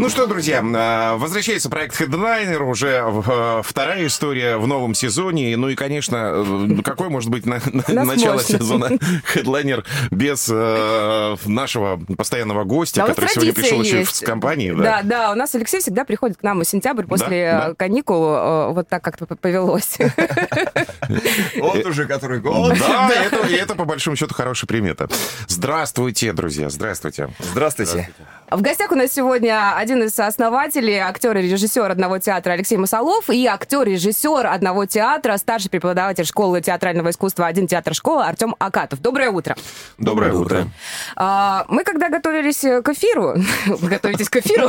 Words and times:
Ну 0.00 0.08
что, 0.08 0.26
друзья, 0.26 0.64
а, 0.64 1.18
возвращается 1.18 1.68
проект 1.68 2.00
Headliner, 2.00 2.62
уже 2.62 3.04
э, 3.06 3.62
вторая 3.62 4.06
история 4.06 4.56
в 4.56 4.66
новом 4.66 4.94
сезоне. 4.94 5.54
Ну 5.58 5.68
и, 5.68 5.74
конечно, 5.74 6.42
э, 6.42 6.82
какой 6.82 7.10
может 7.10 7.28
быть 7.28 7.44
на, 7.44 7.60
на, 7.86 8.04
начало 8.06 8.36
мощно. 8.36 8.58
сезона 8.58 8.84
Headliner 9.34 9.84
без 10.10 10.48
э, 10.50 11.36
нашего 11.44 12.00
постоянного 12.16 12.64
гостя, 12.64 13.02
да, 13.02 13.08
который 13.08 13.28
сегодня 13.28 13.52
пришел 13.52 13.82
есть. 13.82 13.92
еще 13.92 14.04
с 14.06 14.20
компанией. 14.20 14.72
Да. 14.72 14.82
да, 14.82 15.02
да, 15.02 15.32
у 15.32 15.34
нас 15.34 15.54
Алексей 15.54 15.80
всегда 15.80 16.06
приходит 16.06 16.38
к 16.38 16.42
нам 16.42 16.60
в 16.60 16.64
сентябрь 16.64 17.04
после 17.04 17.52
да, 17.52 17.68
да. 17.68 17.74
каникул, 17.74 18.24
э, 18.24 18.72
вот 18.72 18.88
так 18.88 19.04
как-то 19.04 19.26
повелось. 19.26 19.98
Вот 21.60 21.84
уже 21.86 22.06
который 22.06 22.40
год. 22.40 22.76
Да, 22.78 23.10
и 23.48 23.52
это 23.52 23.74
по 23.74 23.84
большому 23.84 24.16
счету 24.16 24.34
хорошая 24.34 24.66
примета. 24.66 25.08
Здравствуйте, 25.46 26.32
друзья, 26.32 26.70
здравствуйте. 26.70 27.30
Здравствуйте. 27.52 28.10
В 28.50 28.62
гостях 28.62 28.90
у 28.90 28.96
нас 28.96 29.12
сегодня 29.12 29.76
один 29.76 30.02
из 30.02 30.18
основателей, 30.18 30.96
актер 30.96 31.36
и 31.36 31.42
режиссер 31.42 31.88
одного 31.88 32.18
театра 32.18 32.52
Алексей 32.52 32.76
Масолов 32.76 33.30
и 33.30 33.46
актер 33.46 33.86
и 33.86 33.92
режиссер 33.92 34.44
одного 34.44 34.86
театра, 34.86 35.36
старший 35.36 35.70
преподаватель 35.70 36.24
школы 36.24 36.60
театрального 36.60 37.10
искусства 37.10 37.46
«Один 37.46 37.68
театр 37.68 37.94
школа» 37.94 38.26
Артем 38.26 38.56
Акатов. 38.58 39.00
Доброе 39.00 39.30
утро. 39.30 39.54
Доброе 39.98 40.32
утро. 40.32 40.66
А, 41.14 41.64
мы 41.68 41.84
когда 41.84 42.08
готовились 42.08 42.60
к 42.60 42.88
эфиру, 42.88 43.36
вы 43.66 43.88
готовитесь 43.88 44.28
к 44.28 44.36
эфиру, 44.38 44.68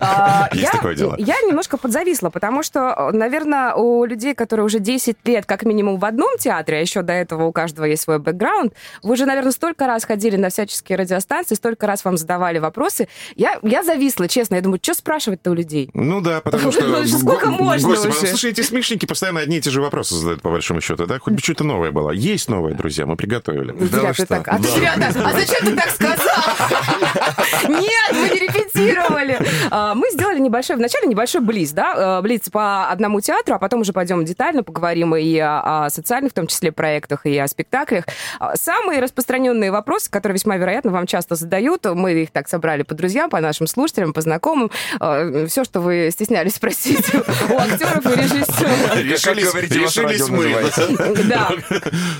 а, 0.00 0.48
я 0.52 1.40
немножко 1.42 1.76
подзависла, 1.76 2.30
потому 2.30 2.64
что, 2.64 3.10
наверное, 3.12 3.74
у 3.74 4.04
людей, 4.04 4.34
которые 4.34 4.66
уже 4.66 4.80
10 4.80 5.16
лет 5.26 5.46
как 5.46 5.55
минимум 5.64 5.98
в 5.98 6.04
одном 6.04 6.36
театре, 6.38 6.78
а 6.78 6.80
еще 6.80 7.02
до 7.02 7.12
этого 7.12 7.44
у 7.44 7.52
каждого 7.52 7.84
есть 7.84 8.02
свой 8.02 8.18
бэкграунд, 8.18 8.74
вы 9.02 9.16
же, 9.16 9.26
наверное, 9.26 9.52
столько 9.52 9.86
раз 9.86 10.04
ходили 10.04 10.36
на 10.36 10.50
всяческие 10.50 10.98
радиостанции, 10.98 11.54
столько 11.54 11.86
раз 11.86 12.04
вам 12.04 12.16
задавали 12.16 12.58
вопросы. 12.58 13.08
Я, 13.34 13.58
я 13.62 13.82
зависла, 13.82 14.28
честно. 14.28 14.56
Я 14.56 14.60
думаю, 14.60 14.80
что 14.82 14.94
спрашивать-то 14.94 15.50
у 15.50 15.54
людей? 15.54 15.90
Ну 15.94 16.20
да, 16.20 16.40
потому 16.40 16.72
что... 16.72 17.06
Сколько 17.18 17.50
можно 17.50 17.88
уже? 17.88 18.12
Слушай, 18.12 18.50
эти 18.50 18.60
смешники 18.60 19.06
постоянно 19.06 19.40
одни 19.40 19.58
и 19.58 19.60
те 19.60 19.70
же 19.70 19.80
вопросы 19.80 20.14
задают, 20.14 20.42
по 20.42 20.50
большому 20.50 20.80
счету, 20.80 21.06
да? 21.06 21.18
Хоть 21.18 21.34
бы 21.34 21.40
что-то 21.40 21.64
новое 21.64 21.90
было. 21.90 22.10
Есть 22.10 22.48
новое, 22.48 22.74
друзья, 22.74 23.06
мы 23.06 23.16
приготовили. 23.16 23.72
Да 23.72 24.12
ты 24.12 24.26
так... 24.26 24.48
А, 24.48 24.58
ты 24.58 24.68
а 24.86 25.32
зачем 25.32 25.66
ты 25.66 25.76
так 25.76 25.90
сказал? 25.90 26.16
Нет, 27.68 28.12
мы 28.12 28.28
не 28.30 28.40
репетировали. 28.40 29.38
А, 29.70 29.94
мы 29.94 30.10
сделали 30.10 30.38
небольшой, 30.38 30.76
вначале 30.76 31.06
небольшой 31.08 31.40
близ, 31.40 31.72
да? 31.72 32.18
А, 32.18 32.22
блиц 32.22 32.48
по 32.50 32.88
одному 32.88 33.20
театру, 33.20 33.54
а 33.54 33.58
потом 33.58 33.80
уже 33.80 33.92
пойдем 33.92 34.24
детально 34.24 34.62
поговорим 34.62 35.14
и 35.16 35.38
о 35.46 35.90
социальных, 35.90 36.32
в 36.32 36.34
том 36.34 36.46
числе, 36.46 36.72
проектах, 36.72 37.26
и 37.26 37.36
о 37.38 37.46
спектаклях. 37.48 38.04
Самые 38.54 39.00
распространенные 39.00 39.70
вопросы, 39.70 40.10
которые 40.10 40.34
весьма 40.34 40.56
вероятно 40.56 40.90
вам 40.90 41.06
часто 41.06 41.34
задают, 41.34 41.84
мы 41.86 42.12
их 42.12 42.30
так 42.30 42.48
собрали 42.48 42.82
по 42.82 42.94
друзьям, 42.94 43.30
по 43.30 43.40
нашим 43.40 43.66
слушателям, 43.66 44.12
по 44.12 44.20
знакомым. 44.20 44.70
Э, 45.00 45.46
Все, 45.48 45.64
что 45.64 45.80
вы 45.80 46.10
стеснялись 46.12 46.54
спросить 46.54 47.14
у 47.14 47.58
актеров 47.58 48.04
и 48.06 48.20
режиссеров. 48.20 48.96
Решились 48.96 50.28
мы. 50.28 51.24
Да. 51.28 51.50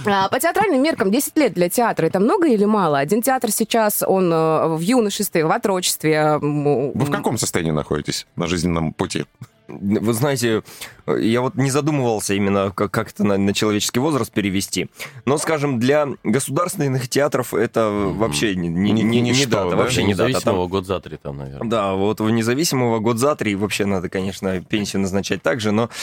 А, 0.06 0.28
по 0.28 0.38
театральным 0.38 0.82
меркам 0.82 1.10
10 1.10 1.36
лет 1.36 1.54
для 1.54 1.68
театра 1.68 2.06
это 2.06 2.20
много 2.20 2.46
или 2.46 2.64
мало? 2.64 2.98
Один 2.98 3.22
театр 3.22 3.50
сейчас, 3.50 4.02
он 4.06 4.32
э, 4.32 4.66
в 4.68 4.80
юношестве, 4.80 5.44
в 5.44 5.50
отрочестве. 5.50 6.38
Вы 6.38 6.92
в 6.92 7.10
каком 7.10 7.38
состоянии 7.38 7.72
находитесь 7.72 8.26
на 8.36 8.46
жизненном 8.46 8.92
пути? 8.92 9.26
Вы 9.68 10.12
знаете, 10.12 10.62
я 11.06 11.40
вот 11.40 11.54
не 11.56 11.70
задумывался 11.70 12.34
именно, 12.34 12.72
как, 12.74 12.90
как 12.90 13.10
это 13.10 13.24
на, 13.24 13.36
на 13.36 13.52
человеческий 13.52 14.00
возраст 14.00 14.32
перевести. 14.32 14.88
Но, 15.24 15.38
скажем, 15.38 15.78
для 15.78 16.08
государственных 16.24 17.08
театров 17.08 17.54
это 17.54 17.90
вообще 17.90 18.54
не, 18.54 18.68
не, 18.68 18.92
не, 18.92 19.02
не, 19.02 19.20
не 19.20 19.46
дата. 19.46 19.70
Да? 19.70 19.76
Вообще 19.76 20.04
не 20.04 20.14
дата. 20.14 20.40
Там... 20.40 20.68
год 20.68 20.86
за 20.86 21.00
три 21.00 21.16
там, 21.16 21.38
наверное. 21.38 21.68
Да, 21.68 21.94
вот 21.94 22.20
в 22.20 22.30
независимого 22.30 22.98
год 22.98 23.18
за 23.18 23.34
три 23.36 23.54
вообще 23.54 23.86
надо, 23.86 24.08
конечно, 24.08 24.60
пенсию 24.60 25.02
назначать 25.02 25.42
также, 25.42 25.72
но... 25.72 25.90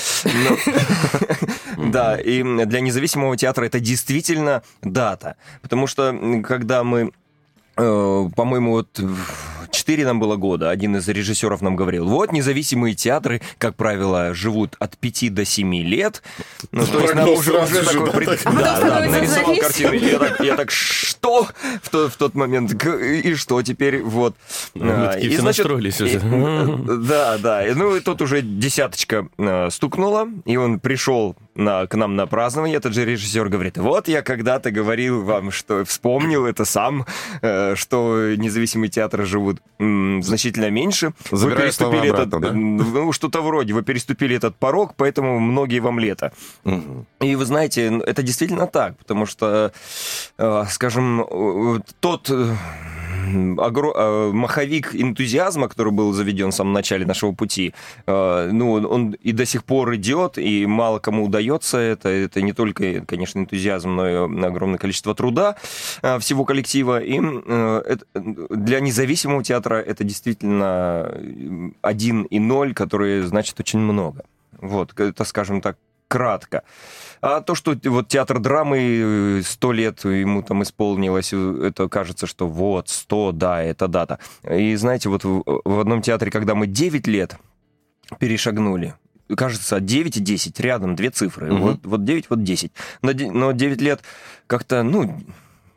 Да, 1.78 2.20
и 2.20 2.44
для 2.44 2.82
независимого 2.82 3.36
театра 3.36 3.66
это 3.66 3.80
действительно 3.80 4.64
дата. 4.82 5.36
Потому 5.62 5.88
что, 5.88 6.42
когда 6.44 6.84
мы 6.84 7.12
Э, 7.76 8.30
по-моему, 8.36 8.72
вот 8.72 9.00
4 9.74 10.06
нам 10.06 10.20
было 10.20 10.36
года. 10.36 10.70
Один 10.70 10.96
из 10.96 11.08
режиссеров 11.08 11.62
нам 11.62 11.76
говорил, 11.76 12.08
вот 12.08 12.32
независимые 12.32 12.96
театры, 12.96 13.42
как 13.58 13.76
правило, 13.76 14.34
живут 14.34 14.76
от 14.80 14.98
5 14.98 15.34
до 15.34 15.46
7 15.46 15.76
лет. 15.84 16.22
Ну, 16.72 16.86
то 16.86 17.02
есть 17.02 17.16
нам 17.16 17.30
уже, 17.30 17.54
уже 17.54 17.84
такой... 17.84 18.12
Пред... 18.12 18.42
А 18.46 18.52
да, 18.52 18.80
да, 18.80 19.10
нарисовал 19.10 19.56
картину. 19.58 19.94
Я 19.94 20.20
так, 20.20 20.40
я 20.40 20.56
так, 20.56 20.72
что? 20.72 21.48
В 21.82 21.90
тот, 21.90 22.14
в 22.14 22.18
тот 22.18 22.36
момент. 22.36 22.74
И 22.86 23.34
что 23.36 23.62
теперь? 23.62 24.02
Вот. 24.02 24.36
Ну, 24.76 24.86
мы 24.86 25.08
такие 25.08 25.28
и, 25.28 25.34
все 25.34 25.42
значит, 25.42 25.66
настроились 25.66 26.02
уже. 26.02 26.18
И, 26.18 27.08
да, 27.08 27.38
да. 27.38 27.66
Ну, 27.76 27.96
и 27.96 28.00
тут 28.00 28.22
уже 28.22 28.42
десяточка 28.42 29.28
э, 29.38 29.70
стукнула, 29.72 30.28
и 30.46 30.56
он 30.58 30.80
пришел 30.80 31.36
на, 31.56 31.88
к 31.88 31.96
нам 31.96 32.16
на 32.16 32.28
празднование, 32.28 32.78
этот 32.78 32.94
же 32.94 33.06
режиссер 33.06 33.50
говорит, 33.50 33.78
вот 33.78 34.08
я 34.08 34.22
когда-то 34.22 34.72
говорил 34.72 35.24
вам, 35.24 35.52
что 35.52 35.86
вспомнил 35.86 36.46
это 36.46 36.66
сам, 36.66 37.06
э, 37.42 37.76
что 37.76 38.36
независимые 38.36 38.90
театры 38.90 39.26
живут 39.26 39.62
м, 39.80 40.22
значительно 40.24 40.70
меньше. 40.70 41.14
Забираю 41.32 41.58
вы 41.58 41.64
переступили 41.64 42.10
обратно, 42.10 42.38
этот, 42.38 42.42
да? 42.42 42.52
ну 42.54 43.12
что-то 43.12 43.42
вроде, 43.42 43.74
вы 43.74 43.84
переступили 43.84 44.36
этот 44.36 44.56
порог, 44.56 44.94
поэтому 44.98 45.40
многие 45.40 45.80
вам 45.80 46.00
лето. 46.00 46.34
Угу. 46.66 47.06
И 47.22 47.36
вы 47.36 47.46
знаете, 47.46 48.02
это 48.06 48.24
действительно 48.24 48.68
так, 48.68 48.98
потому 48.98 49.26
что, 49.26 49.72
э, 50.38 50.64
скажем, 50.70 51.84
тот 52.00 52.30
э, 52.30 52.56
огро... 53.58 53.94
Э, 53.96 54.32
маховик 54.34 54.96
энтузиазма, 54.96 55.68
который 55.68 55.92
был 55.92 56.14
заведен 56.14 56.52
в 56.52 56.56
самом 56.56 56.74
начале 56.74 57.06
нашего 57.06 57.32
пути, 57.32 57.74
э, 58.08 58.50
ну, 58.52 58.72
он 58.74 59.12
и 59.12 59.32
до 59.32 59.46
сих 59.46 59.64
пор 59.64 59.96
идет, 59.96 60.38
и 60.38 60.66
мало 60.66 61.00
кому 61.00 61.26
удается 61.26 61.43
это. 61.78 62.10
Это 62.10 62.42
не 62.42 62.54
только, 62.54 63.02
конечно, 63.06 63.40
энтузиазм, 63.40 63.96
но 63.96 64.10
и 64.10 64.46
огромное 64.46 64.78
количество 64.78 65.16
труда 65.16 65.56
э, 66.02 66.20
всего 66.20 66.46
коллектива. 66.46 67.00
И 67.02 67.20
для 68.50 68.80
независимого 68.80 69.44
театра 69.44 69.76
это 69.76 70.04
действительно 70.04 71.12
один 71.82 72.24
и 72.24 72.40
ноль, 72.40 72.74
которые 72.74 73.24
значит 73.24 73.60
очень 73.60 73.80
много. 73.80 74.26
Вот, 74.60 74.98
это, 75.00 75.24
скажем 75.26 75.62
так, 75.62 75.78
кратко. 76.08 76.64
А 77.22 77.42
то, 77.42 77.56
что 77.56 77.76
вот 77.86 78.08
театр 78.08 78.40
драмы 78.40 78.78
э, 78.80 79.42
сто 79.44 79.72
лет 79.72 80.04
ему 80.06 80.44
там 80.44 80.62
исполнилось, 80.62 81.34
э, 81.34 81.68
это 81.68 81.88
кажется, 81.90 82.28
что 82.28 82.48
вот, 82.48 82.90
сто, 82.90 83.32
да, 83.32 83.64
это 83.64 83.88
дата. 83.88 84.20
И 84.48 84.76
знаете, 84.76 85.10
вот 85.10 85.24
в, 85.24 85.44
в 85.46 85.80
одном 85.80 86.02
театре, 86.02 86.30
когда 86.30 86.54
мы 86.54 86.68
9 86.68 87.08
лет 87.08 87.38
перешагнули, 88.20 88.94
кажется, 89.36 89.80
9 89.80 90.18
и 90.18 90.20
10 90.20 90.60
рядом, 90.60 90.96
две 90.96 91.10
цифры. 91.10 91.54
Угу. 91.54 91.62
Вот, 91.62 91.86
вот 91.86 92.04
9, 92.04 92.30
вот 92.30 92.44
10. 92.44 92.72
Но, 93.02 93.12
но 93.14 93.52
9 93.52 93.82
лет 93.82 94.02
как-то, 94.48 94.84
ну, 94.84 95.20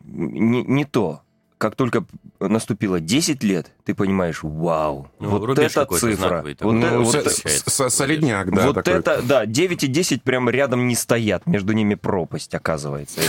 не, 0.04 0.62
не 0.62 0.84
то 0.84 1.22
как 1.58 1.74
только 1.74 2.04
наступило 2.38 3.00
10 3.00 3.42
лет, 3.42 3.72
ты 3.84 3.94
понимаешь, 3.94 4.40
вау, 4.42 5.10
ну, 5.18 5.30
вот 5.30 5.58
эта 5.58 5.86
цифра. 5.86 6.44
Вот, 6.60 6.72
ну, 6.72 7.02
вот, 7.02 7.24
вот, 7.24 7.92
солидняк, 7.92 8.54
да. 8.54 8.66
Вот 8.66 8.74
такой. 8.74 8.94
это, 8.94 9.22
да, 9.22 9.46
9 9.46 9.84
и 9.84 9.86
10 9.86 10.22
прямо 10.22 10.50
рядом 10.50 10.86
не 10.86 10.94
стоят, 10.94 11.46
между 11.46 11.72
ними 11.72 11.94
пропасть, 11.94 12.54
оказывается. 12.54 13.20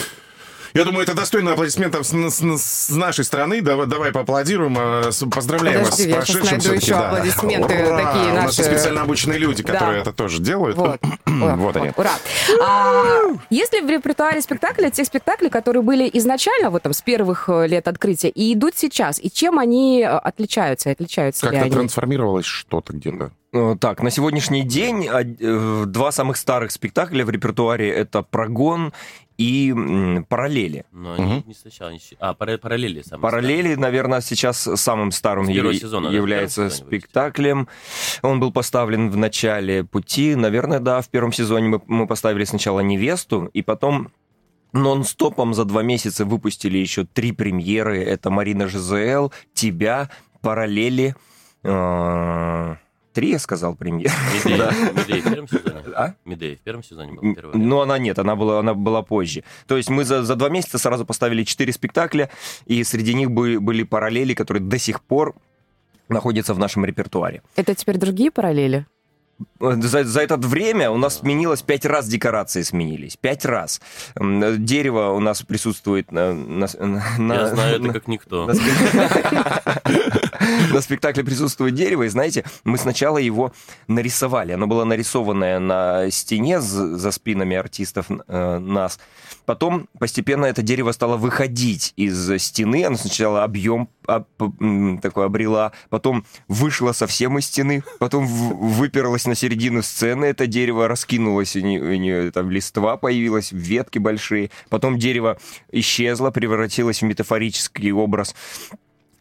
Я 0.78 0.86
думаю, 0.86 1.04
это 1.04 1.16
достойно 1.16 1.54
аплодисментов 1.54 2.06
с, 2.06 2.12
с, 2.12 2.62
с 2.62 2.90
нашей 2.96 3.26
стороны. 3.26 3.62
Давай, 3.62 3.88
давай 3.88 4.12
поаплодируем. 4.12 4.76
А, 4.78 5.10
поздравляем 5.32 5.84
Подожди, 5.84 6.14
вас 6.14 6.28
с 6.28 6.32
прошедшим. 6.32 6.60
Я 6.60 6.78
еще 6.78 6.92
да. 6.92 7.10
аплодисменты 7.10 7.88
Ура! 7.88 7.98
такие 7.98 8.34
наши. 8.34 8.42
У 8.42 8.44
нас 8.44 8.56
специально 8.56 9.02
обученные 9.02 9.40
люди, 9.40 9.64
которые 9.64 9.96
да. 9.96 10.02
это 10.02 10.14
тоже 10.14 10.40
делают. 10.40 10.78
Вот, 10.78 11.00
вот 11.26 11.78
они. 11.78 11.94
Ура. 11.97 12.12
А, 12.64 13.22
если 13.50 13.82
в 13.82 13.90
репертуаре 13.90 14.40
спектакля 14.40 14.91
тех 14.91 15.08
спектаклей, 15.08 15.50
которые 15.50 15.82
были 15.82 16.08
изначально 16.14 16.70
вот 16.70 16.84
там 16.84 16.94
с 16.94 17.02
первых 17.02 17.50
э, 17.50 17.66
лет 17.66 17.88
открытия 17.88 18.30
и 18.30 18.53
идут 18.53 18.78
сейчас, 18.78 19.20
и 19.20 19.32
чем 19.32 19.58
они 19.58 20.03
э, 20.03 20.06
отличаются, 20.06 20.91
отличаются 20.91 21.50
Как-то 21.50 21.72
трансформировалось 21.72 22.46
что-то 22.46 22.94
где-то? 22.94 23.32
Э, 23.52 23.76
так, 23.82 24.03
на 24.03 24.12
сегодняшний 24.12 24.62
день 24.62 25.09
два 25.91 26.12
самых 26.12 26.38
старых 26.38 26.72
спектакля 26.72 27.26
в 27.26 27.32
репертуаре 27.32 27.90
это 27.90 28.22
«Прогон» 28.22 28.94
и 29.37 29.73
параллели. 30.29 30.85
Но 30.91 31.13
они 31.13 31.25
угу. 31.37 31.43
не 31.47 31.53
сначала. 31.53 31.91
А, 32.19 32.34
параллели 32.34 33.01
самые 33.01 33.22
Параллели, 33.22 33.59
старые. 33.59 33.78
наверное, 33.78 34.22
сейчас 34.22 34.57
самым 34.75 35.11
старым 35.11 35.47
ев... 35.47 35.75
сезона, 35.75 36.09
является 36.09 36.66
да, 36.66 36.69
спектаклем. 36.69 37.67
Он 38.23 38.39
был 38.39 38.51
поставлен 38.51 39.09
в 39.09 39.17
начале 39.17 39.84
пути. 39.84 40.35
Наверное, 40.35 40.79
да, 40.79 41.01
в 41.01 41.09
первом 41.09 41.31
сезоне 41.34 41.69
мы, 41.69 41.81
мы 41.85 42.07
поставили 42.07 42.45
сначала 42.45 42.79
невесту, 42.79 43.49
и 43.53 43.61
потом 43.61 44.09
нон-стопом 44.73 45.53
за 45.53 45.66
два 45.66 45.84
месяца 45.84 46.25
выпустили 46.25 46.78
еще 46.78 47.05
три 47.05 47.31
премьеры. 47.31 48.03
Это 48.03 48.29
Марина 48.29 48.67
ЖЗЛ, 48.67 49.31
Тебя, 49.53 50.09
Параллели. 50.41 51.16
Э 51.63 52.75
три, 53.17 53.31
я 53.31 53.40
сказал, 53.40 53.73
премьер. 53.73 54.11
Медей 54.46 55.22
в 55.22 55.23
первом 55.23 55.47
сезоне? 55.47 55.84
А? 55.96 56.14
Медей 56.23 56.55
в 56.55 56.59
первом 56.59 56.84
сезоне 56.84 57.14
была 57.14 57.34
первая? 57.34 57.58
Ну, 57.58 57.81
она 57.81 57.97
нет, 57.97 58.19
она 58.19 58.35
была, 58.35 58.59
она 58.59 58.75
была 58.75 59.02
позже. 59.02 59.43
То 59.66 59.75
есть 59.75 59.90
мы 59.90 60.05
за, 60.05 60.22
за 60.23 60.35
два 60.35 60.49
месяца 60.49 60.78
сразу 60.78 61.03
поставили 61.03 61.43
четыре 61.43 61.73
спектакля, 61.73 62.29
и 62.67 62.84
среди 62.84 63.16
них 63.16 63.31
были, 63.31 63.58
были 63.58 63.81
параллели, 63.81 64.35
которые 64.35 64.61
до 64.61 64.78
сих 64.78 65.02
пор 65.02 65.34
находятся 66.09 66.53
в 66.53 66.59
нашем 66.59 66.85
репертуаре. 66.85 67.41
Это 67.55 67.73
теперь 67.73 67.97
другие 67.97 68.29
параллели? 68.29 68.85
За, 69.59 70.03
за 70.03 70.22
это 70.22 70.37
время 70.37 70.91
у 70.91 70.97
нас 70.97 71.17
сменилось 71.17 71.63
пять 71.63 71.85
раз 71.85 72.08
декорации 72.08 72.61
сменились. 72.61 73.17
Пять 73.17 73.46
раз. 73.46 73.81
Дерево 74.16 75.09
у 75.09 75.20
нас 75.20 75.41
присутствует 75.41 76.11
на... 76.11 76.34
на, 76.34 76.67
на 77.17 77.34
Я 77.34 77.47
знаю 77.47 77.81
на, 77.81 77.85
это 77.85 77.93
как 77.93 78.08
никто. 78.08 78.47
На, 80.73 80.82
спектакле 80.82 81.23
присутствует 81.23 81.73
дерево, 81.73 82.03
и 82.03 82.09
знаете, 82.09 82.44
мы 82.64 82.78
сначала 82.78 83.17
его 83.17 83.53
нарисовали. 83.88 84.53
Оно 84.53 84.67
было 84.67 84.84
нарисованное 84.84 85.59
на 85.59 86.09
стене 86.11 86.59
за 86.61 87.11
спинами 87.11 87.55
артистов 87.55 88.05
э, 88.09 88.59
нас. 88.59 88.99
Потом 89.46 89.88
постепенно 89.97 90.46
это 90.46 90.61
дерево 90.61 90.91
стало 90.91 91.17
выходить 91.17 91.94
из 91.96 92.41
стены. 92.41 92.85
Оно 92.85 92.97
сначала 92.97 93.44
объем 93.44 93.90
такой 95.02 95.26
обрела, 95.26 95.73
потом 95.90 96.26
вышло 96.47 96.94
совсем 96.94 97.38
из 97.38 97.46
стены, 97.46 97.84
потом 97.99 98.26
выперлось 98.26 99.26
на 99.26 99.35
середину 99.35 99.84
сцены, 99.84 100.26
это 100.26 100.47
дерево 100.47 100.88
раскинулось, 100.88 101.55
у 101.55 101.59
нее, 101.59 101.82
у 101.82 101.96
нее 101.96 102.32
там 102.32 102.49
листва 102.49 102.96
появилась, 102.96 103.52
ветки 103.52 103.99
большие, 103.99 104.49
потом 104.70 104.97
дерево 104.97 105.38
исчезло, 105.72 106.32
превратилось 106.32 107.02
в 107.02 107.05
метафорический 107.05 107.91
образ 107.91 108.34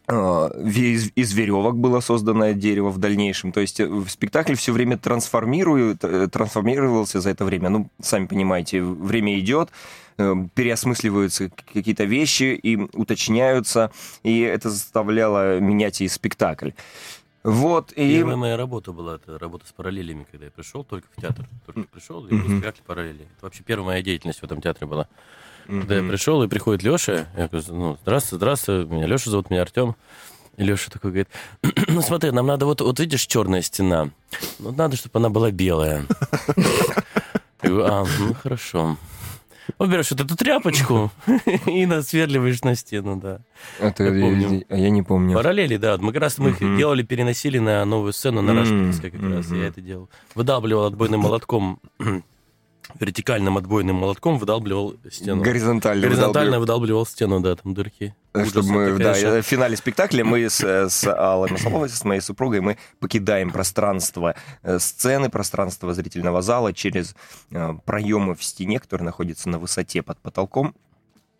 из, 0.08 1.10
из 1.14 1.32
веревок 1.32 1.76
было 1.76 2.00
созданное 2.00 2.54
дерево 2.54 2.90
в 2.90 2.98
дальнейшем. 2.98 3.52
То 3.52 3.60
есть 3.60 3.80
э, 3.80 3.88
спектакль 4.08 4.54
все 4.54 4.72
время 4.72 4.98
трансформирует, 4.98 6.04
э, 6.04 6.28
трансформировался 6.28 7.20
за 7.20 7.30
это 7.30 7.44
время. 7.44 7.70
Ну, 7.70 7.90
сами 8.00 8.26
понимаете, 8.26 8.82
время 8.82 9.38
идет, 9.38 9.70
э, 10.18 10.34
переосмысливаются 10.54 11.50
какие-то 11.50 12.04
вещи 12.04 12.54
и 12.54 12.76
уточняются, 12.76 13.90
и 14.22 14.40
это 14.40 14.70
заставляло 14.70 15.58
менять 15.58 16.00
и 16.00 16.08
спектакль. 16.08 16.70
Вот, 17.42 17.92
и... 17.92 18.16
Первая 18.16 18.36
моя 18.36 18.56
работа 18.56 18.92
была, 18.92 19.16
это 19.16 19.38
работа 19.38 19.68
с 19.68 19.72
параллелями, 19.72 20.26
когда 20.28 20.46
я 20.46 20.50
пришел 20.50 20.82
только 20.82 21.06
в 21.16 21.20
театр. 21.20 21.48
Только 21.64 21.88
пришел, 21.88 22.26
и 22.26 22.32
mm-hmm. 22.32 22.58
спектакль 22.58 22.80
параллели. 22.84 23.22
Это 23.22 23.42
вообще 23.42 23.62
первая 23.62 23.86
моя 23.86 24.02
деятельность 24.02 24.40
в 24.40 24.44
этом 24.44 24.60
театре 24.60 24.86
была. 24.88 25.08
Mm-hmm. 25.66 25.80
Когда 25.80 25.96
я 25.96 26.02
пришел, 26.08 26.42
и 26.42 26.48
приходит 26.48 26.82
Леша, 26.82 27.26
я 27.36 27.48
говорю, 27.48 27.64
ну, 27.68 27.98
здравствуй, 28.02 28.36
здравствуй, 28.36 28.84
меня 28.86 29.06
Леша 29.06 29.30
зовут, 29.30 29.50
меня 29.50 29.62
Артем. 29.62 29.96
И 30.56 30.62
Леша 30.62 30.90
такой 30.90 31.10
говорит, 31.10 31.28
ну 31.88 32.00
смотри, 32.00 32.30
нам 32.30 32.46
надо 32.46 32.66
вот, 32.66 32.80
вот 32.80 32.98
видишь, 32.98 33.26
черная 33.26 33.62
стена. 33.62 34.10
Ну, 34.58 34.72
надо, 34.72 34.96
чтобы 34.96 35.18
она 35.18 35.28
была 35.28 35.50
белая. 35.50 36.04
Я 37.62 37.70
говорю, 37.70 37.84
а, 37.84 38.06
ну 38.18 38.34
хорошо. 38.34 38.96
Вот 39.78 39.90
берешь 39.90 40.10
вот 40.10 40.20
эту 40.20 40.36
тряпочку 40.36 41.10
и 41.66 41.86
насверливаешь 41.86 42.62
на 42.62 42.76
стену, 42.76 43.16
да. 43.16 43.40
Это 43.80 44.04
я, 44.04 44.10
помню. 44.10 44.64
я, 44.68 44.76
я 44.76 44.90
не 44.90 45.02
помню. 45.02 45.34
Параллели, 45.34 45.76
да. 45.76 45.96
Мы 45.98 46.12
как 46.12 46.22
раз 46.22 46.38
мы 46.38 46.50
их 46.50 46.60
делали, 46.60 47.02
переносили 47.02 47.58
на 47.58 47.84
новую 47.84 48.12
сцену, 48.12 48.42
на 48.42 48.54
Рашпинской 48.54 49.10
как 49.10 49.22
раз. 49.22 49.50
Я 49.50 49.66
это 49.66 49.80
делал. 49.80 50.08
Выдавливал 50.34 50.84
отбойным 50.84 51.20
молотком 51.20 51.80
вертикальным 52.98 53.56
отбойным 53.58 53.96
молотком 53.96 54.38
выдалбливал 54.38 54.96
стену. 55.10 55.42
Горизонтально. 55.42 56.02
Горизонтально 56.02 56.60
выдалбливал, 56.60 56.60
выдалбливал 56.60 57.06
стену, 57.06 57.40
да, 57.40 57.56
там 57.56 57.74
дырки. 57.74 58.14
Чтобы 58.48 58.68
мы, 58.70 58.98
да, 58.98 59.12
в 59.14 59.42
финале 59.42 59.76
спектакля 59.76 60.24
мы 60.24 60.50
с, 60.50 60.60
с 60.60 61.06
Аллой 61.06 61.50
Масловой, 61.50 61.88
с 61.88 62.04
моей 62.04 62.20
супругой, 62.20 62.60
мы 62.60 62.76
покидаем 63.00 63.50
пространство 63.50 64.34
э, 64.62 64.78
сцены, 64.78 65.30
пространство 65.30 65.94
зрительного 65.94 66.42
зала 66.42 66.72
через 66.74 67.14
э, 67.50 67.74
проемы 67.84 68.34
в 68.34 68.44
стене, 68.44 68.78
которые 68.78 69.06
находятся 69.06 69.48
на 69.48 69.58
высоте 69.58 70.02
под 70.02 70.18
потолком, 70.20 70.74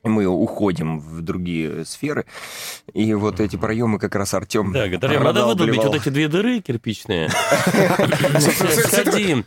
мы 0.08 0.26
уходим 0.26 1.00
в 1.00 1.22
другие 1.22 1.84
сферы, 1.84 2.24
и 2.92 3.14
вот 3.14 3.40
эти 3.40 3.56
проемы 3.56 3.98
как 3.98 4.14
раз 4.14 4.34
Артем 4.34 4.72
Да, 4.72 4.88
говорит, 4.88 5.20
надо 5.20 5.46
выдолбить 5.46 5.76
вот 5.76 5.94
эти 5.94 6.08
две 6.08 6.28
дыры 6.28 6.60
кирпичные. 6.60 7.28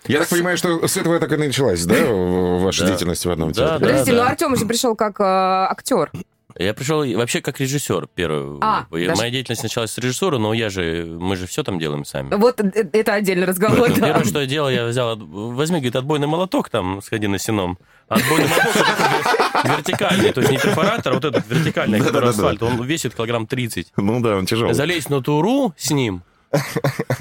Я 0.08 0.20
так 0.20 0.30
понимаю, 0.30 0.58
что 0.58 0.88
с 0.88 0.98
этого 0.98 1.20
так 1.20 1.32
и 1.32 1.38
началась, 1.38 1.86
да, 1.86 1.96
ваша 2.06 2.86
деятельность 2.86 3.26
в 3.26 3.32
одном 3.32 3.54
театре? 3.54 3.80
Подождите, 3.80 4.14
ну 4.14 4.24
Артем 4.24 4.54
уже 4.54 4.66
пришел 4.66 4.96
как 4.96 5.20
э, 5.20 5.24
актер. 5.24 6.12
Я 6.58 6.74
пришел 6.74 7.06
вообще 7.16 7.42
как 7.42 7.60
режиссер 7.60 8.10
первый. 8.14 8.58
А, 8.62 8.86
Моя 8.90 9.10
даже... 9.10 9.30
деятельность 9.30 9.64
началась 9.64 9.92
с 9.92 9.98
режиссуры, 9.98 10.40
но 10.40 10.54
я 10.54 10.70
же, 10.70 11.06
мы 11.06 11.36
же 11.36 11.46
все 11.48 11.64
там 11.64 11.80
делаем 11.80 12.04
сами. 12.06 12.36
Вот 12.36 12.60
э, 12.60 12.90
это 12.92 13.14
отдельный 13.14 13.46
разговор, 13.46 13.88
да. 13.90 14.08
Первое, 14.08 14.24
что 14.26 14.42
я 14.42 14.46
делал, 14.48 14.70
я 14.70 14.86
взял, 14.88 15.16
возьми, 15.16 15.78
говорит, 15.78 15.96
отбойный 15.96 16.28
молоток 16.28 16.70
там, 16.70 17.02
сходи 17.02 17.28
на 17.28 17.38
сеном. 17.38 17.78
Отбойный 18.10 18.48
молоток 18.48 19.78
вертикальный, 19.78 20.32
то 20.34 20.42
есть 20.42 20.52
не 20.52 20.58
перфоратор, 20.58 21.14
а 21.14 21.16
вот 21.16 21.26
этот 21.26 21.48
вертикальный, 21.48 22.00
который 22.00 22.30
асфальт, 22.30 22.62
он 22.64 22.84
весит 22.84 23.16
килограмм 23.16 23.48
30. 23.48 23.94
Ну 23.98 24.20
да, 24.22 24.36
он 24.36 24.46
тяжелый. 24.46 24.74
Залезть 24.74 25.10
на 25.10 25.22
туру 25.22 25.74
с 25.78 25.92
ним, 25.92 26.24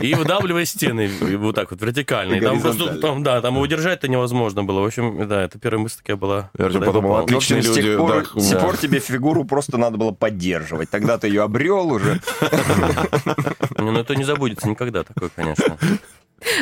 и 0.00 0.14
выдавливая 0.14 0.64
стены 0.64 1.10
вот 1.36 1.54
так 1.54 1.70
вот 1.70 1.82
вертикально. 1.82 2.34
И 2.34 2.40
там 2.40 2.60
просто, 2.62 2.98
там, 2.98 3.22
да, 3.22 3.42
там 3.42 3.58
удержать-то 3.58 4.08
невозможно 4.08 4.64
было. 4.64 4.80
В 4.80 4.86
общем, 4.86 5.28
да, 5.28 5.42
это 5.42 5.58
первая 5.58 5.82
мысль 5.82 5.98
такая 5.98 6.16
была. 6.16 6.50
Я 6.56 6.70
же 6.70 6.80
подумал, 6.80 7.16
отличные 7.16 7.60
люди. 7.60 7.80
С 7.80 7.82
тех 7.82 7.98
пор, 7.98 8.26
да, 8.34 8.40
с 8.40 8.48
тех 8.48 8.60
пор 8.60 8.76
тебе 8.78 9.00
фигуру 9.00 9.44
просто 9.44 9.76
надо 9.76 9.98
было 9.98 10.12
поддерживать. 10.12 10.88
Тогда 10.88 11.18
ты 11.18 11.28
ее 11.28 11.42
обрел 11.42 11.88
уже. 11.92 12.20
Ну, 13.76 13.98
это 13.98 14.16
не 14.16 14.24
забудется 14.24 14.66
никогда 14.68 15.02
такое, 15.02 15.28
конечно. 15.28 15.76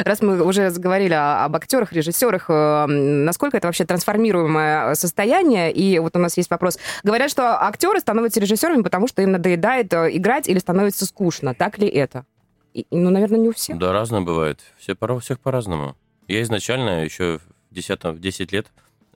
Раз 0.05 0.23
мы 0.23 0.43
уже 0.43 0.71
заговорили 0.71 1.15
об 1.15 1.55
актерах, 1.55 1.93
режиссерах, 1.93 2.47
э, 2.49 2.87
насколько 2.87 3.57
это 3.57 3.69
вообще 3.69 3.85
трансформируемое 3.85 4.95
состояние? 4.95 5.73
И 5.73 5.99
вот 5.99 6.17
у 6.17 6.19
нас 6.19 6.37
есть 6.37 6.51
вопрос. 6.51 6.79
Говорят, 7.03 7.31
что 7.31 7.63
актеры 7.63 8.01
становятся 8.01 8.41
режиссерами, 8.41 8.83
потому 8.83 9.07
что 9.07 9.23
им 9.23 9.33
надоедает 9.33 9.93
э, 9.93 10.17
играть 10.17 10.49
или 10.49 10.59
становится 10.59 11.05
скучно. 11.05 11.55
Так 11.55 11.79
ли 11.79 11.89
это? 11.89 12.25
И, 12.73 12.87
ну, 12.91 13.11
наверное, 13.11 13.39
не 13.39 13.49
у 13.49 13.53
всех. 13.53 13.79
Да, 13.79 13.93
разное 13.93 14.21
бывает. 14.21 14.61
Все, 14.79 14.97
у 14.99 15.19
всех 15.19 15.41
по-разному. 15.41 15.97
Я 16.29 16.43
изначально 16.43 17.05
еще 17.05 17.39
в 17.71 17.75
10, 17.75 18.05
в 18.05 18.19
10 18.19 18.53
лет 18.53 18.67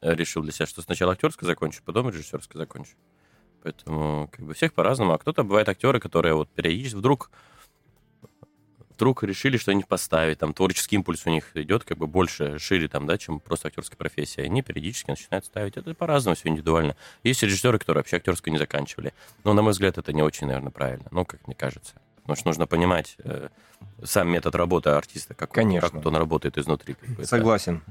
э, 0.03 0.15
решил 0.15 0.43
для 0.43 0.53
себя, 0.53 0.67
что 0.67 0.83
сначала 0.83 1.13
актерское 1.13 1.47
закончу, 1.47 1.83
потом 1.85 2.11
режиссерское 2.11 2.61
закончу. 2.61 2.93
Поэтому 3.63 4.29
как 4.33 4.45
бы 4.45 4.55
всех 4.55 4.73
по-разному. 4.73 5.13
А 5.13 5.19
кто-то 5.19 5.43
бывает 5.43 5.69
актеры, 5.69 6.01
которые 6.01 6.35
вот 6.35 6.49
периодически 6.51 6.97
вдруг 6.97 7.31
вдруг 9.01 9.23
решили 9.23 9.57
что-нибудь 9.57 9.89
поставить, 9.89 10.39
там 10.39 10.53
творческий 10.53 10.97
импульс 10.97 11.23
у 11.25 11.31
них 11.31 11.57
идет 11.57 11.85
как 11.85 11.97
бы 11.97 12.07
больше, 12.07 12.59
шире 12.59 12.87
там, 12.87 13.07
да, 13.07 13.17
чем 13.17 13.41
просто 13.41 13.69
актерская 13.69 13.97
профессия. 13.97 14.43
Они 14.43 14.61
периодически 14.61 15.11
начинают 15.11 15.47
ставить. 15.47 15.79
Это 15.79 15.95
по-разному, 15.95 16.37
все 16.37 16.51
индивидуально. 16.51 16.97
Есть 17.25 17.43
режиссеры, 17.43 17.79
которые 17.79 18.01
вообще 18.03 18.17
актерскую 18.17 18.53
не 18.53 18.59
заканчивали. 18.59 19.15
Но, 19.43 19.55
на 19.55 19.63
мой 19.63 19.73
взгляд, 19.73 19.97
это 19.97 20.13
не 20.13 20.21
очень, 20.21 20.47
наверное, 20.49 20.71
правильно. 20.71 21.07
Ну, 21.13 21.25
как 21.25 21.47
мне 21.47 21.57
кажется. 21.57 21.95
Потому 22.17 22.37
что 22.37 22.49
нужно 22.49 22.67
понимать 22.67 23.17
э, 23.25 23.49
сам 24.05 24.29
метод 24.29 24.55
работы 24.55 24.91
артиста, 24.91 25.33
как, 25.33 25.51
Конечно. 25.51 25.89
Он, 25.89 26.03
как 26.03 26.07
он 26.07 26.17
работает 26.17 26.59
изнутри. 26.59 26.97
Согласен. 27.25 27.83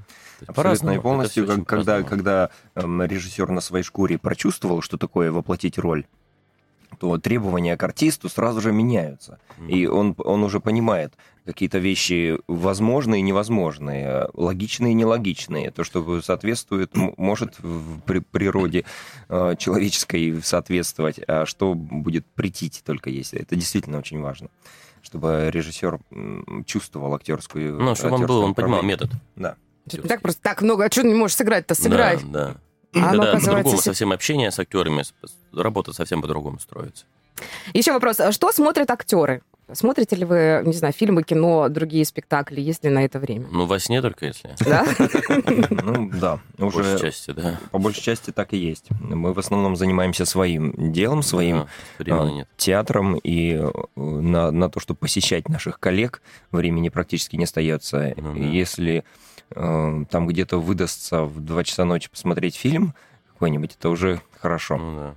Абсолютно 0.46 0.92
и 0.92 1.00
полностью, 1.00 1.48
как, 1.48 1.66
когда, 1.66 2.04
когда 2.04 2.52
эм, 2.76 3.02
режиссер 3.02 3.50
на 3.50 3.62
своей 3.62 3.84
шкуре 3.84 4.20
прочувствовал, 4.20 4.84
что 4.84 4.98
такое 4.98 5.32
воплотить 5.32 5.80
роль, 5.80 6.06
то 6.98 7.18
требования 7.18 7.78
к 7.78 7.84
артисту 7.84 8.30
сразу 8.30 8.62
же 8.62 8.72
меняются. 8.72 9.40
Mm-hmm. 9.58 9.70
И 9.70 9.88
он, 9.88 10.16
он 10.18 10.44
уже 10.44 10.60
понимает 10.60 11.14
какие-то 11.46 11.80
вещи 11.80 12.38
возможные 12.48 13.20
и 13.20 13.24
невозможные, 13.24 14.30
логичные 14.34 14.92
и 14.92 14.96
нелогичные. 14.96 15.72
То, 15.72 15.84
что 15.84 16.22
соответствует, 16.22 16.92
может 16.96 17.60
в 17.60 18.02
природе 18.02 18.86
э, 19.30 19.56
человеческой 19.58 20.42
соответствовать, 20.44 21.20
а 21.28 21.46
что 21.46 21.74
будет 21.74 22.26
притить 22.26 22.84
только 22.86 23.10
если. 23.10 23.42
Это 23.42 23.56
действительно 23.56 23.98
очень 23.98 24.20
важно 24.20 24.50
чтобы 25.02 25.50
режиссер 25.50 25.98
чувствовал 26.66 27.16
актерскую. 27.16 27.80
Ну, 27.82 27.96
чтобы 27.96 28.16
он 28.16 28.26
был, 28.26 28.42
он 28.42 28.54
понимал 28.54 28.84
метод. 28.84 29.10
Да. 29.38 29.56
Так 30.08 30.22
просто 30.22 30.42
так 30.42 30.62
много, 30.62 30.86
а 30.86 30.92
что 30.92 31.04
не 31.04 31.14
можешь 31.14 31.38
сыграть-то 31.38 31.74
сыграть? 31.74 32.22
Да, 32.30 32.48
да. 32.48 32.56
А 32.94 33.12
Когда 33.12 33.34
по-другому 33.34 33.78
совсем 33.78 34.12
общение 34.12 34.52
с 34.52 34.60
актерами, 34.60 35.04
работа 35.54 35.94
совсем 35.94 36.22
по-другому 36.22 36.60
строится. 36.60 37.06
Еще 37.74 37.94
вопрос. 37.94 38.20
А 38.20 38.32
что 38.32 38.52
смотрят 38.52 38.90
актеры? 38.90 39.42
Смотрите 39.72 40.16
ли 40.16 40.26
вы, 40.26 40.64
не 40.66 40.74
знаю, 40.74 40.94
фильмы, 40.94 41.22
кино, 41.22 41.70
другие 41.70 42.04
спектакли, 42.04 42.60
есть 42.60 42.84
ли 42.84 42.90
на 42.90 43.06
это 43.06 43.20
время? 43.20 43.48
Ну, 43.52 43.66
во 43.66 43.80
сне 43.80 44.02
только 44.02 44.26
если. 44.26 44.56
Да? 44.66 44.86
Ну, 45.70 46.10
да. 46.14 46.40
По 46.58 46.70
большей 46.70 47.00
части, 47.00 47.32
да. 47.32 47.60
По 47.72 47.78
большей 47.78 48.02
части 48.02 48.32
так 48.32 48.54
и 48.54 48.58
есть. 48.58 48.88
Мы 49.00 49.34
в 49.34 49.40
основном 49.40 49.76
занимаемся 49.76 50.26
своим 50.26 50.92
делом, 50.92 51.22
своим 51.22 51.68
а, 52.00 52.46
театром, 52.58 53.16
и 53.18 53.54
э, 53.54 54.00
на 54.00 54.70
то, 54.70 54.80
чтобы 54.80 55.00
посещать 55.00 55.48
наших 55.50 55.80
коллег, 55.80 56.22
времени 56.52 56.90
практически 56.90 57.36
не 57.36 57.44
остается. 57.44 58.14
Ну 58.18 58.36
если 58.36 59.04
там 59.54 60.28
где-то 60.28 60.60
выдастся 60.60 61.24
в 61.24 61.40
2 61.40 61.64
часа 61.64 61.86
ночи 61.86 62.10
посмотреть 62.10 62.56
фильм 62.56 62.94
какой-нибудь, 63.34 63.76
это 63.80 63.90
уже 63.90 64.22
хорошо. 64.40 64.78
Ну, 64.78 64.96
да. 65.00 65.16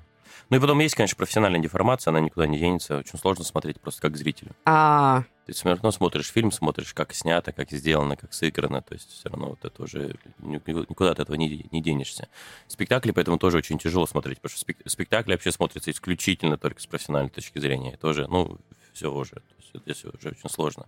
Ну 0.53 0.59
и 0.59 0.61
потом 0.61 0.81
есть, 0.81 0.95
конечно, 0.95 1.17
профессиональная 1.17 1.61
деформация, 1.61 2.11
она 2.11 2.21
никуда 2.21 2.47
не 2.47 2.59
денется. 2.59 2.99
Очень 2.99 3.19
сложно 3.19 3.43
смотреть 3.43 3.81
просто 3.81 4.03
как 4.03 4.19
зрителю. 4.19 4.51
А, 4.67 5.25
ты 5.47 5.55
все 5.55 5.71
равно 5.71 5.91
смотришь 5.91 6.31
фильм, 6.31 6.53
смотришь, 6.53 6.95
как 6.95 7.15
снято, 7.15 7.53
как 7.53 7.71
сделано, 7.71 8.17
как 8.17 8.33
сыграно, 8.33 8.83
то 8.83 8.95
есть 8.95 9.11
все 9.11 9.29
равно 9.29 9.49
вот 9.49 9.65
это 9.65 9.83
уже 9.83 10.15
никуда 10.43 11.13
от 11.13 11.21
этого 11.21 11.37
не, 11.37 11.67
не 11.73 11.83
денешься. 11.83 12.29
Спектакли 12.69 13.13
поэтому 13.13 13.39
тоже 13.39 13.57
очень 13.57 13.79
тяжело 13.79 14.07
смотреть, 14.07 14.41
потому 14.41 14.57
что 14.57 14.91
спектакли 14.91 15.33
вообще 15.33 15.53
смотрятся 15.53 15.91
исключительно 15.91 16.59
только 16.59 16.81
с 16.81 16.87
профессиональной 16.87 17.31
точки 17.31 17.59
зрения. 17.59 17.95
Это 17.95 18.09
уже, 18.09 18.29
ну, 18.29 18.59
все 18.93 19.11
уже, 19.11 19.37
то 19.37 19.55
есть 19.59 19.73
здесь 19.85 20.05
уже 20.05 20.29
очень 20.29 20.51
сложно. 20.51 20.87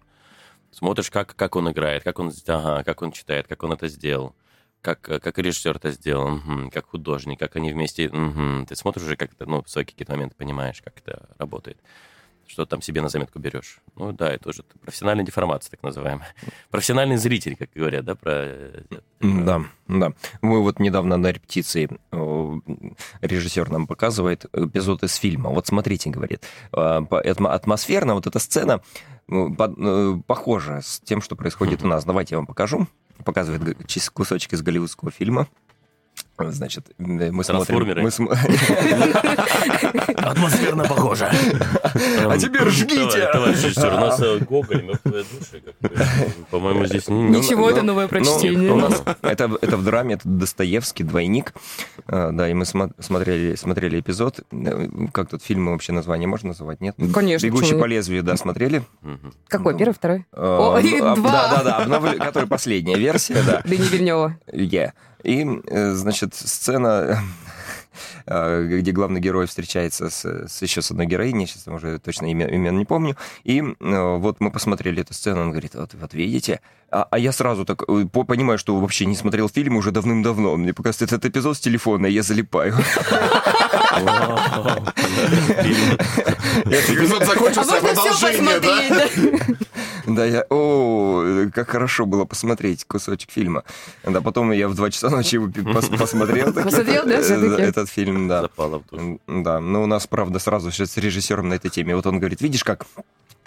Смотришь, 0.74 1.10
как, 1.10 1.36
как 1.36 1.56
он 1.56 1.70
играет, 1.70 2.02
как 2.02 2.18
он, 2.18 2.32
ага, 2.48 2.82
как 2.82 3.02
он 3.02 3.12
читает, 3.12 3.46
как 3.46 3.62
он 3.62 3.72
это 3.72 3.88
сделал 3.88 4.34
как, 4.84 5.00
как 5.00 5.38
режиссер 5.38 5.76
это 5.76 5.90
сделал, 5.92 6.34
угу, 6.34 6.70
как 6.70 6.86
художник, 6.90 7.38
как 7.38 7.56
они 7.56 7.72
вместе... 7.72 8.08
Угу. 8.08 8.66
Ты 8.68 8.76
смотришь 8.76 9.04
уже, 9.04 9.16
как 9.16 9.32
это, 9.32 9.46
ну, 9.46 9.64
свои 9.66 9.84
какие-то 9.86 10.12
моменты 10.12 10.36
понимаешь, 10.36 10.82
как 10.82 10.98
это 10.98 11.30
работает 11.38 11.78
что 12.46 12.66
там 12.66 12.82
себе 12.82 13.02
на 13.02 13.08
заметку 13.08 13.38
берешь. 13.38 13.78
Ну 13.96 14.12
да, 14.12 14.30
это 14.30 14.50
уже 14.50 14.62
профессиональная 14.62 15.24
деформация, 15.24 15.70
так 15.70 15.82
называемая. 15.82 16.34
Профессиональный 16.70 17.16
зритель, 17.16 17.56
как 17.56 17.70
говорят, 17.74 18.04
да, 18.04 18.14
про... 18.14 18.30
Э, 18.32 18.82
да, 19.20 19.62
да. 19.88 20.12
Мы 20.42 20.62
вот 20.62 20.78
недавно 20.80 21.16
на 21.16 21.32
репетиции 21.32 21.88
режиссер 23.20 23.70
нам 23.70 23.86
показывает 23.86 24.46
эпизод 24.52 25.02
из 25.02 25.14
фильма. 25.16 25.50
Вот 25.50 25.66
смотрите, 25.66 26.10
говорит, 26.10 26.44
атмосферно 26.72 28.14
вот 28.14 28.26
эта 28.26 28.38
сцена 28.38 28.80
э, 29.28 30.14
похожа 30.26 30.80
с 30.82 31.00
тем, 31.00 31.22
что 31.22 31.36
происходит 31.36 31.82
у 31.84 31.86
нас. 31.86 32.04
Давайте 32.04 32.34
я 32.34 32.38
вам 32.38 32.46
покажу. 32.46 32.86
Показывает 33.24 33.78
кусочек 34.12 34.52
из 34.52 34.62
голливудского 34.62 35.10
фильма. 35.10 35.46
Значит, 36.36 36.90
мы 36.98 37.44
смотрим... 37.44 38.02
Мы 38.02 38.10
см... 38.10 38.36
Атмосферно 40.16 40.84
похоже. 40.84 41.30
А 42.26 42.36
теперь 42.38 42.68
жгите! 42.70 43.28
Товарищ 43.32 43.62
режиссер, 43.62 43.94
у 43.94 43.98
нас 43.98 44.20
э, 44.20 44.38
Гоголь, 44.48 44.82
мертвая 44.82 45.22
душа. 45.22 45.58
По-моему, 46.50 46.86
здесь... 46.86 47.06
Ничего, 47.08 47.70
это 47.70 47.82
новое 47.82 48.08
прочтение. 48.08 48.74
Это 49.22 49.76
в 49.76 49.84
драме, 49.84 50.14
это 50.14 50.28
Достоевский, 50.28 51.04
двойник. 51.04 51.54
А, 52.06 52.30
да, 52.32 52.48
и 52.48 52.54
мы 52.54 52.64
смотрели 52.64 53.54
смотрели 53.54 54.00
эпизод. 54.00 54.40
Э, 54.50 54.88
как 55.12 55.28
тут 55.28 55.42
фильмы 55.42 55.72
вообще 55.72 55.92
название 55.92 56.26
можно 56.26 56.48
называть, 56.48 56.80
нет? 56.80 56.96
Конечно. 57.12 57.46
«Бегущий 57.46 57.78
по 57.78 57.84
лезвию», 57.84 58.22
да, 58.22 58.36
смотрели? 58.36 58.82
Какой, 59.48 59.76
первый, 59.76 59.92
второй? 59.92 60.26
А, 60.32 60.80
два. 61.14 61.62
Да-да-да, 61.62 62.24
который 62.24 62.48
последняя 62.48 62.96
версия, 62.96 63.42
да. 63.46 63.62
Дани 63.64 63.88
Вильнева. 63.88 64.36
Yeah. 64.52 64.92
И, 65.24 65.44
э, 65.66 65.92
значит, 65.92 66.34
сцена 66.34 67.18
э, 68.26 68.66
где 68.80 68.92
главный 68.92 69.20
герой 69.20 69.46
встречается 69.46 70.10
с, 70.10 70.24
с 70.24 70.62
еще 70.62 70.82
с 70.82 70.90
одной 70.90 71.06
героиней, 71.06 71.46
сейчас 71.46 71.66
уже 71.66 71.98
точно 71.98 72.30
имя, 72.30 72.46
имен 72.46 72.76
не 72.76 72.84
помню. 72.84 73.16
И 73.42 73.60
э, 73.60 74.16
вот 74.16 74.40
мы 74.40 74.50
посмотрели 74.50 75.00
эту 75.00 75.14
сцену, 75.14 75.42
он 75.42 75.50
говорит, 75.50 75.74
вот, 75.74 75.94
вот 75.94 76.14
видите, 76.14 76.60
а, 76.90 77.08
а 77.10 77.18
я 77.18 77.32
сразу 77.32 77.64
так 77.64 77.86
понимаю, 77.86 78.58
что 78.58 78.78
вообще 78.78 79.06
не 79.06 79.16
смотрел 79.16 79.48
фильм 79.48 79.76
уже 79.76 79.90
давным-давно. 79.90 80.56
Мне 80.56 80.72
показывает 80.72 81.12
этот 81.12 81.24
эпизод 81.26 81.56
с 81.56 81.60
телефона, 81.60 82.06
и 82.06 82.12
я 82.12 82.22
залипаю. 82.22 82.74
Эпизод 86.66 87.24
закончился, 87.24 87.78
а 87.78 87.80
продолжение, 87.80 88.60
да? 88.60 88.80
Да, 90.06 90.24
я... 90.24 90.44
О, 90.50 91.48
как 91.52 91.70
хорошо 91.70 92.06
было 92.06 92.24
посмотреть 92.24 92.84
кусочек 92.84 93.30
фильма. 93.30 93.64
Да, 94.04 94.20
потом 94.20 94.52
я 94.52 94.68
в 94.68 94.74
2 94.74 94.90
часа 94.90 95.10
ночи 95.10 95.38
посмотрел. 95.98 96.52
Посмотрел, 96.52 97.06
да, 97.06 97.22
все-таки? 97.22 97.62
Этот 97.62 97.88
фильм, 97.88 98.28
да. 98.28 98.42
Запало 98.42 98.80
в 98.80 98.86
душу. 98.90 99.20
Да, 99.26 99.60
но 99.60 99.82
у 99.82 99.86
нас, 99.86 100.06
правда, 100.06 100.38
сразу 100.38 100.70
с 100.70 100.96
режиссером 100.96 101.48
на 101.48 101.54
этой 101.54 101.70
теме. 101.70 101.96
Вот 101.96 102.06
он 102.06 102.18
говорит, 102.18 102.40
видишь, 102.40 102.64
как 102.64 102.86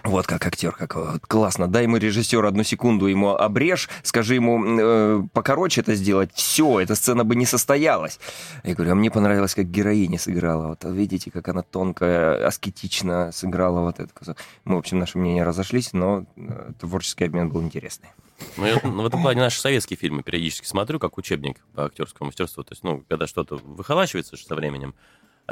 вот 0.03 0.27
как 0.27 0.45
актер, 0.45 0.71
как 0.71 0.95
вот, 0.95 1.25
классно. 1.25 1.67
Дай 1.67 1.83
ему 1.83 1.97
режиссеру 1.97 2.47
одну 2.47 2.63
секунду, 2.63 3.07
ему 3.07 3.31
обрежь, 3.31 3.89
скажи 4.03 4.35
ему 4.35 4.63
э, 4.79 5.23
покороче 5.33 5.81
это 5.81 5.95
сделать. 5.95 6.31
Все, 6.33 6.79
эта 6.79 6.95
сцена 6.95 7.23
бы 7.23 7.35
не 7.35 7.45
состоялась. 7.45 8.19
Я 8.63 8.75
говорю, 8.75 8.93
а 8.93 8.95
мне 8.95 9.11
понравилось, 9.11 9.55
как 9.55 9.69
героиня 9.69 10.17
сыграла. 10.19 10.69
Вот 10.69 10.83
видите, 10.85 11.31
как 11.31 11.47
она 11.49 11.61
тонко, 11.61 12.45
аскетично 12.45 13.31
сыграла 13.31 13.81
вот 13.81 13.99
это. 13.99 14.35
Мы, 14.63 14.75
в 14.75 14.79
общем, 14.79 14.99
наши 14.99 15.17
мнения 15.17 15.43
разошлись, 15.43 15.93
но 15.93 16.25
э, 16.35 16.71
творческий 16.79 17.25
обмен 17.25 17.49
был 17.49 17.61
интересный. 17.61 18.09
Ну, 18.55 18.65
я 18.65 18.79
ну, 18.83 19.01
в 19.01 19.05
этом 19.05 19.21
плане 19.21 19.41
наши 19.41 19.59
советские 19.59 19.97
фильмы 19.97 20.23
периодически 20.23 20.67
смотрю, 20.67 20.99
как 20.99 21.17
учебник 21.17 21.57
по 21.73 21.85
актерскому 21.85 22.27
мастерству. 22.27 22.63
То 22.63 22.73
есть, 22.73 22.83
ну, 22.83 23.03
когда 23.09 23.27
что-то 23.27 23.55
выхолачивается 23.55 24.37
со 24.37 24.55
временем, 24.55 24.93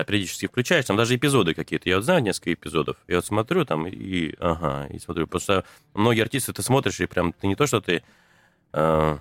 периодически 0.04 0.48
включаешь, 0.48 0.86
там 0.86 0.98
даже 0.98 1.16
эпизоды 1.16 1.54
какие-то. 1.54 1.88
Я 1.88 1.96
вот 1.96 2.06
знаю 2.06 2.22
несколько 2.22 2.54
эпизодов. 2.54 2.98
Я 3.08 3.18
вот 3.18 3.25
смотрю 3.25 3.64
там 3.66 3.88
и, 3.88 4.36
ага, 4.40 4.88
и 4.88 5.00
смотрю. 5.00 5.28
Что 5.40 5.64
многие 5.94 6.22
артисты 6.22 6.52
ты 6.52 6.62
смотришь, 6.62 7.00
и 7.00 7.06
прям 7.06 7.34
ты 7.34 7.48
не 7.48 7.56
то, 7.56 7.66
что 7.66 7.80
ты... 7.80 8.04
Э, 8.74 9.18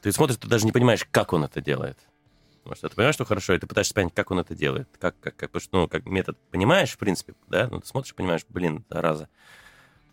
ты 0.00 0.12
смотришь, 0.12 0.38
ты 0.38 0.48
даже 0.48 0.64
не 0.64 0.72
понимаешь, 0.72 1.06
как 1.10 1.34
он 1.34 1.44
это 1.44 1.60
делает. 1.60 1.98
Потому 2.62 2.76
что 2.76 2.88
ты 2.88 2.96
понимаешь, 2.96 3.14
что 3.14 3.24
хорошо, 3.26 3.52
и 3.52 3.58
ты 3.58 3.66
пытаешься 3.66 3.92
понять, 3.92 4.14
как 4.14 4.30
он 4.30 4.38
это 4.38 4.54
делает. 4.54 4.88
Как, 4.98 5.14
как, 5.20 5.36
как, 5.36 5.50
потому 5.50 5.62
что, 5.62 5.78
ну, 5.78 5.88
как 5.88 6.06
метод 6.06 6.38
понимаешь, 6.50 6.92
в 6.92 6.98
принципе, 6.98 7.34
да? 7.48 7.68
Ну, 7.70 7.80
ты 7.80 7.86
смотришь, 7.86 8.14
понимаешь, 8.14 8.46
блин, 8.48 8.84
раза. 8.88 9.28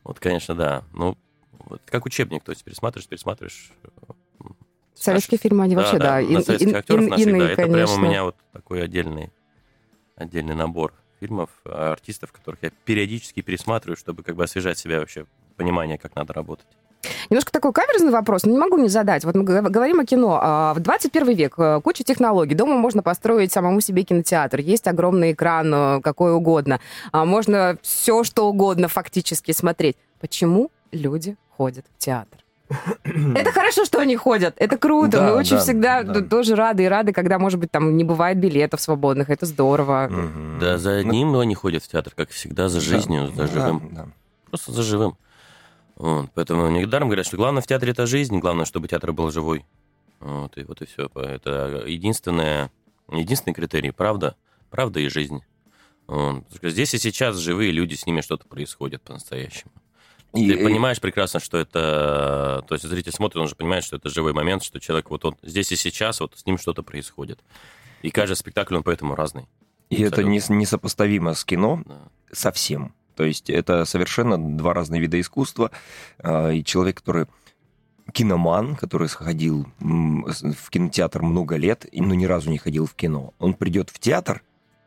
Вот, 0.03 0.19
конечно, 0.19 0.55
да. 0.55 0.83
Ну, 0.93 1.17
вот, 1.51 1.81
как 1.85 2.05
учебник, 2.05 2.43
то 2.43 2.51
есть 2.51 2.63
пересматриваешь, 2.63 3.07
пересматриваешь. 3.07 3.71
Советские 4.93 5.37
фильмы, 5.37 5.63
они 5.63 5.75
вообще, 5.75 5.99
да, 5.99 6.13
да, 6.15 6.21
и, 6.21 6.35
актеров 6.35 7.05
и, 7.05 7.09
навсегда. 7.09 7.31
Иные, 7.31 7.51
это 7.51 7.67
прямо 7.67 7.93
у 7.93 7.99
меня 7.99 8.23
вот 8.23 8.35
такой 8.51 8.83
отдельный 8.83 9.31
отдельный 10.17 10.55
набор 10.55 10.93
фильмов, 11.19 11.49
а, 11.65 11.93
артистов, 11.93 12.31
которых 12.31 12.63
я 12.63 12.71
периодически 12.85 13.41
пересматриваю, 13.41 13.97
чтобы 13.97 14.23
как 14.23 14.35
бы 14.35 14.43
освежать 14.43 14.77
себя 14.77 14.99
вообще, 14.99 15.25
понимание, 15.55 15.97
как 15.97 16.15
надо 16.15 16.33
работать. 16.33 16.67
Немножко 17.29 17.51
такой 17.51 17.73
каверзный 17.73 18.11
вопрос, 18.11 18.43
но 18.43 18.51
не 18.51 18.57
могу 18.57 18.77
не 18.77 18.89
задать. 18.89 19.23
Вот 19.23 19.35
мы 19.35 19.43
говорим 19.43 19.99
о 19.99 20.05
кино. 20.05 20.39
А, 20.41 20.73
в 20.73 20.79
21 20.79 21.35
век 21.35 21.53
э, 21.57 21.81
куча 21.83 22.03
технологий. 22.03 22.55
Дома 22.55 22.75
можно 22.75 23.03
построить 23.03 23.51
самому 23.51 23.81
себе 23.81 24.03
кинотеатр. 24.03 24.59
Есть 24.59 24.87
огромный 24.87 25.33
экран, 25.33 25.73
э, 25.73 26.01
какой 26.01 26.33
угодно. 26.33 26.79
А, 27.11 27.25
можно 27.25 27.77
все, 27.81 28.23
что 28.23 28.47
угодно 28.47 28.87
фактически 28.87 29.51
смотреть. 29.51 29.97
Почему 30.19 30.71
люди 30.91 31.37
ходят 31.49 31.85
в 31.95 31.97
театр? 31.97 32.39
Это 32.69 33.51
хорошо, 33.51 33.85
что 33.85 33.99
они 33.99 34.15
ходят. 34.15 34.55
Это 34.57 34.77
круто. 34.77 35.17
Да, 35.17 35.27
Мы 35.27 35.35
очень 35.35 35.55
да, 35.55 35.61
всегда 35.61 36.03
да. 36.03 36.21
тоже 36.21 36.55
рады 36.55 36.83
и 36.83 36.87
рады, 36.87 37.13
когда, 37.13 37.39
может 37.39 37.59
быть, 37.59 37.71
там 37.71 37.95
не 37.95 38.03
бывает 38.03 38.37
билетов 38.37 38.81
свободных. 38.81 39.29
Это 39.29 39.45
здорово. 39.45 40.09
Угу. 40.11 40.59
Да, 40.59 40.77
за 40.77 40.97
одним 40.97 41.31
но 41.31 41.39
они 41.39 41.55
ходят 41.55 41.83
в 41.83 41.87
театр, 41.87 42.13
как 42.15 42.29
всегда, 42.29 42.67
за 42.67 42.81
жизнью, 42.81 43.31
за 43.35 43.47
живым. 43.47 44.13
Просто 44.49 44.71
за 44.71 44.83
живым. 44.83 45.17
Вот, 45.95 46.29
поэтому 46.35 46.69
недаром 46.69 47.07
говорят, 47.07 47.25
что 47.25 47.37
главное 47.37 47.61
в 47.61 47.67
театре 47.67 47.91
это 47.91 48.05
жизнь, 48.05 48.37
главное, 48.37 48.65
чтобы 48.65 48.87
театр 48.87 49.13
был 49.13 49.31
живой. 49.31 49.65
Вот, 50.19 50.57
и 50.57 50.63
вот 50.63 50.81
и 50.81 50.85
все. 50.85 51.09
Это 51.15 51.83
единственное, 51.87 52.71
единственный 53.11 53.53
критерий. 53.53 53.91
Правда, 53.91 54.35
правда 54.69 54.99
и 54.99 55.07
жизнь. 55.09 55.41
Вот. 56.05 56.43
Здесь 56.61 56.93
и 56.93 56.97
сейчас 56.97 57.37
живые 57.37 57.71
люди, 57.71 57.95
с 57.95 58.05
ними 58.05 58.21
что-то 58.21 58.47
происходит 58.47 59.01
по-настоящему. 59.01 59.71
И, 60.37 60.51
Ты 60.51 60.63
понимаешь 60.63 61.01
прекрасно, 61.01 61.39
что 61.39 61.57
это... 61.57 62.63
То 62.67 62.75
есть 62.75 62.87
зритель 62.87 63.11
смотрит, 63.11 63.41
он 63.41 63.47
же 63.47 63.55
понимает, 63.55 63.83
что 63.83 63.95
это 63.95 64.09
живой 64.09 64.33
момент, 64.33 64.63
что 64.63 64.79
человек 64.79 65.09
вот 65.09 65.25
он 65.25 65.35
здесь 65.41 65.71
и 65.71 65.75
сейчас, 65.75 66.19
вот 66.19 66.37
с 66.37 66.45
ним 66.45 66.57
что-то 66.57 66.83
происходит. 66.83 67.39
И 68.03 68.11
каждый 68.11 68.35
спектакль, 68.35 68.75
он 68.75 68.83
поэтому 68.83 69.15
разный. 69.15 69.47
И 69.89 70.01
это 70.01 70.23
не, 70.23 70.41
несопоставимо 70.49 71.33
с 71.33 71.43
кино 71.43 71.81
да. 71.85 72.01
совсем. 72.31 72.93
То 73.15 73.23
есть 73.23 73.49
это 73.49 73.85
совершенно 73.85 74.37
два 74.37 74.73
разных 74.73 75.01
вида 75.01 75.19
искусства. 75.19 75.71
А, 76.19 76.49
и 76.49 76.63
человек, 76.63 76.97
который 76.97 77.25
киноман, 78.13 78.75
который 78.75 79.09
сходил 79.09 79.67
в 79.79 80.69
кинотеатр 80.69 81.21
много 81.21 81.55
лет, 81.55 81.85
но 81.91 82.13
ни 82.13 82.25
разу 82.25 82.49
не 82.49 82.57
ходил 82.57 82.85
в 82.85 82.93
кино, 82.93 83.33
он 83.39 83.53
придет 83.53 83.89
в 83.89 83.99
театр 83.99 84.43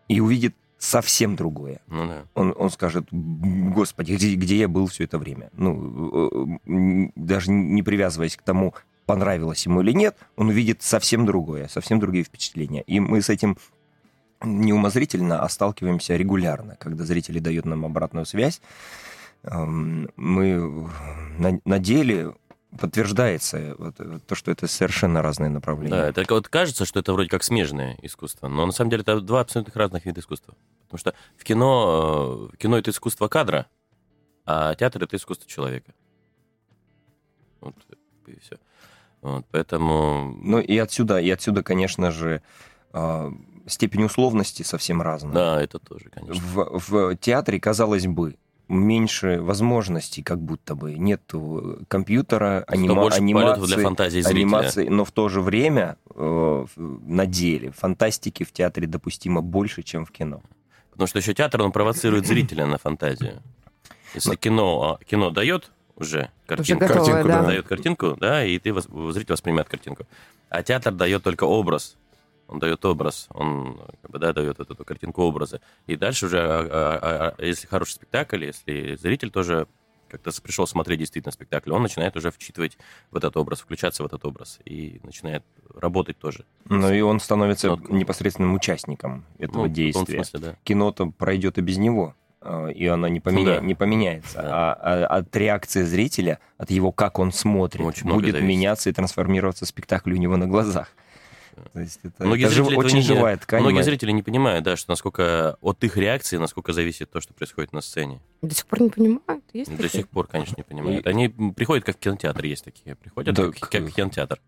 и 0.08 0.20
увидит 0.20 0.54
совсем 0.80 1.36
другое. 1.36 1.80
Ну, 1.88 2.08
да. 2.08 2.24
он, 2.34 2.54
он 2.56 2.70
скажет, 2.70 3.06
господи, 3.10 4.14
где, 4.14 4.34
где 4.34 4.56
я 4.56 4.68
был 4.68 4.86
все 4.86 5.04
это 5.04 5.18
время? 5.18 5.50
Ну, 5.52 6.56
э, 6.66 7.10
даже 7.14 7.52
не 7.52 7.82
привязываясь 7.82 8.36
к 8.36 8.42
тому, 8.42 8.74
понравилось 9.04 9.64
ему 9.66 9.82
или 9.82 9.92
нет, 9.92 10.16
он 10.36 10.48
увидит 10.48 10.82
совсем 10.82 11.26
другое, 11.26 11.68
совсем 11.68 12.00
другие 12.00 12.24
впечатления. 12.24 12.82
И 12.82 12.98
мы 12.98 13.20
с 13.20 13.28
этим 13.28 13.58
неумозрительно, 14.42 15.42
а 15.42 15.48
сталкиваемся 15.50 16.16
регулярно, 16.16 16.76
когда 16.76 17.04
зрители 17.04 17.40
дают 17.40 17.66
нам 17.66 17.84
обратную 17.84 18.24
связь. 18.24 18.62
Эм, 19.42 20.08
мы 20.16 20.88
на, 21.38 21.60
на 21.62 21.78
деле 21.78 22.34
подтверждается 22.78 23.74
вот, 23.78 23.96
то, 24.26 24.34
что 24.34 24.50
это 24.50 24.66
совершенно 24.66 25.22
разные 25.22 25.50
направления. 25.50 25.90
Да, 25.90 26.08
это 26.08 26.24
вот 26.34 26.48
кажется, 26.48 26.84
что 26.84 27.00
это 27.00 27.12
вроде 27.12 27.28
как 27.28 27.42
смежное 27.42 27.98
искусство, 28.02 28.48
но 28.48 28.66
на 28.66 28.72
самом 28.72 28.90
деле 28.90 29.02
это 29.02 29.20
два 29.20 29.40
абсолютно 29.40 29.72
разных 29.74 30.04
вида 30.04 30.20
искусства. 30.20 30.54
Потому 30.88 30.98
что 30.98 31.14
в 31.36 31.44
кино, 31.44 32.48
в 32.52 32.56
кино 32.56 32.78
это 32.78 32.90
искусство 32.90 33.28
кадра, 33.28 33.66
а 34.44 34.74
театр 34.74 35.04
это 35.04 35.16
искусство 35.16 35.48
человека. 35.48 35.94
Вот 37.60 37.74
и 38.26 38.38
все. 38.40 38.56
Вот, 39.20 39.44
поэтому... 39.50 40.36
Ну 40.42 40.60
и 40.60 40.78
отсюда, 40.78 41.18
и 41.18 41.30
отсюда, 41.30 41.62
конечно 41.62 42.10
же, 42.10 42.42
степень 43.66 44.04
условности 44.04 44.62
совсем 44.62 45.02
разная. 45.02 45.34
Да, 45.34 45.62
это 45.62 45.78
тоже, 45.78 46.08
конечно. 46.08 46.42
В, 46.42 46.80
в 46.88 47.16
театре, 47.16 47.60
казалось 47.60 48.06
бы, 48.06 48.36
меньше 48.70 49.40
возможностей, 49.40 50.22
как 50.22 50.40
будто 50.40 50.74
бы. 50.74 50.94
Нет 50.94 51.22
компьютера, 51.88 52.64
анима- 52.68 53.10
анимации, 53.12 53.66
для 53.66 53.82
фантазии 53.82 54.20
зрителя. 54.20 54.40
анимации, 54.40 54.88
но 54.88 55.04
в 55.04 55.10
то 55.10 55.28
же 55.28 55.40
время 55.40 55.96
э, 56.14 56.66
на 56.76 57.26
деле 57.26 57.72
фантастики 57.72 58.44
в 58.44 58.52
театре 58.52 58.86
допустимо 58.86 59.42
больше, 59.42 59.82
чем 59.82 60.04
в 60.06 60.10
кино. 60.12 60.42
Потому 60.92 61.08
что 61.08 61.18
еще 61.18 61.34
театр, 61.34 61.62
он 61.62 61.72
провоцирует 61.72 62.26
зрителя 62.26 62.66
на 62.66 62.78
фантазию. 62.78 63.42
Если 64.14 64.36
кино, 64.36 64.98
а, 65.00 65.04
кино 65.04 65.30
дает 65.30 65.70
уже 65.96 66.30
картинку, 66.46 66.86
готовое, 66.86 67.04
Картинку, 67.12 67.28
да. 67.28 67.40
да. 67.42 67.46
дает 67.46 67.66
картинку, 67.66 68.16
да, 68.18 68.44
и 68.44 68.58
ты, 68.58 68.72
зритель 69.12 69.32
воспринимает 69.32 69.68
картинку. 69.68 70.06
А 70.48 70.62
театр 70.62 70.92
дает 70.92 71.22
только 71.22 71.44
образ. 71.44 71.96
Он 72.50 72.58
дает 72.58 72.84
образ, 72.84 73.28
он 73.30 73.80
как 74.02 74.10
бы, 74.10 74.18
да, 74.18 74.32
дает 74.32 74.58
вот 74.58 74.68
эту 74.70 74.84
картинку 74.84 75.22
образа. 75.22 75.60
И 75.86 75.94
дальше 75.96 76.26
уже, 76.26 76.40
а, 76.40 76.68
а, 76.70 77.34
а, 77.38 77.42
если 77.44 77.68
хороший 77.68 77.92
спектакль, 77.92 78.44
если 78.44 78.96
зритель 78.96 79.30
тоже 79.30 79.68
как-то 80.08 80.32
пришел 80.42 80.66
смотреть 80.66 80.98
действительно 80.98 81.30
спектакль, 81.30 81.70
он 81.70 81.82
начинает 81.82 82.16
уже 82.16 82.32
вчитывать 82.32 82.76
в 83.12 83.16
этот 83.16 83.36
образ, 83.36 83.60
включаться 83.60 84.02
в 84.02 84.06
этот 84.06 84.24
образ 84.24 84.58
и 84.64 85.00
начинает 85.04 85.44
работать 85.76 86.18
тоже. 86.18 86.44
Ну 86.64 86.92
и 86.92 87.00
он 87.02 87.20
становится 87.20 87.68
Ну, 87.76 87.96
непосредственным 87.96 88.52
участником 88.54 89.24
этого 89.38 89.66
Ну, 89.66 89.68
действия. 89.68 90.16
смысле, 90.16 90.40
да. 90.40 90.56
кино-то 90.64 91.06
пройдет 91.06 91.58
и 91.58 91.60
без 91.60 91.78
него, 91.78 92.16
и 92.74 92.86
оно 92.86 93.06
не, 93.06 93.20
поменя- 93.20 93.44
Да. 93.44 93.60
не 93.60 93.76
поменяется. 93.76 94.42
Да. 94.42 94.72
А, 94.72 95.04
а 95.04 95.18
от 95.18 95.36
реакции 95.36 95.84
зрителя, 95.84 96.40
от 96.58 96.72
его, 96.72 96.90
как 96.90 97.20
он 97.20 97.30
смотрит, 97.30 97.86
Очень 97.86 98.08
будет 98.12 98.40
меняться 98.42 98.90
и 98.90 98.92
трансформироваться 98.92 99.64
спектакль 99.64 100.14
у 100.14 100.16
него 100.16 100.36
на 100.36 100.48
глазах. 100.48 100.88
То 101.72 101.80
есть 101.80 102.00
это, 102.02 102.24
Многие 102.24 102.46
это 102.46 102.54
зрители 102.54 102.76
очень 102.76 102.96
не- 102.96 103.02
живая 103.02 103.36
ткань. 103.36 103.60
Многие 103.62 103.82
зрители 103.82 104.10
не 104.12 104.22
понимают, 104.22 104.64
да, 104.64 104.76
что 104.76 104.90
насколько 104.90 105.56
от 105.60 105.82
их 105.84 105.96
реакции, 105.96 106.36
насколько 106.36 106.72
зависит 106.72 107.10
то, 107.10 107.20
что 107.20 107.34
происходит 107.34 107.72
на 107.72 107.80
сцене. 107.80 108.20
До 108.42 108.54
сих 108.54 108.66
пор 108.66 108.82
не 108.82 108.90
понимают. 108.90 109.44
Есть 109.52 109.70
До 109.70 109.82
такие? 109.82 110.02
сих 110.02 110.08
пор, 110.08 110.26
конечно, 110.26 110.54
не 110.56 110.62
понимают. 110.64 111.06
Они 111.06 111.28
приходят 111.28 111.84
как 111.84 111.96
в 111.96 111.98
кинотеатр, 112.00 112.44
есть 112.44 112.64
такие. 112.64 112.94
Приходят 112.96 113.34
Да, 113.34 113.50
как, 113.50 113.70
как 113.70 113.82
в 113.82 113.94
кинотеатр. 113.94 114.40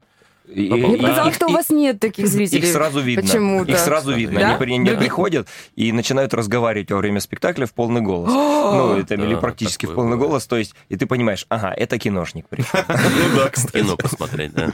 И- 0.47 0.71
Мне 0.71 0.97
их- 1.29 1.35
что 1.35 1.47
у 1.47 1.53
вас 1.53 1.71
нет 1.71 2.01
таких 2.01 2.27
зрителей. 2.27 2.61
Их 2.61 2.73
сразу 2.73 3.01
видно. 3.01 3.23
Почему-то. 3.23 3.71
Их 3.71 3.79
сразу 3.79 4.13
видно. 4.13 4.41
Да? 4.41 4.49
Они 4.51 4.59
при- 4.59 4.73
не 4.73 4.85
Других- 4.85 4.99
приходят 4.99 5.49
и 5.77 5.93
начинают 5.93 6.35
разговаривать 6.35 6.91
во 6.91 6.99
время 6.99 7.21
спектакля 7.21 7.67
в 7.67 7.73
полный 7.73 8.01
голос. 8.01 8.31
ну, 8.33 8.97
это 8.97 9.15
или 9.15 9.35
практически 9.35 9.87
в 9.87 9.95
полный 9.95 10.13
бывает. 10.17 10.31
голос. 10.31 10.47
То 10.47 10.57
есть, 10.57 10.75
и 10.89 10.97
ты 10.97 11.07
понимаешь, 11.07 11.47
ага, 11.49 11.73
это 11.77 11.99
киношник 11.99 12.49
пришел. 12.49 12.81
Ну 12.89 13.37
да, 13.37 13.49
кстати. 13.51 13.79
Кино 13.83 13.97
посмотреть, 13.97 14.53
да. 14.53 14.73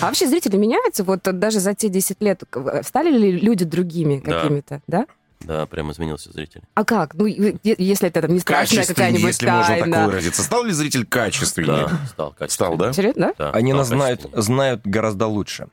А 0.00 0.06
вообще 0.06 0.26
зрители 0.26 0.56
меняются? 0.56 1.04
Вот 1.04 1.20
даже 1.22 1.60
за 1.60 1.74
те 1.74 1.88
10 1.88 2.20
лет 2.22 2.42
стали 2.82 3.10
ли 3.16 3.32
люди 3.32 3.64
другими 3.64 4.18
какими-то? 4.18 4.80
Да? 4.86 5.06
Да, 5.44 5.66
прям 5.66 5.90
изменился 5.92 6.32
зритель. 6.32 6.62
А 6.74 6.84
как? 6.84 7.14
Ну, 7.14 7.26
если 7.26 8.08
это 8.08 8.22
там 8.22 8.32
не 8.32 8.40
страшная 8.40 8.84
какая-нибудь 8.86 9.24
если 9.24 9.46
можно 9.48 9.66
так 9.68 9.78
тайна. 9.80 10.06
выразиться. 10.06 10.42
Стал 10.42 10.64
ли 10.64 10.72
зритель 10.72 11.06
качественнее? 11.06 11.88
Да, 11.88 12.06
стал 12.08 12.34
качественнее. 12.38 12.48
Стал, 12.48 12.76
да? 12.76 12.92
Серьезно, 12.92 13.34
да? 13.38 13.44
Да, 13.46 13.50
Они 13.52 13.72
нас 13.72 13.88
знают, 13.88 14.26
знают 14.34 14.82
гораздо 14.84 15.26
лучше. 15.26 15.68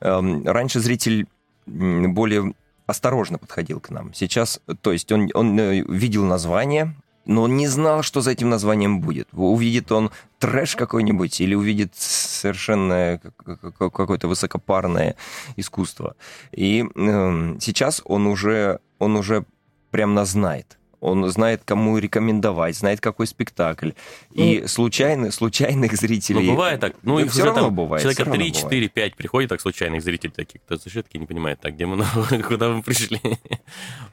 Эм, 0.00 0.46
Раньше 0.46 0.80
зритель 0.80 1.26
более 1.66 2.54
осторожно 2.86 3.38
подходил 3.38 3.80
к 3.80 3.90
нам. 3.90 4.14
Сейчас, 4.14 4.60
то 4.80 4.92
есть 4.92 5.12
он, 5.12 5.28
он 5.34 5.58
э, 5.58 5.80
видел 5.86 6.24
название, 6.24 6.94
но 7.26 7.42
он 7.42 7.56
не 7.56 7.66
знал, 7.66 8.02
что 8.02 8.22
за 8.22 8.30
этим 8.30 8.48
названием 8.48 9.00
будет. 9.02 9.28
Увидит 9.34 9.92
он 9.92 10.10
трэш 10.38 10.76
какой-нибудь 10.76 11.38
или 11.42 11.54
увидит 11.54 11.92
совершенно 11.94 13.20
как- 13.44 13.60
как- 13.76 13.92
какое-то 13.92 14.28
высокопарное 14.28 15.16
искусство. 15.56 16.16
И 16.52 16.86
эм, 16.96 17.58
сейчас 17.60 18.00
он 18.06 18.26
уже, 18.26 18.78
он 18.98 19.16
уже 19.16 19.44
прям 19.90 20.14
нас 20.14 20.30
знает. 20.30 20.78
Он 21.00 21.28
знает, 21.30 21.62
кому 21.64 21.98
рекомендовать, 21.98 22.76
знает, 22.76 23.00
какой 23.00 23.26
спектакль. 23.26 23.90
И 24.32 24.64
случайно, 24.66 25.30
случайных 25.30 25.92
Ну, 25.92 25.98
зрителей... 25.98 26.50
бывает 26.50 26.80
так. 26.80 26.96
Ну, 27.02 27.20
их 27.20 27.30
всё 27.30 27.42
уже 27.42 27.46
равно 27.46 27.62
там 27.62 27.74
бывает, 27.74 28.02
Человека 28.02 28.22
всё 28.22 28.30
равно 28.30 28.44
3, 28.44 28.52
4, 28.52 28.88
5 28.88 29.16
приходит 29.16 29.50
так 29.50 29.60
случайных 29.60 30.02
зрителей 30.02 30.32
таких, 30.32 30.60
кто 30.62 30.76
слышит, 30.76 31.06
такие 31.06 31.20
не 31.20 31.26
понимает, 31.26 31.60
так, 31.60 31.74
где 31.74 31.86
мы, 31.86 32.04
куда 32.48 32.70
мы 32.70 32.82
пришли. 32.82 33.20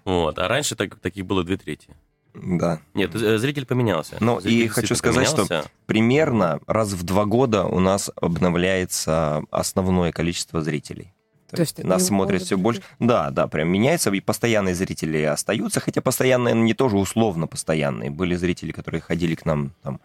Вот. 0.03 0.37
А 0.37 0.47
раньше 0.47 0.75
так, 0.75 0.95
таких 0.99 1.25
было 1.25 1.43
две 1.43 1.57
трети. 1.57 1.89
Да. 2.35 2.81
Нет, 2.93 3.15
э, 3.15 3.37
зритель 3.37 3.65
поменялся. 3.65 4.17
Ну, 4.19 4.39
и 4.39 4.67
хочу 4.67 4.95
сказать, 4.95 5.27
что 5.27 5.45
поменялся. 5.45 5.71
Примерно 5.85 6.59
раз 6.67 6.91
в 6.93 7.03
два 7.03 7.25
года 7.25 7.63
у 7.63 7.79
нас 7.79 8.11
обновляется 8.15 9.43
основное 9.51 10.11
количество 10.11 10.61
зрителей. 10.61 11.14
То, 11.55 11.61
есть 11.61 11.83
нас 11.83 12.01
не 12.01 12.07
смотрят 12.07 12.41
все 12.41 12.57
больше. 12.57 12.81
Да, 12.99 13.31
да, 13.31 13.47
прям 13.47 13.69
меняется, 13.69 14.11
и 14.11 14.19
постоянные 14.19 14.75
зрители 14.75 15.21
остаются, 15.23 15.79
хотя 15.79 16.01
постоянные, 16.01 16.53
они 16.53 16.73
тоже 16.73 16.97
условно 16.97 17.47
постоянные. 17.47 18.09
Были 18.09 18.35
зрители, 18.35 18.71
которые 18.71 19.01
ходили 19.01 19.35
к 19.35 19.45
нам 19.45 19.73
там 19.83 19.99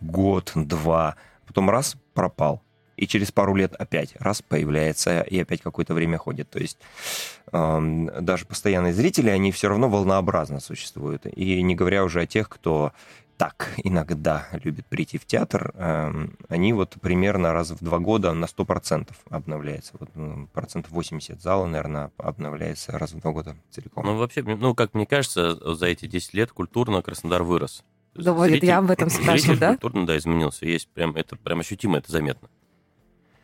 год, 0.00 0.52
два, 0.54 1.16
потом 1.46 1.70
раз 1.70 1.96
пропал, 2.14 2.62
и 2.96 3.06
через 3.06 3.30
пару 3.30 3.54
лет 3.54 3.74
опять 3.74 4.14
раз 4.18 4.42
появляется, 4.42 5.20
и 5.20 5.38
опять 5.40 5.62
какое-то 5.62 5.94
время 5.94 6.18
ходит. 6.18 6.50
То 6.50 6.58
есть 6.58 6.78
эм, 7.52 8.10
даже 8.20 8.44
постоянные 8.44 8.92
зрители, 8.92 9.30
они 9.30 9.52
все 9.52 9.68
равно 9.68 9.88
волнообразно 9.88 10.60
существуют. 10.60 11.26
И 11.26 11.62
не 11.62 11.74
говоря 11.76 12.04
уже 12.04 12.22
о 12.22 12.26
тех, 12.26 12.48
кто 12.48 12.92
так 13.38 13.70
иногда 13.84 14.48
любит 14.64 14.86
прийти 14.86 15.16
в 15.16 15.24
театр, 15.24 15.72
эм, 15.76 16.36
они 16.48 16.72
вот 16.72 16.96
примерно 17.00 17.52
раз 17.52 17.70
в 17.70 17.82
два 17.82 18.00
года 18.00 18.34
на 18.34 18.46
100% 18.46 19.10
обновляются. 19.30 19.94
Вот, 19.98 20.10
ну, 20.14 20.48
процентов 20.48 20.90
80 20.90 21.40
зала, 21.40 21.66
наверное, 21.66 22.10
обновляется 22.18 22.98
раз 22.98 23.12
в 23.12 23.20
два 23.20 23.32
года 23.32 23.56
целиком. 23.70 24.04
Ну, 24.04 24.16
вообще, 24.16 24.42
ну, 24.42 24.74
как 24.74 24.92
мне 24.94 25.06
кажется, 25.06 25.74
за 25.74 25.86
эти 25.86 26.06
10 26.06 26.34
лет 26.34 26.52
культурно 26.52 27.00
Краснодар 27.00 27.44
вырос. 27.44 27.84
Да, 28.14 28.32
вот 28.32 28.48
я 28.48 28.78
об 28.78 28.90
этом 28.90 29.08
спрашиваю, 29.08 29.58
да? 29.58 29.70
культурно, 29.70 30.04
да, 30.04 30.18
изменился. 30.18 30.66
Есть 30.66 30.88
прям, 30.88 31.14
это 31.14 31.36
прям 31.36 31.60
ощутимо, 31.60 31.98
это 31.98 32.10
заметно. 32.10 32.48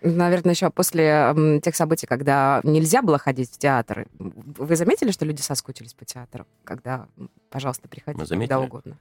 Наверное, 0.02 0.52
еще 0.52 0.68
после 0.68 1.34
тех 1.62 1.74
событий, 1.74 2.06
когда 2.06 2.60
нельзя 2.62 3.00
было 3.00 3.16
ходить 3.16 3.50
в 3.50 3.58
театр. 3.58 4.06
Вы 4.18 4.76
заметили, 4.76 5.12
что 5.12 5.24
люди 5.24 5.40
соскучились 5.40 5.94
по 5.94 6.04
театру? 6.04 6.46
Когда, 6.64 7.06
пожалуйста, 7.54 7.86
приходите 7.88 8.26
когда 8.36 8.58
угодно. 8.58 8.96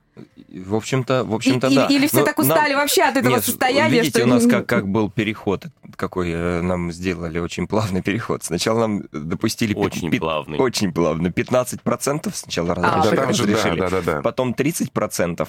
В 0.48 0.76
общем-то, 0.76 1.24
в 1.24 1.34
общем-то, 1.34 1.68
И- 1.68 1.76
да. 1.76 1.86
или, 1.88 1.96
или 1.96 2.08
все 2.08 2.20
Но 2.20 2.26
так 2.26 2.38
нам- 2.38 2.48
устали 2.48 2.76
вообще 2.76 3.02
от 3.04 3.18
этого 3.18 3.34
Нет, 3.36 3.44
состояния, 3.46 4.02
видите, 4.02 4.20
что... 4.20 4.28
у 4.28 4.30
нас 4.30 4.46
как, 4.46 4.68
как 4.68 4.88
был 4.88 5.10
переход, 5.10 5.66
какой 5.96 6.30
э, 6.32 6.62
нам 6.62 6.92
сделали 6.92 7.40
очень 7.40 7.66
плавный 7.68 8.02
переход. 8.04 8.44
Сначала 8.44 8.82
нам 8.82 9.04
допустили... 9.12 9.74
Очень 9.74 10.12
пят- 10.12 10.20
плавный. 10.20 10.60
Очень 10.60 10.94
плавно. 10.94 11.28
15% 11.30 12.30
сначала 12.34 12.74
А, 12.74 12.76
раз- 12.76 13.10
да, 13.10 13.16
да, 13.16 13.26
разрешили. 13.28 13.80
да, 13.80 13.90
да, 13.90 14.02
да. 14.02 14.22
Потом 14.22 14.54
30%, 14.54 15.48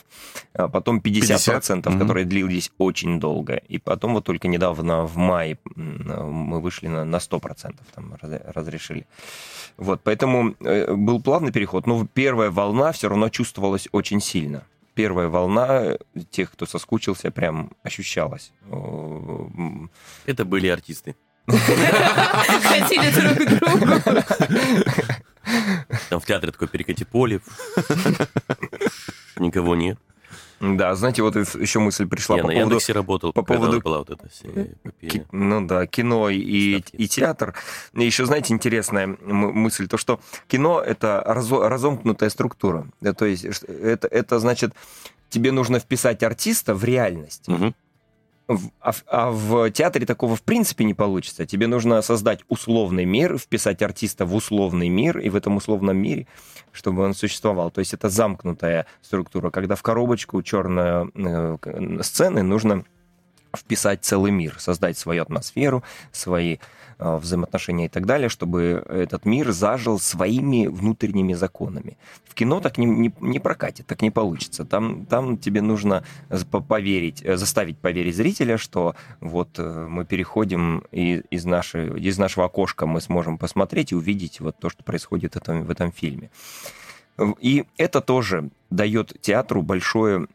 а 0.55 0.69
потом 0.69 0.99
50%, 1.01 1.03
50, 1.03 1.99
которые 1.99 2.25
длились 2.25 2.71
очень 2.79 3.21
долго. 3.21 3.57
И 3.69 3.79
потом 3.79 4.15
вот 4.15 4.25
только 4.25 4.49
недавно 4.49 5.03
в 5.07 5.17
мае 5.19 5.59
м, 5.77 6.33
мы 6.49 6.61
вышли 6.63 6.87
на, 6.89 7.05
на 7.05 7.17
100%, 7.17 7.75
там 7.95 8.15
раз- 8.23 8.41
разрешили. 8.55 9.07
Вот, 9.77 10.01
поэтому 10.05 10.55
э, 10.61 10.95
был 10.95 11.21
плавный 11.21 11.51
переход, 11.53 11.87
но 11.87 12.07
первая 12.15 12.51
волна 12.51 12.93
все 12.95 13.09
равно 13.09 13.29
чувствовалась 13.29 13.89
очень 13.93 14.21
сильно. 14.21 14.65
Первая 14.95 15.29
волна 15.29 15.83
э, 15.83 15.99
тех, 16.31 16.53
кто 16.53 16.67
соскучился, 16.67 17.31
прям 17.31 17.73
ощущалась. 17.83 18.53
Это 20.25 20.45
были 20.45 20.69
артисты. 20.69 21.17
Ходили 21.47 23.11
друг 23.11 23.37
к 23.39 23.51
другу. 23.61 23.87
Там 26.09 26.21
в 26.21 26.25
театре 26.25 26.53
такой 26.53 26.69
перекати 26.69 27.05
поле. 27.05 27.41
Никого 29.37 29.75
нет. 29.75 29.99
Да, 30.61 30.95
знаете, 30.95 31.23
вот 31.23 31.37
еще 31.37 31.79
мысль 31.81 32.07
пришла 32.07 32.37
Я 32.37 32.43
по 32.43 32.49
на 32.49 32.55
поводу 32.55 32.71
Яндексе 32.71 32.93
работал, 32.93 33.33
по 33.33 33.43
поводу- 33.43 33.81
была 33.81 33.99
вот 33.99 34.11
эта 34.11 34.29
Ки-. 35.01 35.27
Ну 35.33 35.67
да, 35.67 35.87
кино 35.87 36.31
и, 36.31 36.79
Ставки. 36.81 36.97
и 36.97 37.09
театр. 37.09 37.55
И 37.95 38.05
еще, 38.05 38.25
знаете, 38.27 38.55
интересная 38.55 39.07
мысль, 39.07 39.87
то, 39.89 39.97
что 39.99 40.21
кино— 40.49 40.81
это 40.87 41.23
разо- 41.27 41.69
разомкнутая 41.69 42.31
структура. 42.31 42.87
То 43.17 43.25
есть 43.27 43.45
это, 43.45 44.09
это 44.09 44.39
значит, 44.39 44.73
тебе 45.29 45.53
нужно 45.53 45.79
вписать 45.81 46.23
артиста 46.23 46.75
в 46.75 46.85
реальность. 46.85 47.49
Мгм. 47.49 47.75
В- 48.47 48.71
а, 48.81 48.93
а 49.07 49.31
в 49.31 49.71
театре 49.71 50.05
такого 50.05 50.37
в 50.37 50.43
принципе 50.43 50.85
не 50.85 50.93
получится. 50.93 51.47
Тебе 51.47 51.67
нужно 51.67 52.03
создать 52.03 52.41
условный 52.49 53.07
мир, 53.07 53.39
вписать 53.39 53.81
артиста 53.83 54.27
в 54.27 54.35
условный 54.35 54.89
мир, 54.89 55.19
и 55.19 55.31
в 55.31 55.37
этом 55.37 55.57
условном 55.57 55.97
мире, 55.97 56.27
чтобы 56.73 57.03
он 57.03 57.15
существовал. 57.15 57.71
То 57.71 57.79
есть 57.79 57.95
это 57.95 58.11
замкнутая 58.11 58.87
структура. 59.01 59.51
Когда 59.51 59.77
в 59.77 59.83
коробочку 59.83 60.43
черной 60.43 61.11
э, 61.15 62.03
сцены 62.03 62.43
нужно 62.43 62.85
вписать 63.57 64.05
целый 64.05 64.31
мир, 64.31 64.57
создать 64.59 64.99
свою 64.99 65.23
атмосферу, 65.23 65.83
свои 66.13 66.59
взаимоотношения 67.05 67.87
и 67.87 67.89
так 67.89 68.07
далее, 68.07 68.29
чтобы 68.29 68.85
этот 68.89 69.25
мир 69.25 69.53
зажил 69.53 69.99
своими 69.99 70.67
внутренними 70.67 71.35
законами. 71.35 71.97
В 72.25 72.35
кино 72.35 72.61
так 72.61 72.79
не, 72.79 72.87
не, 72.87 73.15
не 73.21 73.39
прокатит, 73.39 73.87
так 73.87 74.03
не 74.03 74.11
получится. 74.11 74.65
Там, 74.65 75.07
там 75.07 75.39
тебе 75.39 75.63
нужно 75.63 76.05
поверить, 76.69 77.23
э, 77.25 77.37
заставить 77.37 77.79
поверить 77.79 78.17
зрителя, 78.17 78.59
что 78.59 78.95
вот 79.21 79.59
э, 79.59 79.87
мы 79.89 80.05
переходим 80.05 80.85
и 80.91 81.23
из, 81.31 81.45
нашей, 81.45 82.01
из 82.01 82.19
нашего 82.19 82.47
окошка 82.47 82.87
мы 82.87 83.01
сможем 83.01 83.39
посмотреть 83.39 83.93
и 83.93 83.95
увидеть 83.95 84.41
вот 84.41 84.59
то, 84.59 84.71
что 84.71 84.83
происходит 84.85 85.35
в 85.35 85.37
этом, 85.37 85.65
в 85.65 85.71
этом 85.71 85.93
фильме. 85.93 86.31
И 87.41 87.65
это 87.77 88.01
тоже 88.01 88.51
дает 88.71 89.21
театру 89.21 89.63
большое... 89.63 90.27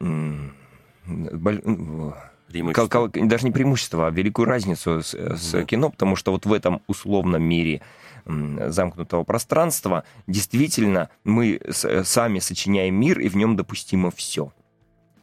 Преимущество. 2.50 3.10
Даже 3.14 3.46
не 3.46 3.52
преимущество, 3.52 4.08
а 4.08 4.12
великую 4.12 4.46
разницу 4.46 5.02
с, 5.02 5.14
с 5.14 5.52
да. 5.52 5.64
кино, 5.64 5.90
потому 5.90 6.16
что 6.16 6.32
вот 6.32 6.46
в 6.46 6.54
этом 6.54 6.82
условном 6.88 7.44
мире 7.44 7.82
замкнутого 8.26 9.24
пространства 9.24 10.04
действительно 10.28 11.10
мы 11.24 11.60
сами 11.72 12.40
сочиняем 12.40 12.96
мир, 12.96 13.20
и 13.20 13.30
в 13.30 13.36
нем 13.36 13.56
допустимо 13.56 14.12
все 14.12 14.52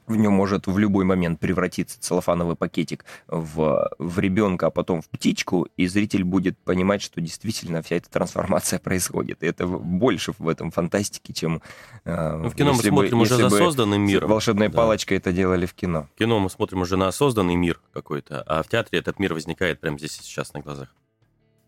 в 0.06 0.16
нем 0.16 0.32
может 0.32 0.66
в 0.66 0.78
любой 0.78 1.04
момент 1.04 1.40
превратиться 1.40 2.00
целлофановый 2.00 2.56
пакетик 2.56 3.04
в, 3.26 3.90
в 3.98 4.18
ребенка, 4.18 4.66
а 4.66 4.70
потом 4.70 5.02
в 5.02 5.08
птичку, 5.08 5.68
и 5.76 5.86
зритель 5.86 6.24
будет 6.24 6.58
понимать, 6.58 7.02
что 7.02 7.20
действительно 7.20 7.82
вся 7.82 7.96
эта 7.96 8.10
трансформация 8.10 8.78
происходит. 8.82 9.42
И 9.42 9.46
это 9.46 9.66
больше 9.66 10.32
в 10.38 10.48
этом 10.48 10.70
фантастики, 10.70 11.32
чем... 11.32 11.62
Э, 12.04 12.36
ну, 12.36 12.50
в 12.50 12.54
кино 12.54 12.72
мы 12.72 12.82
смотрим 12.82 13.18
бы, 13.18 13.22
уже 13.22 13.36
за 13.36 13.50
созданный 13.50 13.98
мир. 13.98 14.26
Волшебной 14.26 14.68
да. 14.68 14.76
палочкой 14.76 15.18
это 15.18 15.32
делали 15.32 15.66
в 15.66 15.74
кино. 15.74 16.08
В 16.14 16.18
кино 16.18 16.38
мы 16.38 16.50
смотрим 16.50 16.80
уже 16.82 16.96
на 16.96 17.10
созданный 17.12 17.54
мир 17.56 17.80
какой-то, 17.92 18.42
а 18.42 18.62
в 18.62 18.68
театре 18.68 18.98
этот 18.98 19.18
мир 19.18 19.34
возникает 19.34 19.80
прямо 19.80 19.98
здесь 19.98 20.18
и 20.18 20.22
сейчас 20.22 20.52
на 20.54 20.60
глазах. 20.60 20.94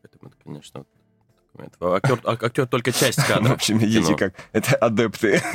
Поэтому 0.02 0.30
это, 0.30 0.36
конечно, 0.44 0.84
Актер, 1.80 2.20
а, 2.24 2.32
актер 2.32 2.66
только 2.66 2.92
часть 2.92 3.22
кадра. 3.26 3.50
В 3.50 3.52
общем, 3.52 3.78
видите, 3.78 4.14
как 4.14 4.34
это 4.52 4.76
адепты. 4.76 5.40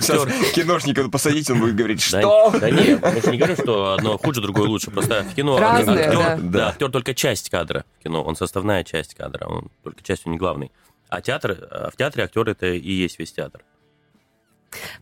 Сейчас 0.00 0.26
киношника 0.54 1.08
посадить, 1.08 1.50
он 1.50 1.60
будет 1.60 1.76
говорить, 1.76 2.02
что? 2.02 2.52
Да 2.58 2.70
нет, 2.70 3.00
мы 3.02 3.20
же 3.20 3.30
не 3.30 3.38
говорим, 3.38 3.56
что 3.56 3.92
одно 3.92 4.18
хуже, 4.18 4.40
другое 4.40 4.68
лучше. 4.68 4.90
Просто 4.90 5.24
в 5.24 5.34
кино 5.34 5.58
актер, 5.58 6.38
да, 6.40 6.68
актер 6.68 6.90
только 6.90 7.14
часть 7.14 7.50
кадра 7.50 7.84
в 7.98 8.02
кино, 8.02 8.22
он 8.22 8.36
составная 8.36 8.84
часть 8.84 9.14
кадра, 9.14 9.46
он 9.46 9.70
только 9.82 10.02
часть, 10.02 10.26
он 10.26 10.32
не 10.32 10.38
главный. 10.38 10.70
А 11.08 11.20
театр, 11.20 11.56
а 11.70 11.90
в 11.90 11.96
театре 11.96 12.24
актер 12.24 12.48
это 12.48 12.66
и 12.66 12.92
есть 12.92 13.18
весь 13.18 13.32
театр. 13.32 13.62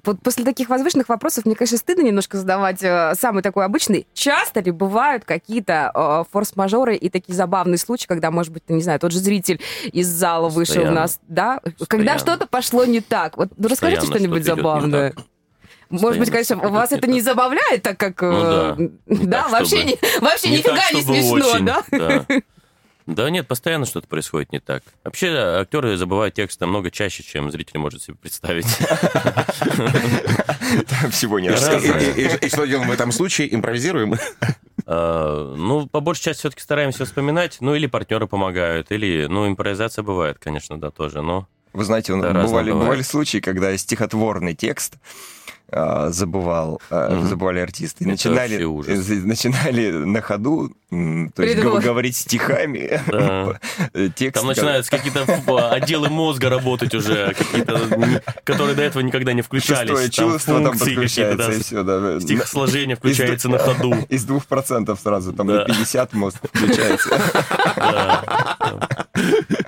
Вот 0.04 0.20
после 0.22 0.44
таких 0.44 0.68
возвышенных 0.68 1.08
вопросов 1.08 1.44
мне, 1.44 1.54
конечно, 1.54 1.76
стыдно 1.76 2.02
немножко 2.02 2.36
задавать 2.36 2.82
э, 2.82 3.14
самый 3.18 3.42
такой 3.42 3.64
обычный. 3.64 4.06
Часто 4.14 4.60
ли 4.60 4.70
бывают 4.70 5.24
какие-то 5.24 5.92
э, 5.94 6.24
форс-мажоры 6.30 6.96
и 6.96 7.08
такие 7.10 7.34
забавные 7.34 7.78
случаи, 7.78 8.06
когда, 8.06 8.30
может 8.30 8.52
быть, 8.52 8.62
не 8.68 8.82
знаю, 8.82 8.98
тот 9.00 9.12
же 9.12 9.18
зритель 9.18 9.60
из 9.92 10.08
зала 10.08 10.48
Постоянно. 10.48 10.58
вышел 10.58 10.92
у 10.92 10.94
нас, 10.94 11.20
да? 11.28 11.60
Постоянно. 11.62 11.86
Когда 11.86 12.18
что-то 12.18 12.46
пошло 12.46 12.84
не 12.84 13.00
так. 13.00 13.36
Вот 13.36 13.50
ну, 13.56 13.68
расскажите 13.68 14.06
что-нибудь 14.06 14.44
что 14.44 14.56
забавное. 14.56 15.14
Может 15.90 16.18
быть, 16.18 16.30
конечно, 16.30 16.56
вас 16.56 16.92
это 16.92 17.06
не 17.06 17.20
забавляет, 17.20 17.82
так 17.82 17.98
как... 17.98 18.20
Ну, 18.20 18.40
да, 18.40 18.76
э, 18.78 18.88
да 19.06 19.42
так, 19.44 19.52
вообще, 19.52 19.84
не, 19.84 19.98
вообще 20.20 20.50
не 20.50 20.58
нифига 20.58 20.90
не 20.92 21.02
смешно, 21.02 21.48
очень, 21.48 21.64
да? 21.64 21.82
да? 21.90 22.26
Да 23.08 23.30
нет, 23.30 23.48
постоянно 23.48 23.86
что-то 23.86 24.06
происходит 24.06 24.52
не 24.52 24.60
так. 24.60 24.82
Вообще 25.02 25.34
актеры 25.34 25.96
забывают 25.96 26.34
текст 26.34 26.60
намного 26.60 26.90
чаще, 26.90 27.22
чем 27.22 27.50
зритель 27.50 27.78
может 27.78 28.02
себе 28.02 28.16
представить. 28.16 28.66
Всего 31.10 31.40
не 31.40 31.48
И 31.48 32.48
что 32.48 32.66
делаем 32.66 32.88
в 32.88 32.92
этом 32.92 33.10
случае? 33.12 33.54
Импровизируем? 33.54 34.16
А, 34.84 35.54
ну, 35.56 35.86
по 35.86 36.00
большей 36.00 36.24
части 36.24 36.40
все-таки 36.40 36.60
стараемся 36.60 37.06
вспоминать, 37.06 37.56
ну, 37.60 37.74
или 37.74 37.86
партнеры 37.86 38.26
помогают, 38.26 38.92
или, 38.92 39.26
ну, 39.26 39.48
импровизация 39.48 40.02
бывает, 40.02 40.36
конечно, 40.38 40.78
да, 40.78 40.90
тоже, 40.90 41.22
но... 41.22 41.48
Вы 41.72 41.84
знаете, 41.84 42.14
бывали, 42.14 42.72
бывали 42.72 43.00
случаи, 43.00 43.38
когда 43.38 43.74
стихотворный 43.78 44.54
текст 44.54 44.96
забывал, 45.70 46.80
mm-hmm. 46.90 47.26
забывали 47.26 47.60
артисты. 47.60 48.04
Это 48.04 48.10
начинали, 48.10 48.64
начинали 49.24 49.90
на 49.90 50.20
ходу, 50.22 50.72
то 50.90 51.42
есть 51.42 51.60
говорить 51.60 52.16
стихами. 52.16 53.00
Да. 53.06 53.60
Текст, 54.14 54.40
Там 54.40 54.46
начинаются 54.46 54.90
какие-то 54.90 55.24
отделы 55.70 56.08
мозга 56.08 56.48
работать 56.48 56.94
уже, 56.94 57.34
какие-то, 57.34 58.22
которые 58.44 58.74
до 58.74 58.82
этого 58.82 59.02
никогда 59.02 59.34
не 59.34 59.42
включались. 59.42 59.90
Шестое 59.90 60.10
чувство 60.10 60.54
там, 60.54 60.64
там 60.64 60.78
подключается, 60.78 61.52
и 61.52 61.60
все. 61.60 61.82
Да. 61.82 62.20
Стихосложение 62.20 62.96
включается 62.96 63.48
из, 63.48 63.52
на 63.52 63.58
ходу. 63.58 63.94
Из 64.08 64.24
двух 64.24 64.46
процентов 64.46 65.00
сразу, 65.00 65.32
там 65.34 65.48
да. 65.48 65.54
на 65.54 65.64
50 65.66 66.14
мозг 66.14 66.38
включается. 66.52 67.20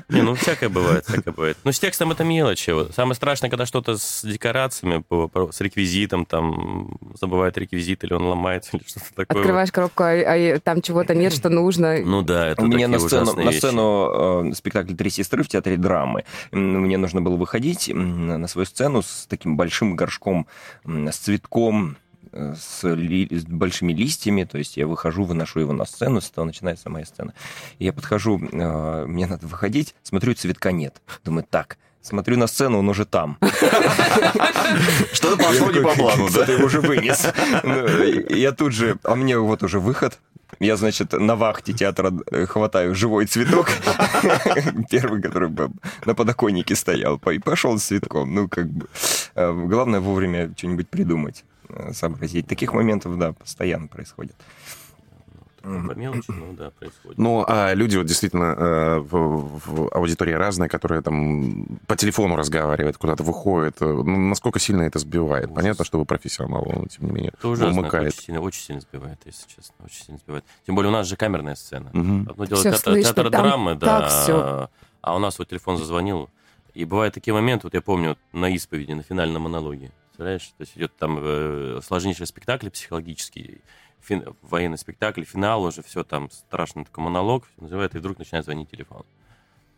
Не, 0.08 0.22
ну 0.22 0.34
всякое 0.34 0.68
бывает, 0.68 1.04
всякое 1.06 1.32
бывает. 1.32 1.58
Но 1.64 1.72
с 1.72 1.78
текстом 1.78 2.10
это 2.12 2.24
мелочи. 2.24 2.72
Самое 2.92 3.14
страшное, 3.14 3.50
когда 3.50 3.66
что-то 3.66 3.96
с 3.96 4.22
декорациями, 4.24 5.04
с 5.52 5.60
реквизитом, 5.60 5.89
там 6.26 6.98
забывает 7.20 7.57
реквизит, 7.59 8.05
или 8.05 8.12
он 8.12 8.24
ломается, 8.24 8.70
или 8.76 8.85
что-то 8.87 9.07
такое. 9.14 9.40
Открываешь 9.40 9.72
коробку, 9.72 10.03
а, 10.05 10.12
а 10.12 10.61
там 10.61 10.83
чего-то 10.83 11.14
нет, 11.14 11.33
что 11.33 11.48
нужно. 11.48 11.98
Ну 12.00 12.22
да, 12.22 12.48
это 12.48 12.62
У 12.62 12.66
меня 12.66 12.88
на 12.88 12.98
сцену, 12.98 13.35
на 13.35 13.53
сцену 13.53 14.50
э, 14.50 14.55
спектакль 14.55 14.94
«Три 14.94 15.11
сестры» 15.11 15.42
в 15.42 15.48
театре 15.48 15.76
драмы. 15.76 16.24
Мне 16.53 16.98
нужно 16.98 17.20
было 17.20 17.37
выходить 17.37 17.90
на 17.92 18.46
свою 18.48 18.66
сцену 18.66 19.03
с 19.03 19.26
таким 19.29 19.57
большим 19.57 19.96
горшком, 19.96 20.46
с 20.85 21.16
цветком, 21.16 21.96
с, 22.32 22.88
ли, 22.88 23.28
с 23.30 23.44
большими 23.44 23.92
листьями, 23.92 24.44
то 24.44 24.58
есть 24.58 24.76
я 24.76 24.86
выхожу, 24.86 25.24
выношу 25.24 25.60
его 25.60 25.72
на 25.72 25.84
сцену, 25.84 26.20
с 26.20 26.30
этого 26.30 26.44
начинается 26.44 26.90
моя 26.90 27.04
сцена. 27.04 27.34
И 27.78 27.84
я 27.84 27.92
подхожу, 27.92 28.40
э, 28.40 29.04
мне 29.06 29.26
надо 29.26 29.46
выходить, 29.46 29.94
смотрю, 30.02 30.34
цветка 30.34 30.72
нет. 30.72 31.00
Думаю, 31.24 31.46
так, 31.48 31.78
Смотрю 32.02 32.38
на 32.38 32.46
сцену, 32.46 32.78
он 32.78 32.88
уже 32.88 33.04
там. 33.04 33.36
Что-то 35.12 35.36
пошло 35.36 35.70
не 35.70 35.82
по 35.82 35.94
плану, 35.94 36.30
да? 36.30 36.46
Ты 36.46 36.56
уже 36.64 36.80
вынес. 36.80 37.26
Ну, 37.62 38.34
я 38.34 38.52
тут 38.52 38.72
же, 38.72 38.98
а 39.04 39.14
мне 39.14 39.36
вот 39.36 39.62
уже 39.62 39.80
выход, 39.80 40.18
я, 40.58 40.76
значит, 40.76 41.12
на 41.12 41.36
вахте 41.36 41.72
театра 41.72 42.12
э, 42.30 42.46
хватаю 42.46 42.94
живой 42.94 43.26
цветок, 43.26 43.68
первый, 44.90 45.22
который 45.22 45.50
на 46.04 46.14
подоконнике 46.14 46.74
стоял, 46.74 47.16
и 47.16 47.38
пошел 47.38 47.78
с 47.78 47.84
цветком. 47.84 48.34
Ну, 48.34 48.48
как 48.48 48.68
бы, 48.68 48.86
э, 49.34 49.52
главное 49.52 50.00
вовремя 50.00 50.52
что-нибудь 50.56 50.88
придумать, 50.88 51.44
сообразить. 51.92 52.46
Таких 52.46 52.72
моментов, 52.72 53.18
да, 53.18 53.33
постоянно 53.33 53.88
происходит. 53.88 54.37
По 55.62 55.92
мелочи, 55.94 56.24
ну 56.28 56.54
да, 56.54 56.70
происходит. 56.70 57.18
Ну, 57.18 57.44
а 57.46 57.74
люди 57.74 57.98
вот 57.98 58.06
действительно 58.06 58.54
э, 58.56 58.98
в, 58.98 59.61
в 59.66 59.88
аудитории 59.94 60.33
разные, 60.33 60.70
которые 60.70 61.02
там 61.02 61.66
по 61.87 61.96
телефону 61.96 62.37
разговаривают, 62.37 62.96
куда-то 62.96 63.22
выходят. 63.22 63.76
Э, 63.83 63.85
ну, 63.85 64.16
насколько 64.28 64.59
сильно 64.59 64.83
это 64.83 64.98
сбивает? 64.98 65.46
Ужас. 65.46 65.56
Понятно, 65.56 65.85
что 65.85 65.98
вы 65.98 66.06
профессионал, 66.06 66.64
но 66.64 66.87
тем 66.87 67.06
не 67.06 67.12
менее. 67.12 67.33
Это 67.37 67.48
ужасно, 67.48 67.78
умыкает. 67.78 68.14
очень 68.14 68.22
сильно, 68.22 68.40
очень 68.40 68.62
сильно 68.62 68.80
сбивает, 68.80 69.20
если 69.26 69.46
честно, 69.48 69.74
очень 69.85 70.02
сильно 70.02 70.18
сбивает. 70.18 70.44
Тем 70.64 70.76
более 70.76 70.88
у 70.88 70.94
нас 70.94 71.06
же 71.06 71.16
камерная 71.16 71.56
сцена. 71.56 71.90
Угу. 71.92 72.30
Одно 72.30 72.44
дело 72.46 72.62
театр, 72.62 73.02
театр 73.02 73.30
драмы, 73.30 73.74
да, 73.74 74.09
все. 74.09 74.70
а 75.02 75.16
у 75.16 75.18
нас 75.18 75.38
вот 75.38 75.48
телефон 75.48 75.76
зазвонил. 75.76 76.30
И 76.72 76.87
бывают 76.87 77.12
такие 77.12 77.35
моменты, 77.35 77.66
вот 77.66 77.74
я 77.74 77.83
помню, 77.83 78.16
на 78.33 78.48
исповеди, 78.48 78.92
на 78.92 79.02
финальном 79.02 79.42
монологе. 79.42 79.92
Представляешь, 80.20 80.48
то 80.48 80.61
есть 80.61 80.76
идет 80.76 80.94
там 80.98 81.18
э, 81.18 81.80
сложнейший 81.83 82.26
спектакль 82.26 82.68
психологический, 82.68 83.62
фин, 84.02 84.37
военный 84.42 84.76
спектакль, 84.76 85.24
финал 85.24 85.62
уже, 85.62 85.83
все 85.83 86.04
там 86.04 86.30
страшный 86.30 86.85
такой 86.85 87.04
монолог, 87.04 87.46
все 87.46 87.62
называют, 87.62 87.94
и 87.94 87.98
вдруг 87.98 88.18
начинает 88.18 88.44
звонить 88.44 88.70
телефон. 88.70 89.06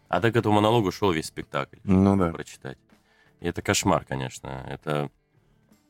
А 0.08 0.20
так 0.20 0.34
к 0.34 0.36
этому 0.36 0.56
монологу 0.56 0.90
шел 0.90 1.12
весь 1.12 1.26
спектакль. 1.26 1.76
Ну 1.84 2.16
да. 2.16 2.32
Прочитать. 2.32 2.76
И 3.38 3.46
это 3.46 3.62
кошмар, 3.62 4.04
конечно. 4.04 4.66
Это 4.68 5.12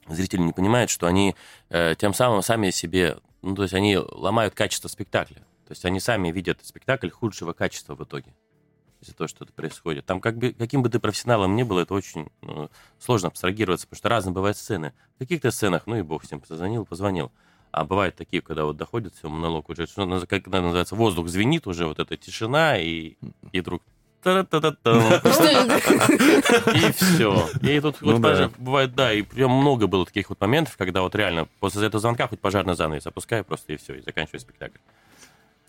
зрители 0.07 0.43
не 0.43 0.53
понимают, 0.53 0.91
что 0.91 1.07
они 1.07 1.35
э, 1.71 1.95
тем 1.97 2.13
самым 2.13 2.43
сами 2.43 2.69
себе, 2.69 3.21
ну 3.41 3.55
то 3.55 3.63
есть 3.63 3.73
они 3.73 3.97
ломают 3.97 4.53
качество 4.53 4.89
спектакля. 4.89 5.39
То 5.65 5.71
есть 5.71 5.87
они 5.87 5.99
сами 5.99 6.31
видят 6.31 6.59
спектакль 6.63 7.09
худшего 7.09 7.55
качества 7.55 7.95
в 7.95 8.05
итоге 8.05 8.35
из-за 9.03 9.15
того, 9.15 9.29
что 9.29 9.45
это 9.45 9.53
происходит. 9.53 10.07
Там 10.07 10.21
как 10.21 10.39
бы, 10.39 10.53
каким 10.53 10.83
бы 10.83 10.89
ты 10.89 10.99
профессионалом 10.99 11.57
ни 11.57 11.65
был, 11.65 11.79
это 11.79 11.93
очень 11.93 12.29
ну, 12.41 12.71
сложно 12.99 13.29
абстрагироваться, 13.29 13.87
потому 13.87 13.99
что 13.99 14.09
разные 14.09 14.33
бывают 14.33 14.57
сцены. 14.57 14.93
В 15.17 15.19
каких-то 15.19 15.51
сценах, 15.51 15.83
ну 15.87 15.97
и 15.97 16.03
бог 16.03 16.25
с 16.25 16.31
ним, 16.31 16.41
позвонил, 16.41 16.87
позвонил. 16.87 17.33
А 17.73 17.85
бывают 17.85 18.17
такие, 18.17 18.43
когда 18.43 18.65
вот 18.65 18.77
доходит 18.77 19.15
все, 19.15 19.29
монолог 19.29 19.69
уже, 19.71 19.87
что, 19.87 20.07
как 20.27 20.47
это 20.47 20.61
называется, 20.61 20.95
воздух 20.95 21.29
звенит 21.29 21.67
уже, 21.67 21.87
вот 21.87 21.99
эта 21.99 22.17
тишина, 22.17 22.79
и, 22.79 23.17
и 23.51 23.61
вдруг 23.61 23.83
и 26.75 26.93
все. 26.93 27.49
И 27.61 27.81
тут 27.81 27.97
ну, 28.03 28.19
да. 28.21 28.51
бывает, 28.57 28.95
да, 28.95 29.13
и 29.13 29.23
прям 29.23 29.51
много 29.51 29.89
было 29.89 30.07
таких 30.07 30.29
вот 30.29 30.41
моментов, 30.41 30.77
когда 30.77 31.03
вот 31.03 31.15
реально 31.17 31.49
после 31.59 31.87
этого 31.87 32.01
звонка 32.01 32.29
хоть 32.29 32.41
пожарный 32.41 32.77
занавес 32.77 33.07
опускаю 33.07 33.45
просто 33.45 33.73
и 33.73 33.77
все, 33.77 33.95
и 33.95 34.03
заканчиваю 34.03 34.39
спектакль. 34.41 34.79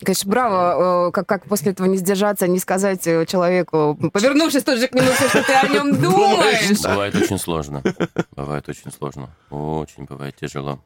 Конечно, 0.02 0.30
браво, 0.30 1.08
э, 1.08 1.12
как, 1.12 1.26
как 1.26 1.44
после 1.46 1.72
этого 1.72 1.86
не 1.86 1.96
сдержаться, 1.96 2.48
не 2.48 2.58
сказать 2.58 3.06
э, 3.06 3.24
человеку, 3.26 3.96
повернувшись 4.12 4.64
тут 4.64 4.78
же 4.78 4.88
к 4.88 4.94
нему, 4.94 5.08
что 5.12 5.42
ты 5.42 5.52
о 5.52 5.68
нем 5.68 5.96
думаешь. 6.00 6.80
Бывает 6.82 7.14
очень 7.14 7.38
сложно. 7.38 7.82
Бывает 8.36 8.68
очень 8.68 8.90
сложно. 8.90 9.30
Очень 9.50 10.04
бывает 10.04 10.36
тяжело. 10.36 10.80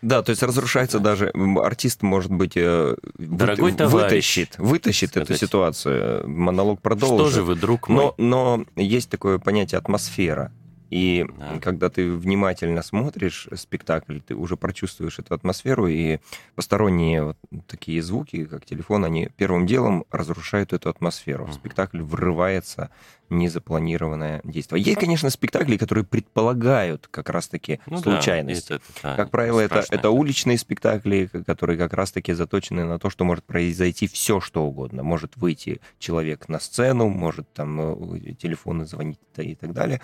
Да, 0.00 0.22
то 0.22 0.30
есть 0.30 0.42
разрушается 0.42 0.98
даже 0.98 1.32
артист, 1.62 2.02
может 2.02 2.30
быть, 2.30 2.52
э, 2.56 2.96
Дорогой 3.16 3.72
вы, 3.72 3.86
вытащит, 3.86 4.58
вытащит 4.58 5.10
сказать. 5.10 5.30
эту 5.30 5.38
ситуацию, 5.38 6.28
монолог 6.28 6.82
продолжит. 6.82 7.26
Что 7.26 7.30
же 7.30 7.42
вы, 7.42 7.54
друг 7.54 7.88
мой? 7.88 8.12
Но, 8.18 8.66
но 8.76 8.82
есть 8.82 9.08
такое 9.08 9.38
понятие 9.38 9.78
атмосфера. 9.78 10.52
И 10.94 11.26
Да. 11.38 11.58
когда 11.60 11.90
ты 11.90 12.08
внимательно 12.12 12.80
смотришь 12.82 13.48
спектакль, 13.56 14.20
ты 14.20 14.36
уже 14.36 14.56
прочувствуешь 14.56 15.18
эту 15.18 15.34
атмосферу, 15.34 15.88
и 15.88 16.20
посторонние 16.54 17.24
вот 17.24 17.36
такие 17.66 18.00
звуки, 18.00 18.44
как 18.44 18.64
телефон, 18.64 19.04
они 19.04 19.28
первым 19.36 19.66
делом 19.66 20.04
разрушают 20.12 20.72
эту 20.72 20.88
атмосферу. 20.88 21.46
В 21.46 21.52
спектакль 21.54 22.00
врывается 22.00 22.90
незапланированное 23.28 24.40
действие. 24.44 24.82
Есть, 24.82 25.00
конечно, 25.00 25.30
спектакли, 25.30 25.78
которые 25.78 26.04
предполагают 26.04 27.08
как 27.10 27.28
раз-таки 27.28 27.80
Ну 27.86 27.96
да, 27.96 28.02
случайность. 28.02 28.70
есть 28.70 28.70
это, 28.70 28.84
да, 29.02 29.16
Как 29.16 29.30
правило, 29.30 29.58
это, 29.58 29.84
это 29.90 30.10
уличные 30.10 30.58
спектакли, 30.58 31.28
которые 31.44 31.76
как 31.76 31.92
раз-таки 31.94 32.34
заточены 32.34 32.84
на 32.84 33.00
то, 33.00 33.10
что 33.10 33.24
может 33.24 33.42
произойти 33.44 34.06
все, 34.06 34.38
что 34.38 34.64
угодно. 34.64 35.02
Может 35.02 35.36
выйти 35.36 35.80
человек 35.98 36.48
на 36.48 36.60
сцену, 36.60 37.08
может 37.08 37.52
там 37.52 37.80
э, 38.14 38.34
телефоны 38.34 38.84
звонить 38.84 39.18
и 39.38 39.56
так 39.56 39.72
далее. 39.72 40.00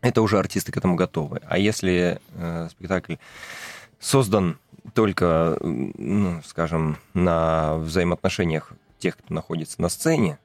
Это 0.00 0.22
уже 0.22 0.38
артисты 0.38 0.72
к 0.72 0.76
этому 0.76 0.94
готовы. 0.94 1.40
А 1.46 1.58
если 1.58 2.20
э, 2.34 2.68
спектакль 2.70 3.16
создан 3.98 4.58
только, 4.94 5.58
ну, 5.60 6.40
скажем, 6.46 6.98
на 7.14 7.76
взаимоотношениях 7.78 8.72
тех, 8.98 9.16
кто 9.16 9.34
находится 9.34 9.80
на 9.82 9.88
сцене, 9.88 10.38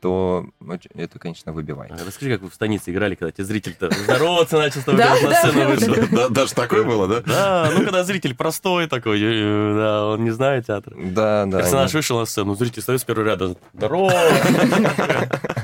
то 0.00 0.46
это, 0.94 1.18
конечно, 1.18 1.52
выбивает. 1.52 1.92
А 1.92 2.04
Расскажи, 2.04 2.32
как 2.32 2.42
вы 2.42 2.50
в 2.50 2.54
станице 2.54 2.90
играли, 2.90 3.14
когда 3.14 3.32
тебе 3.32 3.44
зритель-то 3.44 3.90
здороваться 3.90 4.58
начал, 4.58 4.82
с 4.82 4.84
тобой 4.84 5.00
на 5.02 5.34
сцену 5.34 5.68
вышел. 5.70 5.94
да. 5.94 6.06
Да, 6.10 6.28
Даже 6.28 6.54
такое 6.54 6.84
было, 6.84 7.08
да? 7.08 7.20
Да, 7.20 7.70
ну 7.74 7.84
когда 7.84 8.04
зритель 8.04 8.34
простой 8.34 8.88
такой, 8.88 9.18
э, 9.22 9.74
да, 9.76 10.06
он 10.06 10.24
не 10.24 10.30
знает 10.30 10.66
театра. 10.66 10.94
Да, 10.96 11.46
да. 11.46 11.60
Персонаж 11.60 11.94
вышел 11.94 12.18
на 12.18 12.26
сцену, 12.26 12.54
зритель 12.54 12.82
стоит 12.82 13.00
с 13.00 13.04
первого 13.04 13.24
ряда. 13.24 13.56
Здорово! 13.72 14.12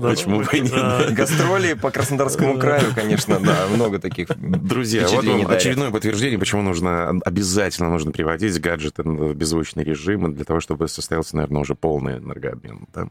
Почему 0.00 0.40
бы 0.40 0.46
и 0.52 0.60
нет? 0.60 1.14
Гастроли 1.14 1.74
по 1.74 1.90
Краснодарскому 1.90 2.58
краю, 2.58 2.94
конечно, 2.94 3.38
да, 3.40 3.66
много 3.72 3.98
таких 3.98 4.28
Друзья, 4.38 5.06
вот 5.08 5.24
вам 5.24 5.46
очередное 5.46 5.90
подтверждение, 5.90 6.38
почему 6.38 6.62
нужно 6.62 7.10
обязательно 7.24 7.90
нужно 7.90 8.12
приводить 8.12 8.60
гаджеты 8.60 9.02
в 9.02 9.34
беззвучный 9.34 9.84
режим 9.84 10.34
для 10.34 10.44
того, 10.44 10.60
чтобы 10.60 10.88
состоялся, 10.88 11.36
наверное, 11.36 11.62
уже 11.62 11.74
полный 11.74 12.18
энергообмен. 12.18 12.86
да? 12.94 13.08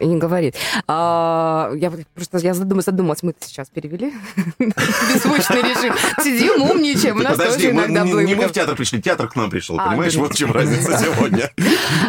И 0.00 0.06
не 0.06 0.16
говорит. 0.16 0.54
А, 0.86 1.70
я 1.74 1.90
просто 2.14 2.38
я 2.38 2.54
задумалась, 2.54 2.86
задумалась, 2.86 3.22
мы 3.22 3.34
сейчас 3.40 3.68
перевели 3.68 4.12
беззвучный 4.58 5.62
режим. 5.62 5.94
Сидим, 6.22 6.62
умничаем, 6.62 7.16
у 7.16 7.22
нас 7.22 7.36
тоже 7.36 7.72
мы 7.72 7.82
иногда 7.82 8.04
не, 8.04 8.12
было. 8.12 8.20
не 8.20 8.34
мы 8.34 8.46
в 8.48 8.52
театр 8.52 8.76
пришли, 8.76 9.02
театр 9.02 9.28
к 9.28 9.36
нам 9.36 9.50
пришел, 9.50 9.78
А, 9.78 9.90
понимаешь? 9.90 10.14
Вот 10.16 10.32
в 10.32 10.36
чем 10.36 10.52
разница 10.52 10.98
сегодня. 10.98 11.50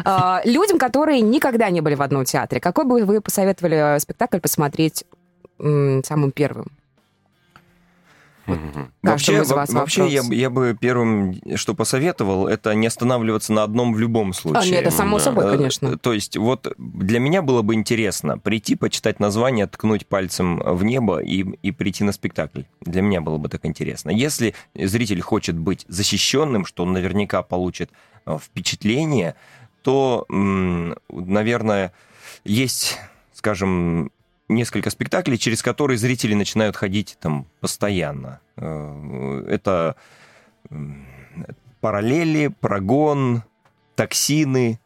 А, 0.05 0.41
Людям, 0.45 0.77
которые 0.77 1.21
никогда 1.21 1.69
не 1.69 1.81
были 1.81 1.95
в 1.95 2.01
одном 2.01 2.25
театре, 2.25 2.61
какой 2.61 2.85
бы 2.85 3.03
вы 3.03 3.21
посоветовали 3.21 3.95
э, 3.95 3.99
спектакль 3.99 4.39
посмотреть 4.39 5.03
самым 5.57 6.31
первым? 6.31 6.67
Каждому 8.55 8.89
Вообще, 9.03 9.41
из 9.41 9.51
вас 9.51 9.69
во- 9.69 9.79
вообще 9.81 10.07
я, 10.07 10.21
я 10.31 10.49
бы 10.49 10.75
первым, 10.79 11.35
что 11.55 11.73
посоветовал, 11.73 12.47
это 12.47 12.73
не 12.73 12.87
останавливаться 12.87 13.53
на 13.53 13.63
одном 13.63 13.93
в 13.93 13.99
любом 13.99 14.31
А, 14.31 14.33
случае. 14.33 14.71
нет, 14.71 14.81
это 14.81 14.91
само 14.91 15.17
да. 15.17 15.23
собой, 15.23 15.45
Э, 15.45 15.57
конечно. 15.57 15.97
То 15.97 16.13
есть 16.13 16.37
вот 16.37 16.73
для 16.77 17.19
меня 17.19 17.41
было 17.41 17.61
бы 17.61 17.73
интересно 17.75 18.37
прийти, 18.37 18.75
почитать 18.75 19.19
название, 19.19 19.67
ткнуть 19.67 20.05
пальцем 20.07 20.59
в 20.59 20.83
небо 20.83 21.19
и, 21.19 21.41
и 21.61 21.71
прийти 21.71 22.03
на 22.03 22.11
спектакль. 22.11 22.63
Для 22.81 23.01
меня 23.01 23.21
было 23.21 23.37
бы 23.37 23.49
так 23.49 23.65
интересно. 23.65 24.09
Если 24.09 24.53
зритель 24.75 25.21
хочет 25.21 25.57
быть 25.57 25.85
защищенным, 25.87 26.65
что 26.65 26.83
он 26.83 26.93
наверняка 26.93 27.41
получит 27.43 27.89
э, 28.25 28.37
впечатление, 28.41 29.35
то, 29.81 30.25
наверное, 31.09 31.93
есть, 32.43 32.97
скажем, 33.33 34.11
несколько 34.49 34.89
спектаклей, 34.89 35.37
через 35.37 35.61
которые 35.61 35.97
зрители 35.97 36.33
начинают 36.33 36.75
ходить 36.75 37.17
там 37.21 37.47
постоянно. 37.61 38.39
Э, 38.57 39.45
Это 39.47 39.95
параллели, 41.81 42.47
прогон, 42.47 43.43
токсины, 43.95 44.79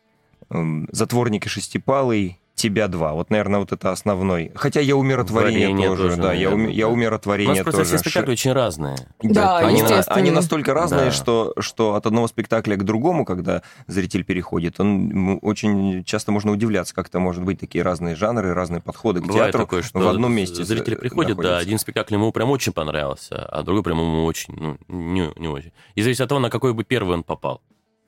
м, 0.50 0.88
затворник 0.92 1.46
и 1.46 1.50
шестипалый, 1.50 2.40
тебя 2.64 2.88
два. 2.88 3.14
Вот, 3.14 3.30
наверное, 3.30 3.60
вот 3.60 3.72
это 3.72 3.92
основной. 3.92 4.52
Хотя 4.56 4.80
я 4.80 4.96
умиротворение 4.96 5.68
Творение 5.68 5.88
тоже, 5.90 6.04
тоже, 6.10 6.22
да, 6.22 6.34
я, 6.34 6.48
уми- 6.48 6.52
наверное, 6.52 6.74
я 6.74 6.86
да. 6.86 6.90
У 6.90 6.94
умиротворение 6.94 7.54
нас 7.56 7.64
просто 7.64 7.82
тоже. 7.82 7.90
все 7.90 7.98
спектакли 8.00 8.32
очень 8.32 8.54
разные. 8.54 8.98
Да, 9.22 9.58
они, 9.60 9.82
на- 9.82 9.86
естественно. 9.88 10.16
они 10.18 10.32
настолько 10.32 10.74
разные, 10.74 11.06
Да. 11.06 11.12
что, 11.12 11.54
что 11.60 11.96
от 11.96 12.06
одного 12.06 12.28
спектакля 12.28 12.76
к 12.76 12.84
другому, 12.84 13.26
когда 13.26 13.62
зритель 13.88 14.24
переходит, 14.24 14.80
он 14.80 15.40
очень 15.42 16.04
часто 16.04 16.32
можно 16.32 16.52
удивляться, 16.52 16.96
как 16.96 17.08
это 17.08 17.20
может 17.20 17.44
быть 17.44 17.60
такие 17.60 17.84
разные 17.84 18.16
жанры, 18.16 18.54
разные 18.54 18.82
подходы 18.82 19.22
к 19.22 19.26
Бывает 19.28 19.46
театру 19.52 19.62
такое, 19.62 19.82
что 19.82 20.00
в 20.00 20.08
одном 20.08 20.34
месте. 20.34 20.64
зрители 20.64 20.96
э, 20.96 21.00
приходят, 21.00 21.38
да, 21.38 21.58
один 21.58 21.78
спектакль 21.80 22.14
ему 22.16 22.32
прям 22.32 22.50
очень 22.50 22.74
понравился, 22.74 23.46
а 23.46 23.64
другой 23.64 23.84
прям 23.84 24.00
ему 24.00 24.24
очень, 24.26 24.54
ну, 24.56 24.78
не, 24.88 25.30
не 25.38 25.48
очень. 25.48 25.72
И 25.96 26.02
зависит 26.02 26.22
от 26.22 26.30
того, 26.30 26.40
на 26.40 26.50
какой 26.50 26.74
бы 26.74 26.84
первый 26.84 27.14
он 27.16 27.24
попал. 27.24 27.62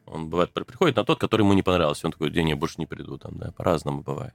Он 0.05 0.29
бывает 0.29 0.51
при- 0.51 0.63
приходит 0.63 0.95
на 0.95 1.03
тот, 1.03 1.19
который 1.19 1.41
ему 1.41 1.53
не 1.53 1.63
понравился. 1.63 2.07
Он 2.07 2.11
такой, 2.11 2.29
да 2.29 2.41
не, 2.43 2.53
больше 2.53 2.75
не 2.77 2.85
приду 2.85 3.17
там, 3.17 3.37
да, 3.37 3.51
по-разному 3.51 4.01
бывает. 4.01 4.33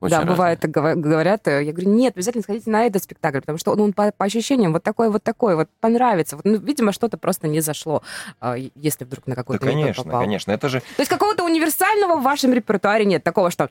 Очень 0.00 0.10
да, 0.12 0.16
разное. 0.20 0.34
бывает, 0.34 0.60
говорят. 0.62 1.46
э, 1.46 1.62
Я 1.62 1.72
говорю, 1.72 1.90
нет, 1.90 2.14
обязательно 2.16 2.42
сходите 2.42 2.70
на 2.70 2.84
этот 2.86 3.02
спектакль, 3.02 3.40
потому 3.40 3.58
что 3.58 3.72
он, 3.72 3.80
он 3.80 3.92
по, 3.92 4.10
по 4.12 4.24
ощущениям 4.24 4.72
вот 4.72 4.82
такой, 4.82 5.10
вот 5.10 5.22
такой, 5.22 5.54
вот 5.56 5.68
понравится. 5.80 6.36
Вот, 6.36 6.46
ну, 6.46 6.56
видимо, 6.58 6.92
что-то 6.92 7.18
просто 7.18 7.48
не 7.48 7.60
зашло, 7.60 8.02
а, 8.40 8.56
если 8.56 9.04
вдруг 9.04 9.26
на 9.26 9.34
Да, 9.34 9.42
какой-то 9.42 9.66
тот 9.66 9.74
конечно, 9.74 10.04
попал. 10.04 10.20
конечно. 10.22 10.52
Это 10.52 10.70
же... 10.70 10.80
То 10.80 11.00
есть 11.00 11.10
какого-то 11.10 11.44
универсального 11.44 12.16
в 12.16 12.22
вашем 12.22 12.54
репертуаре 12.54 13.04
нет, 13.04 13.22
такого, 13.22 13.50
что 13.50 13.68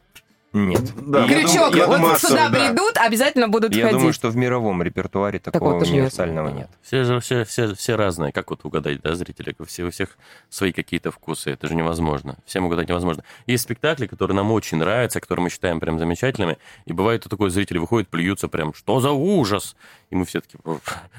Нет. 0.51 0.81
Да, 1.05 1.21
Я 1.21 1.27
крючок, 1.27 1.53
думаю- 1.71 1.77
я 1.77 1.85
вот 1.87 1.97
думаю, 1.97 2.17
сюда 2.17 2.49
да. 2.49 2.67
придут, 2.67 2.97
обязательно 2.97 3.47
будут 3.49 3.75
Я 3.75 3.83
ходить. 3.83 3.97
думаю, 3.99 4.13
что 4.13 4.29
в 4.29 4.35
мировом 4.35 4.81
репертуаре 4.81 5.37
такого, 5.37 5.79
нет. 5.79 5.87
универсального 5.89 6.49
нет. 6.49 6.69
Все 6.81 7.03
же 7.03 7.19
все, 7.19 7.43
все, 7.45 7.75
все 7.75 7.95
разные. 7.95 8.31
Как 8.31 8.49
вот 8.49 8.61
угадать, 8.65 9.01
да, 9.01 9.13
зрители? 9.13 9.55
Все, 9.67 9.83
у 9.83 9.91
всех 9.91 10.17
свои 10.49 10.71
какие-то 10.71 11.11
вкусы. 11.11 11.51
Это 11.51 11.67
же 11.67 11.75
невозможно. 11.75 12.37
Всем 12.45 12.65
угадать 12.65 12.89
невозможно. 12.89 13.23
Есть 13.45 13.63
спектакли, 13.65 14.07
которые 14.07 14.35
нам 14.35 14.51
очень 14.51 14.77
нравятся, 14.79 15.19
которые 15.19 15.43
мы 15.43 15.49
считаем 15.51 15.79
прям 15.79 15.99
замечательными. 15.99 16.57
И 16.85 16.93
бывает, 16.93 17.21
что 17.21 17.29
такой 17.29 17.51
зритель 17.51 17.77
выходит, 17.77 18.09
плюются 18.09 18.47
прям, 18.47 18.73
что 18.73 18.99
за 19.01 19.11
ужас? 19.11 19.75
И 20.09 20.15
мы 20.15 20.25
все 20.25 20.41
таки 20.41 20.57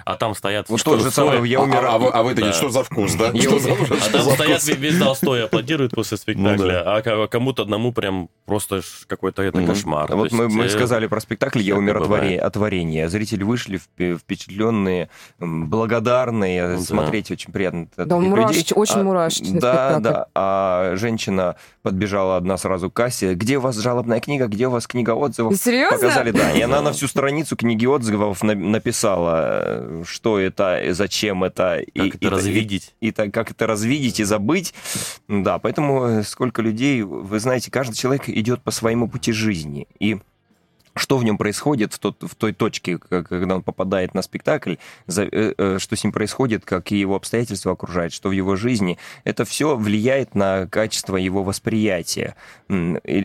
а 0.05 0.17
там 0.17 0.35
стоят... 0.35 0.69
Вот 0.69 0.81
что 0.81 0.93
тот 0.97 1.03
же 1.03 1.11
самый 1.13 1.49
«Я 1.49 1.61
А- 1.61 1.63
умираю». 1.63 1.89
А, 1.93 1.99
вы, 1.99 2.09
а 2.09 2.23
вы 2.25 2.31
такие, 2.35 2.51
Да. 2.51 2.53
что 2.53 2.71
за 2.71 2.83
вкус, 2.83 3.15
да? 3.15 3.31
Я 3.35 3.43
Что 3.43 3.59
за- 3.61 3.73
А 3.73 3.77
что 4.01 4.11
там 4.13 4.23
за 4.23 4.31
стоят, 4.33 4.65
весь 4.67 4.95
зал 4.95 5.15
стоя 5.15 5.45
аплодирует 5.45 5.93
после 5.93 6.17
спектакля, 6.17 6.83
а 6.85 7.01
ко- 7.01 7.29
кому-то 7.29 7.63
одному 7.63 7.93
прям 7.93 8.29
просто 8.47 8.83
ж 8.83 9.07
какой-то 9.21 9.43
это 9.43 9.59
Мгм. 9.59 9.67
кошмар. 9.67 10.09
То 10.09 10.17
Вот 10.17 10.33
мы, 10.33 10.45
есть, 10.45 10.57
мы 10.57 10.65
э, 10.65 10.69
сказали 10.71 11.07
про 11.07 11.21
спектакль 11.21 11.61
«Я 11.61 11.77
умиротворение». 11.77 13.09
Зрители 13.11 13.43
вышли 13.43 13.79
впе- 13.79 14.17
впечатленные, 14.19 15.11
благодарные. 15.39 16.69
Ну 16.69 16.79
да. 16.79 16.83
Смотреть 16.85 17.31
очень 17.31 17.53
приятно. 17.53 17.87
Да, 17.97 18.19
людей. 18.19 18.65
очень 18.75 19.01
А, 19.01 19.03
мурашечный 19.05 19.61
Да, 19.61 19.91
спектакль. 19.91 20.03
да. 20.03 20.27
А 20.35 20.97
женщина 20.97 21.57
подбежала 21.83 22.37
одна 22.39 22.57
сразу 22.57 22.91
к 22.91 22.95
кассе. 22.95 23.35
Где 23.35 23.59
у 23.59 23.61
вас 23.61 23.77
жалобная 23.77 24.21
книга? 24.21 24.47
Где 24.47 24.69
у 24.69 24.71
вас 24.71 24.87
книга 24.87 25.11
отзывов? 25.11 25.55
Серьезно? 25.57 25.99
Показали, 25.99 26.31
да. 26.31 26.53
И 26.53 26.61
она 26.63 26.77
Да. 26.77 26.83
на 26.83 26.93
всю 26.95 27.07
страницу 27.07 27.57
книги 27.57 27.85
отзывов 27.87 28.43
на- 28.43 28.55
написала, 28.55 29.61
э, 29.63 30.03
что 30.07 30.39
это, 30.39 30.81
зачем 30.91 31.45
это. 31.45 31.79
и- 31.81 32.11
Как 32.11 32.15
и- 32.23 32.27
это 32.27 32.31
развидеть? 32.31 32.95
и 33.01 33.13
как 33.13 33.51
это 33.51 33.67
развидеть 33.67 34.21
и 34.21 34.25
забыть. 34.25 34.73
Да, 35.29 35.59
поэтому 35.59 36.07
э, 36.07 36.23
сколько 36.23 36.63
людей, 36.63 37.03
вы 37.03 37.39
знаете, 37.39 37.71
каждый 37.71 37.95
человек 37.95 38.29
идет 38.29 38.63
по 38.63 38.71
своему 38.71 39.09
пути 39.11 39.33
жизни. 39.33 39.87
И 39.99 40.19
что 40.97 41.19
в 41.19 41.25
нем 41.25 41.39
происходит 41.39 41.95
в, 41.95 41.99
тот, 41.99 42.23
в 42.23 42.35
той 42.35 42.53
точке, 42.53 42.99
когда 42.99 43.57
он 43.57 43.63
попадает 43.63 44.15
на 44.15 44.23
спектакль, 44.23 44.75
за- 45.07 45.25
э, 45.25 45.55
э, 45.57 45.79
что 45.79 45.97
с 45.97 46.05
ним 46.05 46.13
происходит, 46.13 46.65
какие 46.65 46.99
его 46.99 47.15
обстоятельства 47.15 47.73
окружают, 47.73 48.13
что 48.13 48.29
в 48.29 48.33
его 48.33 48.57
жизни, 48.57 48.99
это 49.25 49.45
все 49.45 49.77
влияет 49.77 50.35
на 50.35 50.67
качество 50.67 51.17
его 51.17 51.43
восприятия. 51.43 52.35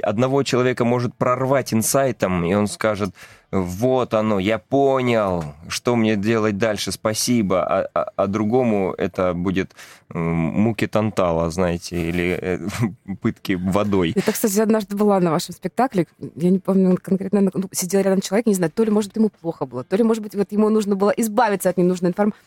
Одного 0.04 0.44
человека 0.44 0.86
может 0.86 1.16
прорвать 1.16 1.74
инсайтом, 1.74 2.46
и 2.46 2.54
он 2.54 2.68
скажет, 2.68 3.14
вот 3.62 4.14
оно, 4.14 4.40
я 4.40 4.60
понял, 4.60 5.44
что 5.70 5.96
мне 5.96 6.16
делать 6.16 6.58
дальше, 6.58 6.92
спасибо, 6.92 7.64
а, 7.64 7.90
а- 7.94 8.12
а 8.16 8.28
другому 8.28 8.94
это 8.98 9.34
будет 9.34 9.72
муки 10.10 10.88
Тантала, 10.88 11.50
знаете, 11.50 12.10
или 12.10 12.38
э, 12.42 12.60
пытки 13.22 13.54
водой. 13.54 14.14
Это, 14.16 14.32
кстати, 14.32 14.60
однажды 14.60 14.96
была 14.96 15.20
на 15.20 15.32
вашем 15.32 15.56
спектакле. 15.56 16.08
Я 16.36 16.50
не 16.50 16.60
помню 16.60 16.98
конкретно, 17.02 17.50
ну, 17.54 17.70
сидел 17.72 18.02
рядом 18.02 18.22
человек, 18.22 18.46
не 18.46 18.54
знаю, 18.54 18.72
то 18.74 18.84
ли, 18.84 18.92
может 18.92 19.16
ему 19.16 19.30
плохо 19.30 19.66
было, 19.66 19.84
то 19.84 19.96
ли, 19.96 20.04
может 20.04 20.22
быть, 20.22 20.36
вот 20.36 20.52
ему 20.52 20.70
нужно 20.70 20.96
было 20.96 21.12
избавиться 21.12 21.70
от 21.70 21.78
ненужной 21.78 22.12
информации. 22.12 22.40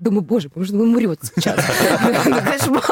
Думаю, 0.00 0.22
боже, 0.22 0.50
может, 0.54 0.74
он 0.74 0.82
умрет 0.82 1.20
сейчас. 1.22 1.58
Ну, 2.26 2.36
кошмар. 2.40 2.82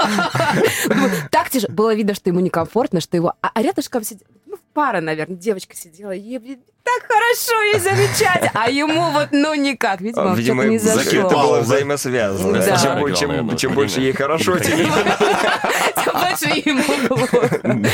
Так 1.31 1.51
тяжело. 1.51 1.73
Было 1.73 1.95
видно, 1.95 2.15
что 2.15 2.31
ему 2.31 2.41
некомфортно, 2.41 3.01
что 3.01 3.17
его... 3.17 3.35
А 3.41 3.51
а 3.55 3.63
рядышком 3.63 4.03
сидела, 4.03 4.27
ну, 4.55 4.61
пара, 4.73 5.01
наверное, 5.01 5.37
девочка 5.37 5.75
сидела, 5.75 6.13
ей 6.13 6.61
так 7.01 7.09
хорошо 7.09 7.63
и 7.75 7.79
замечательно. 7.79 8.51
А 8.55 8.71
ему 8.71 9.11
вот, 9.11 9.29
ну, 9.33 9.55
никак. 9.55 10.01
Видимо, 10.01 10.33
А, 10.33 10.35
Видимо, 10.35 10.65
не 10.65 10.77
это 10.77 10.85
зашло. 10.95 11.29
было 11.29 11.61
взаимосвязано. 11.61 12.53
Да. 12.61 12.77
Чем, 12.77 12.91
бо- 13.01 13.09
Главное, 13.09 13.15
чем- 13.17 13.47
ну, 13.47 13.57
чем 13.57 13.75
больше 13.75 14.01
ей 14.01 14.13
хорошо, 14.13 14.59
тем 14.59 14.77
Тем 14.79 16.13
больше 16.13 16.63
ему. 16.65 17.85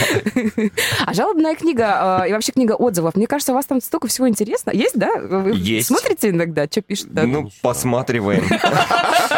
А 1.06 1.14
жалобная 1.14 1.54
книга 1.56 2.22
э, 2.24 2.30
и 2.30 2.32
вообще 2.32 2.52
книга 2.52 2.72
отзывов. 2.72 3.14
Мне 3.16 3.26
кажется, 3.26 3.52
у 3.52 3.54
вас 3.54 3.66
там 3.66 3.80
столько 3.80 4.08
всего 4.08 4.28
интересного. 4.28 4.76
Есть, 4.76 4.98
да? 4.98 5.10
Вы 5.20 5.52
Есть. 5.54 5.88
Смотрите 5.88 6.30
иногда, 6.30 6.66
что 6.66 6.80
пишут? 6.82 7.08
Ну, 7.12 7.50
посматриваем. 7.62 8.44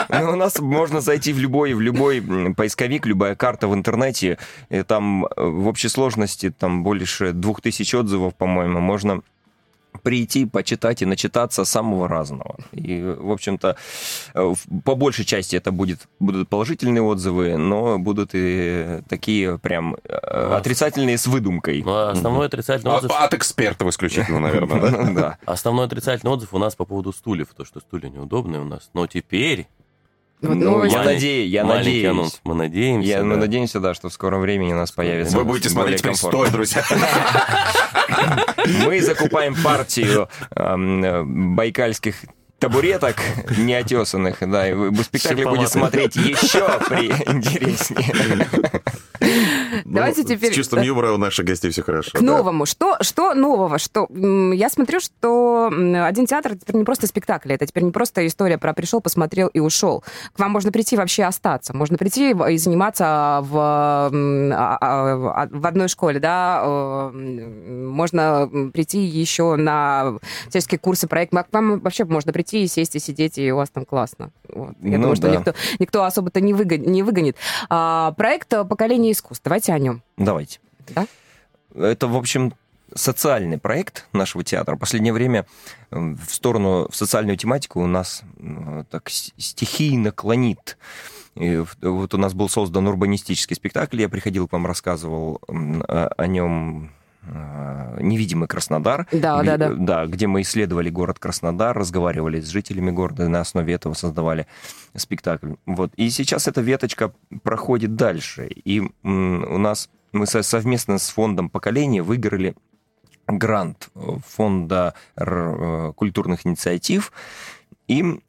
Ну, 0.09 0.33
У 0.33 0.37
нас 0.37 0.59
можно 0.61 1.01
зайти 1.01 1.33
в 1.33 1.38
любой, 1.38 1.75
в 1.75 1.81
любой 1.81 2.22
поисковик, 2.57 3.07
любая 3.07 3.35
карта 3.35 3.68
в 3.68 3.75
интернете. 3.75 4.38
И 4.70 4.83
там 4.83 5.27
э, 5.27 5.31
в 5.37 5.68
общей 5.68 5.88
сложности 5.88 6.51
там 6.51 6.83
больше 6.83 7.33
двух 7.33 7.61
тысяч 7.61 7.94
отзывов, 7.94 8.35
по-моему. 8.35 8.81
Можно 8.81 9.22
прийти, 10.03 10.47
почитать 10.47 11.03
и 11.03 11.07
начитаться 11.07 11.65
самого 11.65 12.09
разного. 12.09 12.57
И, 12.73 13.03
в 13.03 13.31
общем-то, 13.31 13.77
э, 14.35 14.55
по 14.85 14.95
большей 14.95 15.25
части 15.25 15.57
это 15.57 15.71
будет, 15.71 16.09
будут 16.19 16.49
положительные 16.49 17.03
отзывы, 17.03 17.57
но 17.57 17.99
будут 17.99 18.31
и 18.33 19.01
такие 19.09 19.59
прям 19.59 19.97
э, 20.05 20.55
отрицательные 20.55 21.19
с 21.19 21.27
выдумкой. 21.27 21.83
Ну, 21.85 21.93
а 21.93 22.11
основной 22.11 22.47
отрицательный 22.47 22.93
А- 22.93 22.97
отзыв... 22.99 23.13
От 23.15 23.35
экспертов 23.35 23.89
исключительно, 23.89 24.41
наверное, 24.41 24.81
да? 24.81 24.91
Ну, 25.05 25.15
Да. 25.23 25.39
Основной 25.45 25.87
отрицательный 25.87 26.33
отзыв 26.33 26.53
у 26.55 26.59
нас 26.59 26.75
по 26.75 26.85
поводу 26.85 27.13
стульев, 27.13 27.49
то, 27.57 27.65
что 27.65 27.81
стулья 27.81 28.09
неудобные 28.09 28.61
у 28.61 28.65
нас. 28.65 28.91
Но 28.95 29.07
теперь... 29.07 29.69
Вот 30.41 30.57
Ну, 30.57 30.83
я 30.85 31.05
надеюсь, 31.05 31.51
я 31.53 31.63
надеюсь. 31.65 32.09
анонс. 32.11 32.41
Мы 32.43 32.55
надеемся. 32.57 33.09
Я, 33.09 33.23
мы 33.23 33.35
да. 33.37 33.43
надеемся, 33.43 33.79
да, 33.79 33.95
что 33.95 34.09
в 34.09 34.13
скором 34.13 34.41
времени 34.41 34.73
у 34.73 34.77
нас 34.77 34.91
появится. 34.91 35.37
Вы 35.39 35.45
будете 35.45 35.69
смотреть 35.69 35.99
теперь 36.01 36.13
комфортно. 36.15 36.41
стоя, 36.41 36.51
друзья. 36.51 36.83
Мы 38.85 39.01
закупаем 39.01 39.55
партию 39.63 40.29
эм, 40.57 41.05
э, 41.05 41.23
байкальских 41.25 42.17
табуреток 42.59 43.17
неотесанных, 43.59 44.37
да, 44.41 44.69
и 44.69 44.75
спектакль 45.03 45.45
будет 45.45 45.69
смотреть 45.69 46.15
еще 46.15 46.79
при 46.89 47.09
интереснее. 47.09 48.47
Давайте 49.93 50.23
Ну, 50.23 50.29
теперь- 50.29 50.53
С 50.53 50.57
чувством 50.57 50.83
юмора 50.83 51.13
у 51.13 51.19
наших 51.19 51.45
гостей 51.47 51.71
все 51.71 51.83
хорошо. 51.83 52.11
К 52.13 52.21
да. 52.21 52.27
новому. 52.27 52.67
Что, 52.67 52.97
что 53.03 53.35
нового? 53.35 53.79
Что, 53.79 54.09
я 54.55 54.69
смотрю, 54.69 55.01
что 55.01 55.67
один 56.07 56.27
театр 56.27 56.57
теперь 56.57 56.77
не 56.77 56.85
просто 56.85 57.07
спектакль, 57.07 57.53
это 57.53 57.67
теперь 57.67 57.83
не 57.85 57.91
просто 57.93 58.27
история 58.27 58.59
про 58.59 58.73
пришел, 58.73 59.01
посмотрел 59.01 59.49
и 59.49 59.61
ушел. 59.61 60.03
К 60.35 60.39
вам 60.41 60.51
можно 60.53 60.73
прийти 60.73 60.97
вообще 60.97 61.25
остаться. 61.25 61.75
Можно 61.77 61.99
прийти 61.99 62.31
и 62.31 62.57
заниматься 62.59 63.41
в, 63.43 63.59
а- 63.59 64.79
а- 64.81 65.33
а- 65.43 65.49
в 65.51 65.67
одной 65.67 65.89
школе, 65.89 66.19
да. 66.21 66.63
э, 66.65 67.11
Можно 67.93 68.49
прийти 68.73 69.01
еще 69.01 69.57
на 69.57 70.15
всяческие 70.49 70.79
курсы, 70.79 71.07
проект. 71.07 71.33
К 71.33 71.47
вам 71.53 71.81
вообще 71.81 72.05
можно 72.05 72.33
прийти 72.33 72.65
и 72.65 72.67
сесть 72.67 72.97
и 72.97 72.99
сидеть, 72.99 73.39
и 73.39 73.53
у 73.53 73.57
вас 73.57 73.71
там 73.71 73.85
классно. 73.85 74.31
Вот. 74.49 74.75
Я 74.83 74.97
Ну 74.97 75.03
думаю, 75.03 75.17
что 75.17 75.29
да. 75.29 75.37
никто, 75.37 75.55
никто 75.79 76.05
особо-то 76.05 76.41
не, 76.41 76.53
выго- 76.55 76.79
не 76.79 77.03
выгонит. 77.03 77.37
А, 77.69 78.13
проект 78.13 78.49
«Поколение 78.69 79.13
искусств». 79.13 79.43
Давайте 79.45 79.73
о 79.73 79.79
нем. 79.83 80.03
Давайте. 80.16 80.61
Да? 80.88 81.07
Это, 81.75 82.07
в 82.07 82.16
общем, 82.16 82.55
социальный 82.95 83.59
проект 83.59 84.07
нашего 84.12 84.45
театра. 84.45 84.77
В 84.77 84.79
последнее 84.79 85.12
время 85.12 85.47
в 85.90 86.29
сторону, 86.29 86.88
в 86.90 86.97
социальную 86.97 87.37
тематику 87.37 87.81
у 87.81 87.87
нас 87.87 88.23
так 88.90 89.09
стихийно 89.09 90.12
клонит. 90.12 90.77
И 91.35 91.64
вот 91.81 92.14
у 92.14 92.18
нас 92.18 92.35
был 92.35 92.49
создан 92.49 92.87
урбанистический 92.87 93.57
спектакль, 93.57 94.01
я 94.01 94.09
приходил 94.09 94.49
к 94.49 94.53
вам, 94.53 94.66
рассказывал 94.66 95.40
о, 95.49 96.27
нем 96.27 96.92
«Невидимый 98.01 98.49
Краснодар». 98.49 99.07
Да, 99.13 99.41
где, 99.43 99.57
да, 99.57 99.69
да. 99.69 99.75
Да, 99.75 100.07
где 100.07 100.27
мы 100.27 100.41
исследовали 100.41 100.91
город 100.91 101.19
Краснодар, 101.19 101.77
разговаривали 101.77 102.41
с 102.41 102.49
жителями 102.49 102.91
города, 102.91 103.25
и 103.25 103.29
на 103.29 103.41
основе 103.41 103.75
этого 103.75 103.95
создавали 103.95 104.47
спектакль. 104.97 105.53
Вот. 105.67 105.93
И 105.95 106.11
сейчас 106.11 106.49
эта 106.49 106.61
веточка 106.61 107.13
проходит 107.43 107.95
дальше. 107.95 108.49
И 108.65 108.81
у 109.03 109.59
нас 109.59 109.89
мы 110.13 110.27
со- 110.27 110.43
совместно 110.43 110.99
с 110.99 111.09
фондом 111.11 111.49
поколения 111.49 112.03
выиграли 112.03 112.55
грант 113.27 113.91
э, 113.95 114.01
фонда 114.27 114.95
э, 115.17 115.93
культурных 115.95 116.45
инициатив. 116.45 117.13
И 117.89 118.21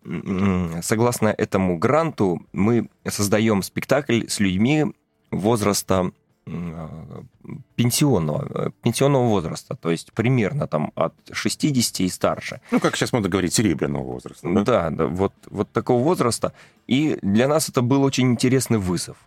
согласно 0.81 1.27
этому 1.27 1.77
гранту 1.77 2.45
мы 2.53 2.89
создаем 3.07 3.61
спектакль 3.61 4.27
с 4.27 4.39
людьми 4.39 4.85
возраста 5.31 6.11
пенсионного, 7.75 8.47
э, 8.67 8.69
пенсионного 8.81 9.27
возраста, 9.27 9.75
то 9.75 9.91
есть 9.91 10.11
примерно 10.13 10.67
там 10.67 10.91
от 10.95 11.13
60 11.31 12.01
и 12.01 12.09
старше. 12.09 12.61
Ну, 12.71 12.79
как 12.79 12.95
сейчас 12.95 13.13
можно 13.13 13.29
говорить, 13.29 13.53
серебряного 13.53 14.03
возраста. 14.03 14.49
да? 14.53 14.63
Да, 14.63 14.89
да, 14.89 15.05
вот, 15.07 15.33
вот 15.49 15.71
такого 15.71 16.03
возраста. 16.03 16.53
И 16.87 17.17
для 17.21 17.47
нас 17.47 17.69
это 17.69 17.81
был 17.81 18.03
очень 18.03 18.31
интересный 18.31 18.77
вызов. 18.77 19.17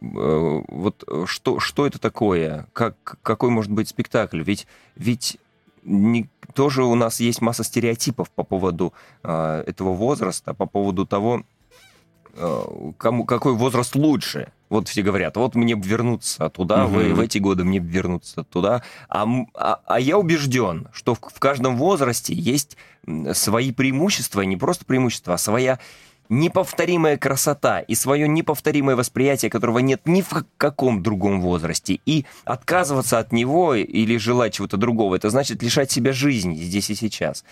Э, 0.00 0.62
Вот 0.68 1.04
что, 1.26 1.58
что 1.60 1.86
это 1.86 1.98
такое? 1.98 2.66
Как, 2.72 3.18
какой 3.22 3.50
может 3.50 3.70
быть 3.72 3.88
спектакль? 3.88 4.42
Ведь, 4.42 4.66
ведь 4.96 5.38
не- 5.84 6.28
тоже 6.54 6.84
у 6.84 6.94
нас 6.94 7.20
есть 7.20 7.40
масса 7.40 7.64
стереотипов 7.64 8.30
по 8.30 8.44
поводу 8.44 8.92
э, 9.24 9.64
этого 9.66 9.94
возраста, 9.94 10.54
по 10.54 10.66
поводу 10.66 11.06
того, 11.06 11.42
э, 12.34 12.62
кому, 12.98 13.24
какой 13.24 13.54
возраст 13.54 13.94
лучше. 13.96 14.52
Вот 14.72 14.88
все 14.88 15.02
говорят, 15.02 15.36
вот 15.36 15.54
мне 15.54 15.74
вернуться 15.74 16.48
туда, 16.48 16.86
в, 16.86 16.92
Мгм. 16.94 17.14
в 17.14 17.20
эти 17.20 17.36
годы 17.36 17.62
мне 17.62 17.78
вернуться 17.78 18.42
туда. 18.42 18.82
А, 19.10 19.26
а, 19.54 19.80
а 19.84 20.00
я 20.00 20.16
убежден, 20.16 20.88
что 20.94 21.14
в, 21.14 21.18
в 21.20 21.38
каждом 21.38 21.76
возрасте 21.76 22.32
есть 22.32 22.78
свои 23.34 23.70
преимущества, 23.72 24.40
не 24.40 24.56
просто 24.56 24.86
преимущества, 24.86 25.34
а 25.34 25.38
своя 25.38 25.78
неповторимая 26.30 27.18
красота 27.18 27.80
и 27.80 27.94
свое 27.94 28.26
неповторимое 28.26 28.96
восприятие, 28.96 29.50
которого 29.50 29.80
нет 29.80 30.00
ни 30.06 30.22
в 30.22 30.46
каком 30.56 31.02
другом 31.02 31.42
возрасте. 31.42 32.00
И 32.06 32.24
отказываться 32.44 33.18
от 33.18 33.32
него 33.32 33.74
или 33.74 34.16
желать 34.16 34.54
чего-то 34.54 34.78
другого, 34.78 35.16
это 35.16 35.28
значит 35.28 35.62
лишать 35.62 35.90
себя 35.90 36.14
жизни 36.14 36.54
здесь 36.54 36.88
и 36.88 36.94
сейчас. 36.94 37.44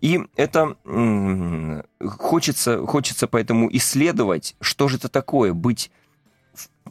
И 0.00 0.18
это 0.34 0.74
м, 0.84 1.84
хочется, 2.04 2.84
хочется 2.84 3.28
поэтому 3.28 3.68
исследовать, 3.76 4.56
что 4.60 4.88
же 4.88 4.96
это 4.96 5.08
такое 5.08 5.52
быть 5.52 5.92
в- 5.92 5.92
в- 5.92 5.97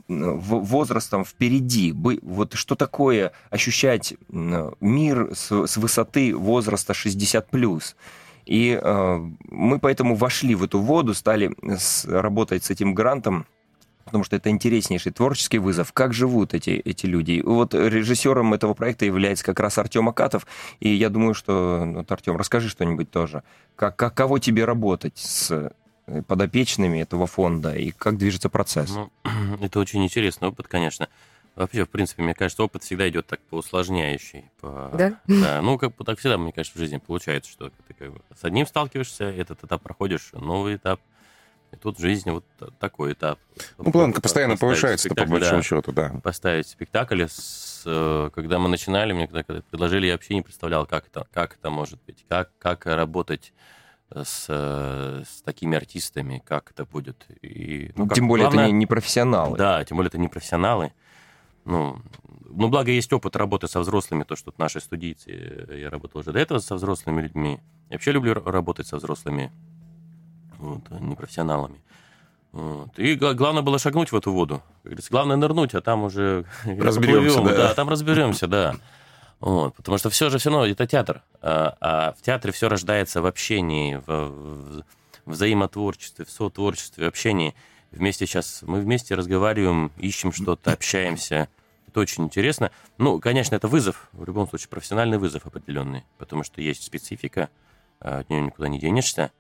возрастом 0.08 1.26
впереди, 1.26 1.94
вот 1.94 2.54
что 2.54 2.76
такое 2.76 3.32
ощущать 3.50 4.14
мир 4.30 5.32
с, 5.34 5.78
высоты 5.78 6.36
возраста 6.36 6.94
60 6.94 7.50
плюс. 7.50 7.96
И 8.46 8.80
э, 8.82 9.18
мы 9.50 9.80
поэтому 9.80 10.16
вошли 10.16 10.56
в 10.56 10.64
эту 10.64 10.80
воду, 10.80 11.14
стали 11.14 11.54
работать 12.08 12.64
с 12.64 12.70
этим 12.70 12.94
грантом, 12.94 13.46
потому 14.06 14.24
что 14.24 14.38
это 14.38 14.50
интереснейший 14.50 15.12
творческий 15.12 15.60
вызов. 15.60 15.92
Как 15.92 16.14
живут 16.14 16.54
эти, 16.54 16.70
эти 16.70 17.06
люди? 17.06 17.42
Вот 17.46 17.74
режиссером 17.74 18.54
этого 18.54 18.74
проекта 18.74 19.04
является 19.04 19.44
как 19.44 19.60
раз 19.60 19.78
Артем 19.78 20.08
Акатов. 20.08 20.48
И 20.80 20.88
я 20.90 21.10
думаю, 21.10 21.34
что, 21.34 21.84
ну, 21.86 21.98
вот, 21.98 22.12
Артем, 22.12 22.38
расскажи 22.38 22.70
что-нибудь 22.70 23.12
тоже. 23.12 23.44
Как, 23.76 23.98
как, 23.98 24.14
кого 24.14 24.40
тебе 24.40 24.64
работать 24.64 25.18
с 25.18 25.72
подопечными 26.28 27.00
этого 27.00 27.28
фонда 27.28 27.76
и 27.76 27.92
как 27.92 28.18
движется 28.18 28.50
процесс? 28.50 28.92
Ну, 28.92 29.12
это 29.62 29.80
очень 29.80 30.04
интересный 30.04 30.48
опыт, 30.50 30.68
конечно. 30.68 31.10
Вообще, 31.56 31.86
в 31.86 31.90
принципе, 31.90 32.22
мне 32.22 32.36
кажется, 32.36 32.64
опыт 32.64 32.84
всегда 32.84 33.10
идет 33.10 33.26
так 33.26 33.40
по 33.42 33.56
усложняющей. 33.56 34.46
По... 34.62 34.92
Да? 34.94 35.20
Да, 35.28 35.62
ну, 35.62 35.78
как 35.78 35.96
бы 35.96 36.06
так 36.06 36.20
всегда, 36.20 36.38
мне 36.38 36.52
кажется, 36.52 36.78
в 36.78 36.82
жизни 36.82 36.98
получается, 36.98 37.52
что 37.52 37.70
ты 37.88 37.94
как 37.96 38.14
бы 38.14 38.22
с 38.40 38.44
одним 38.44 38.68
сталкиваешься, 38.68 39.26
этот 39.26 39.64
этап 39.64 39.82
проходишь, 39.82 40.30
новый 40.34 40.76
этап, 40.76 41.02
и 41.72 41.76
тут 41.76 41.98
в 41.98 42.02
жизни 42.02 42.30
вот 42.30 42.46
та- 42.60 42.70
такой 42.80 43.14
этап. 43.14 43.40
Ну, 43.78 43.92
планка 43.92 44.22
постоянно 44.22 44.56
повышается, 44.56 45.10
по 45.10 45.26
большому 45.26 45.62
да. 45.62 45.64
счету, 45.64 45.92
да. 45.92 46.10
поставить 46.24 46.68
спектакль. 46.68 47.24
С, 47.24 47.84
э, 47.86 48.30
когда 48.34 48.60
мы 48.60 48.70
начинали, 48.70 49.14
мне 49.14 49.26
когда, 49.26 49.44
когда 49.44 49.62
предложили, 49.64 50.06
я 50.06 50.14
вообще 50.14 50.36
не 50.36 50.44
представлял, 50.44 50.86
как 50.86 51.08
это, 51.08 51.28
как 51.34 51.56
это 51.56 51.70
может 51.72 52.00
быть, 52.06 52.24
как, 52.30 52.52
как 52.60 52.86
работать 52.86 53.52
с, 54.14 54.46
э, 54.50 55.24
с 55.28 55.42
такими 55.42 55.76
артистами, 55.78 56.42
как 56.46 56.72
это 56.72 56.86
будет. 56.86 57.26
И, 57.42 57.92
ну, 57.96 58.08
как 58.08 58.16
Тем 58.16 58.28
более 58.28 58.46
главное- 58.46 58.64
это 58.66 58.72
не, 58.74 58.80
не 58.80 58.86
профессионалы. 58.86 59.58
Да, 59.58 59.84
тем 59.86 59.98
более 59.98 60.08
это 60.10 60.18
не 60.18 60.28
профессионалы. 60.28 60.94
Ну, 61.66 61.98
ну, 62.50 62.70
благо 62.70 62.90
есть 62.92 63.12
опыт 63.12 63.36
работы 63.36 63.68
со 63.68 63.80
взрослыми, 63.82 64.24
то, 64.24 64.36
что 64.38 64.54
наши 64.58 64.80
студийцы, 64.80 65.32
э, 65.32 65.80
я 65.82 65.90
работал 65.90 66.22
уже 66.22 66.32
до 66.32 66.40
этого 66.40 66.60
со 66.60 66.76
взрослыми 66.76 67.22
людьми. 67.22 67.60
Я 67.90 67.96
вообще 67.96 68.12
люблю 68.14 68.34
работать 68.34 68.88
со 68.88 68.98
взрослыми 68.98 69.52
вот, 70.58 70.82
а 70.90 71.00
не 71.00 71.16
профессионалами. 71.16 71.82
Вот. 72.54 72.98
И 72.98 73.16
гла- 73.16 73.34
главное 73.34 73.62
было 73.62 73.78
шагнуть 73.78 74.12
в 74.12 74.16
эту 74.16 74.32
воду. 74.32 74.64
Главное 75.12 75.36
нырнуть, 75.36 75.76
а 75.76 75.82
там 75.82 76.04
уже 76.04 76.46
Разберемся, 76.66 77.38
поплывем. 77.38 77.58
да. 77.58 77.74
там 77.74 77.90
разберемся, 77.90 78.48
да. 78.48 78.76
Вот, 79.40 79.76
потому 79.76 79.98
что 79.98 80.10
все 80.10 80.30
же 80.30 80.40
все 80.40 80.50
равно 80.50 80.66
это 80.66 80.88
театр. 80.88 81.22
А, 81.42 81.78
а 81.80 82.14
в 82.14 82.22
театре 82.22 82.52
все 82.52 82.70
рождается 82.70 83.22
в 83.22 83.26
общении, 83.26 83.96
в, 83.96 84.06
в 84.08 84.84
взаимотворчестве, 85.26 86.26
в 86.26 86.32
сотворчестве, 86.32 87.06
в 87.06 87.08
общении. 87.08 87.54
Вместе 87.92 88.26
сейчас 88.26 88.64
мы 88.64 88.80
вместе 88.80 89.16
разговариваем, 89.16 89.92
ищем 89.98 90.32
что-то, 90.32 90.74
общаемся. 90.74 91.50
Это 91.88 92.00
очень 92.00 92.26
интересно. 92.26 92.72
Ну, 92.98 93.20
конечно, 93.20 93.56
это 93.56 93.68
вызов, 93.68 94.10
в 94.12 94.26
любом 94.26 94.48
случае, 94.50 94.70
профессиональный 94.70 95.18
вызов 95.18 95.46
определенный, 95.46 96.04
потому 96.18 96.44
что 96.44 96.62
есть 96.62 96.84
специфика, 96.84 97.50
а, 98.00 98.20
от 98.20 98.30
нее 98.30 98.42
никуда 98.42 98.68
не 98.68 98.80
денешься. 98.80 99.32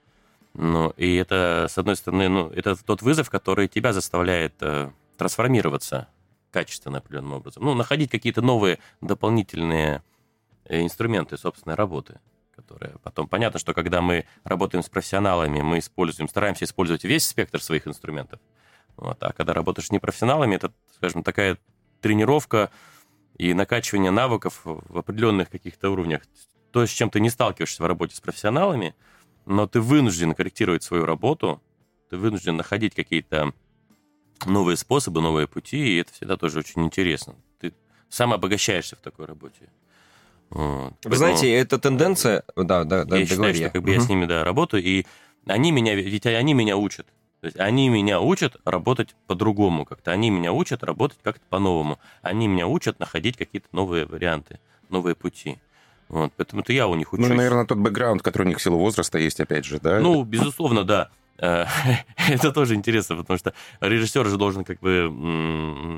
Ну, 0.54 0.90
и 0.92 1.16
это, 1.16 1.68
с 1.70 1.78
одной 1.78 1.96
стороны, 1.96 2.30
ну, 2.30 2.50
это 2.50 2.76
тот 2.76 3.02
вызов, 3.02 3.30
который 3.30 3.68
тебя 3.68 3.94
заставляет 3.94 4.56
э, 4.62 4.90
трансформироваться 5.18 6.08
качественно 6.58 6.98
определенным 6.98 7.34
образом. 7.34 7.64
Ну, 7.64 7.76
находить 7.76 8.10
какие-то 8.10 8.42
новые 8.42 8.80
дополнительные 9.00 10.02
э, 10.66 10.82
инструменты 10.82 11.38
собственной 11.38 11.76
работы, 11.76 12.20
которые 12.56 12.96
потом... 13.04 13.28
Понятно, 13.28 13.60
что 13.60 13.76
когда 13.76 14.02
мы 14.02 14.26
работаем 14.44 14.84
с 14.84 14.90
профессионалами, 14.90 15.62
мы 15.62 15.78
используем, 15.78 16.28
стараемся 16.28 16.66
использовать 16.66 17.04
весь 17.04 17.28
спектр 17.28 17.62
своих 17.62 17.88
инструментов. 17.88 18.40
Вот. 18.96 19.22
А 19.22 19.34
когда 19.34 19.54
работаешь 19.54 19.90
с 19.90 19.92
непрофессионалами, 19.92 20.56
это, 20.56 20.74
скажем, 20.96 21.22
такая 21.22 21.60
тренировка 22.02 22.72
и 23.38 23.54
накачивание 23.54 24.10
навыков 24.10 24.62
в 24.64 24.98
определенных 24.98 25.52
каких-то 25.52 25.92
уровнях. 25.92 26.24
То, 26.72 26.88
с 26.88 26.90
чем 26.90 27.12
ты 27.12 27.20
не 27.20 27.30
сталкиваешься 27.30 27.84
в 27.84 27.86
работе 27.86 28.16
с 28.16 28.20
профессионалами, 28.20 28.96
но 29.46 29.68
ты 29.68 29.80
вынужден 29.80 30.34
корректировать 30.34 30.82
свою 30.82 31.06
работу, 31.06 31.62
ты 32.10 32.18
вынужден 32.18 32.58
находить 32.58 32.96
какие-то 32.96 33.54
новые 34.46 34.78
способы, 34.78 35.22
новые 35.22 35.48
пути, 35.48 35.78
и 35.78 35.98
это 36.02 36.14
всегда 36.14 36.38
тоже 36.38 36.60
очень 36.60 36.84
интересно. 36.86 37.36
Ты 37.60 37.74
сам 38.10 38.34
обогащаешься 38.34 38.96
в 38.96 39.00
такой 39.00 39.26
работе. 39.26 39.70
Вот. 40.50 40.94
Вы 41.04 41.16
знаете, 41.16 41.54
эта 41.54 41.78
тенденция... 41.78 42.44
Да, 42.56 42.84
да, 42.84 43.04
да, 43.04 43.18
я 43.18 43.26
считаю, 43.26 43.54
что 43.54 43.70
как 43.70 43.82
бы, 43.82 43.90
угу. 43.90 44.00
я 44.00 44.02
с 44.02 44.10
ними 44.10 44.26
да, 44.26 44.44
работаю, 44.44 44.84
и 44.84 45.06
они 45.46 45.72
меня, 45.72 45.96
ведь 45.96 46.26
они 46.26 46.54
меня 46.54 46.78
учат. 46.78 47.08
То 47.42 47.48
есть 47.48 47.60
они 47.60 47.90
меня 47.90 48.20
учат 48.20 48.56
работать 48.66 49.16
по-другому 49.28 49.86
как-то. 49.86 50.12
Они 50.12 50.30
меня 50.30 50.52
учат 50.52 50.84
работать 50.84 51.20
как-то 51.22 51.44
по-новому. 51.50 52.00
Они 52.22 52.48
меня 52.48 52.68
учат 52.68 53.00
находить 53.00 53.38
какие-то 53.38 53.68
новые 53.72 54.06
варианты, 54.06 54.60
новые 54.90 55.16
пути. 55.16 55.58
Вот, 56.10 56.32
поэтому 56.36 56.62
это 56.62 56.74
я 56.74 56.88
у 56.88 56.96
них 56.96 57.14
учусь. 57.14 57.28
Ну, 57.28 57.36
наверное, 57.36 57.66
тот 57.66 57.78
бэкграунд, 57.78 58.22
который 58.22 58.44
у 58.44 58.50
них 58.50 58.58
в 58.58 58.62
силу 58.62 58.78
возраста 58.78 59.20
есть, 59.20 59.40
опять 59.40 59.66
же, 59.66 59.80
да? 59.80 60.00
Ну, 60.00 60.24
безусловно, 60.24 60.84
да. 60.84 61.10
Э, 61.40 61.66
это 62.30 62.52
тоже 62.52 62.76
интересно, 62.76 63.16
потому 63.16 63.38
что 63.38 63.54
режиссер 63.80 64.28
же 64.28 64.38
должен 64.38 64.64
как 64.64 64.80
бы 64.80 65.10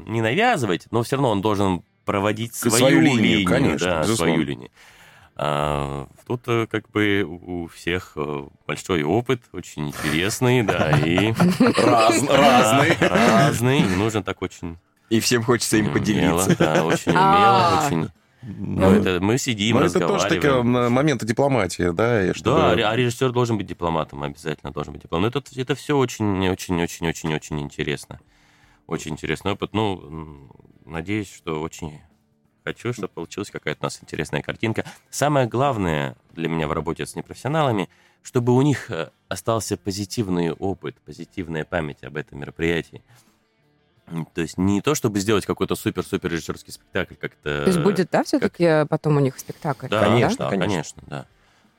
не 0.07 0.21
навязывать, 0.21 0.87
но 0.91 1.03
все 1.03 1.15
равно 1.15 1.31
он 1.31 1.41
должен 1.41 1.83
проводить 2.05 2.55
свою, 2.55 2.77
свою 2.77 3.01
линию, 3.01 3.21
линию 3.21 3.47
конечно, 3.47 3.87
да, 3.87 4.03
свою 4.15 4.41
линию. 4.41 4.71
А, 5.41 6.07
тут 6.27 6.41
э, 6.47 6.67
как 6.69 6.89
бы 6.91 7.23
у 7.23 7.67
всех 7.67 8.11
э, 8.17 8.43
большой 8.67 9.03
опыт, 9.03 9.41
очень 9.53 9.87
интересный, 9.87 10.63
да, 10.63 10.91
и... 10.99 11.27
Разный. 11.77 12.97
Разный, 12.99 13.79
и 13.79 13.95
нужно 13.95 14.21
так 14.21 14.41
очень... 14.41 14.77
И 15.09 15.21
всем 15.21 15.43
хочется 15.43 15.77
им 15.77 15.93
поделиться. 15.93 16.57
Да, 16.57 16.83
очень 16.83 17.11
умело, 17.13 17.83
очень... 17.85 18.09
Ну, 18.41 18.91
это 18.91 19.19
мы 19.19 19.37
сидим, 19.37 19.77
Но 19.77 19.85
это 19.85 19.99
тоже 19.99 20.27
такие 20.27 20.61
моменты 20.61 21.25
дипломатии, 21.25 21.91
да? 21.91 22.29
И 22.29 22.33
чтобы... 22.33 22.57
Да, 22.57 22.91
а 22.91 22.95
режиссер 22.95 23.31
должен 23.31 23.57
быть 23.57 23.67
дипломатом, 23.67 24.23
обязательно 24.23 24.71
должен 24.71 24.93
быть 24.93 25.03
дипломатом. 25.03 25.31
Но 25.33 25.39
это, 25.39 25.59
это 25.59 25.75
все 25.75 25.97
очень-очень-очень-очень-очень 25.97 27.59
интересно. 27.59 28.19
Очень 28.87 29.11
интересный 29.11 29.51
опыт. 29.51 29.73
Ну, 29.73 30.49
надеюсь, 30.85 31.31
что 31.33 31.61
очень 31.61 31.99
хочу, 32.63 32.93
чтобы 32.93 33.09
получилась 33.09 33.51
какая-то 33.51 33.79
у 33.81 33.85
нас 33.85 33.99
интересная 34.01 34.41
картинка. 34.41 34.85
Самое 35.09 35.47
главное 35.47 36.15
для 36.33 36.47
меня 36.47 36.67
в 36.67 36.71
работе 36.71 37.05
с 37.05 37.15
непрофессионалами, 37.15 37.89
чтобы 38.21 38.55
у 38.55 38.61
них 38.61 38.91
э, 38.91 39.09
остался 39.27 39.77
позитивный 39.77 40.51
опыт, 40.51 40.95
позитивная 41.05 41.65
память 41.65 42.03
об 42.03 42.17
этом 42.17 42.39
мероприятии. 42.39 43.01
То 44.33 44.41
есть 44.41 44.57
не 44.57 44.81
то, 44.81 44.95
чтобы 44.95 45.19
сделать 45.19 45.45
какой-то 45.45 45.75
супер-супер 45.75 46.31
режиссерский 46.31 46.73
спектакль, 46.73 47.15
как-то... 47.15 47.63
То 47.63 47.67
есть 47.67 47.79
будет, 47.79 48.09
да, 48.11 48.23
все-таки 48.23 48.65
как... 48.65 48.89
потом 48.89 49.17
у 49.17 49.19
них 49.19 49.37
спектакль? 49.39 49.87
Да, 49.87 50.03
конечно, 50.03 50.45
да? 50.45 50.49
конечно, 50.49 50.67
конечно, 50.67 51.03
да. 51.07 51.25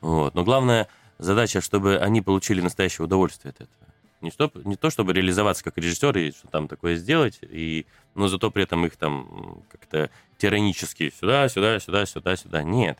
Вот. 0.00 0.34
Но 0.34 0.44
главная 0.44 0.88
задача, 1.18 1.60
чтобы 1.60 1.98
они 1.98 2.22
получили 2.22 2.60
настоящее 2.60 3.04
удовольствие 3.04 3.50
от 3.50 3.56
этого. 3.56 3.76
Не, 4.20 4.30
что, 4.30 4.50
не 4.64 4.76
то, 4.76 4.90
чтобы 4.90 5.12
реализоваться 5.12 5.64
как 5.64 5.78
режиссер 5.78 6.16
и 6.18 6.30
что 6.32 6.46
там 6.48 6.68
такое 6.68 6.96
сделать, 6.96 7.38
и, 7.42 7.86
но 8.14 8.28
зато 8.28 8.50
при 8.50 8.64
этом 8.64 8.84
их 8.84 8.96
там 8.96 9.62
как-то 9.70 10.10
тиранически 10.36 11.12
сюда, 11.18 11.48
сюда, 11.48 11.80
сюда, 11.80 12.04
сюда, 12.04 12.36
сюда. 12.36 12.62
Нет. 12.62 12.98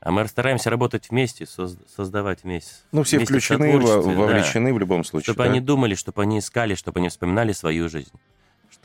А 0.00 0.10
мы 0.10 0.26
стараемся 0.26 0.70
работать 0.70 1.10
вместе, 1.10 1.46
создавать 1.46 2.42
вместе. 2.42 2.72
Ну, 2.92 3.04
все 3.04 3.18
включены, 3.24 3.78
вовлечены 3.78 4.70
да. 4.70 4.74
в 4.74 4.78
любом 4.78 5.04
случае. 5.04 5.32
Чтобы 5.32 5.44
да? 5.44 5.50
они 5.50 5.60
думали, 5.60 5.94
чтобы 5.94 6.22
они 6.22 6.40
искали, 6.40 6.74
чтобы 6.74 7.00
они 7.00 7.08
вспоминали 7.08 7.52
свою 7.52 7.88
жизнь 7.88 8.12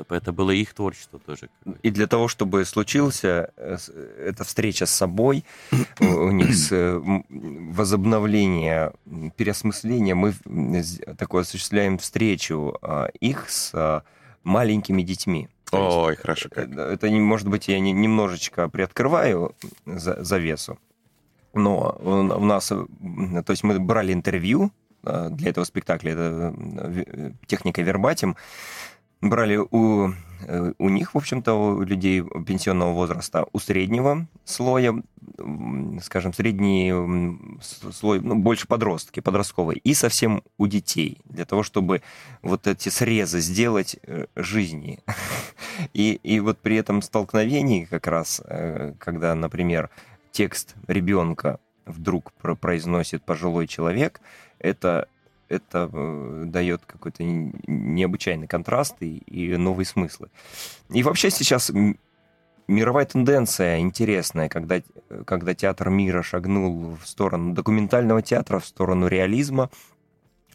чтобы 0.01 0.15
это 0.15 0.31
было 0.31 0.51
их 0.51 0.73
творчество 0.73 1.19
тоже. 1.19 1.49
И 1.83 1.91
для 1.91 2.07
того, 2.07 2.27
чтобы 2.27 2.65
случился 2.65 3.51
э, 3.57 3.77
эта 4.19 4.43
встреча 4.43 4.85
с 4.85 4.91
собой, 4.91 5.43
у 5.99 6.31
них 6.31 6.49
возобновление, 7.29 8.93
переосмысление, 9.35 10.15
мы 10.15 10.33
такое 11.17 11.41
осуществляем 11.41 11.97
встречу 11.97 12.77
а, 12.81 13.07
их 13.19 13.49
с 13.49 13.71
а, 13.73 14.03
маленькими 14.43 15.01
детьми. 15.01 15.47
Ой, 15.71 16.15
хорошо. 16.15 16.49
Как. 16.49 16.69
Это, 16.71 17.09
может 17.09 17.47
быть, 17.47 17.67
я 17.67 17.79
немножечко 17.79 18.67
приоткрываю 18.69 19.55
завесу, 19.85 20.77
но 21.53 21.97
у 22.01 22.45
нас, 22.45 22.67
то 22.67 22.87
есть 23.49 23.63
мы 23.63 23.79
брали 23.79 24.13
интервью 24.13 24.71
а, 25.03 25.29
для 25.29 25.49
этого 25.49 25.65
спектакля, 25.65 26.11
это 26.11 27.33
техника 27.47 27.81
вербатим, 27.81 28.35
брали 29.21 29.57
у, 29.57 30.09
э, 30.47 30.73
у 30.77 30.89
них, 30.89 31.13
в 31.13 31.17
общем-то, 31.17 31.53
у 31.53 31.81
людей 31.81 32.23
пенсионного 32.45 32.93
возраста, 32.93 33.45
у 33.53 33.59
среднего 33.59 34.27
слоя, 34.45 35.01
скажем, 36.01 36.33
средний 36.33 36.93
слой, 37.91 38.19
ну, 38.19 38.35
больше 38.35 38.67
подростки, 38.67 39.19
подростковый, 39.19 39.77
и 39.77 39.93
совсем 39.93 40.43
у 40.57 40.67
детей, 40.67 41.19
для 41.25 41.45
того, 41.45 41.63
чтобы 41.63 42.01
вот 42.41 42.67
эти 42.67 42.89
срезы 42.89 43.39
сделать 43.39 43.97
э, 44.03 44.25
жизни. 44.35 44.99
И, 45.93 46.19
и 46.21 46.39
вот 46.39 46.59
при 46.59 46.75
этом 46.75 47.01
столкновении 47.01 47.85
как 47.85 48.05
раз, 48.05 48.41
э, 48.45 48.93
когда, 48.99 49.33
например, 49.33 49.89
текст 50.31 50.75
ребенка 50.87 51.59
вдруг 51.85 52.33
произносит 52.33 53.23
пожилой 53.23 53.67
человек, 53.67 54.21
это 54.59 55.07
это 55.51 55.89
э, 55.91 56.43
дает 56.47 56.85
какой-то 56.85 57.23
необычайный 57.23 58.47
контраст 58.47 58.95
и, 59.01 59.17
и 59.17 59.55
новые 59.57 59.85
смыслы. 59.85 60.29
И 60.89 61.03
вообще 61.03 61.29
сейчас 61.29 61.71
мировая 62.67 63.05
тенденция 63.05 63.79
интересная, 63.79 64.49
когда, 64.49 64.81
когда 65.25 65.53
театр 65.53 65.89
мира 65.89 66.23
шагнул 66.23 66.97
в 67.01 67.07
сторону 67.07 67.53
документального 67.53 68.21
театра, 68.21 68.59
в 68.59 68.65
сторону 68.65 69.07
реализма, 69.07 69.69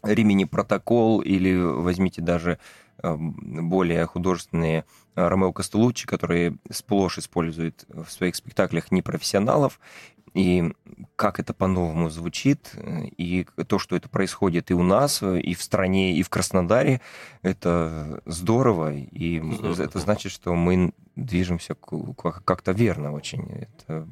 Римини 0.03 0.45
протокол 0.45 1.21
или 1.21 1.55
возьмите 1.55 2.21
даже 2.21 2.59
э, 3.01 3.15
более 3.15 4.05
художественные 4.05 4.85
э, 5.15 5.27
Ромео 5.27 5.51
Костелуччи, 5.53 6.05
которые 6.07 6.57
сплошь 6.71 7.17
используют 7.17 7.85
в 7.89 8.09
своих 8.09 8.35
спектаклях 8.35 8.91
непрофессионалов, 8.91 9.79
и 10.37 10.71
как 11.15 11.39
это 11.39 11.51
по-новому 11.51 12.11
звучит, 12.11 12.71
и 13.17 13.47
то, 13.67 13.79
что 13.79 13.95
это 13.95 14.07
происходит 14.07 14.69
и 14.69 14.75
у 14.75 14.83
нас, 14.83 15.23
и 15.23 15.55
в 15.55 15.63
стране, 15.63 16.13
и 16.13 16.21
в 16.21 16.29
Краснодаре, 16.29 17.01
это 17.41 18.21
здорово, 18.25 18.93
и 18.93 19.39
здорово. 19.39 19.81
это 19.81 19.97
значит, 19.97 20.31
что 20.31 20.53
мы 20.53 20.93
движемся 21.15 21.75
как-то 21.75 22.71
верно 22.71 23.13
очень. 23.13 23.47
Это, 23.49 24.07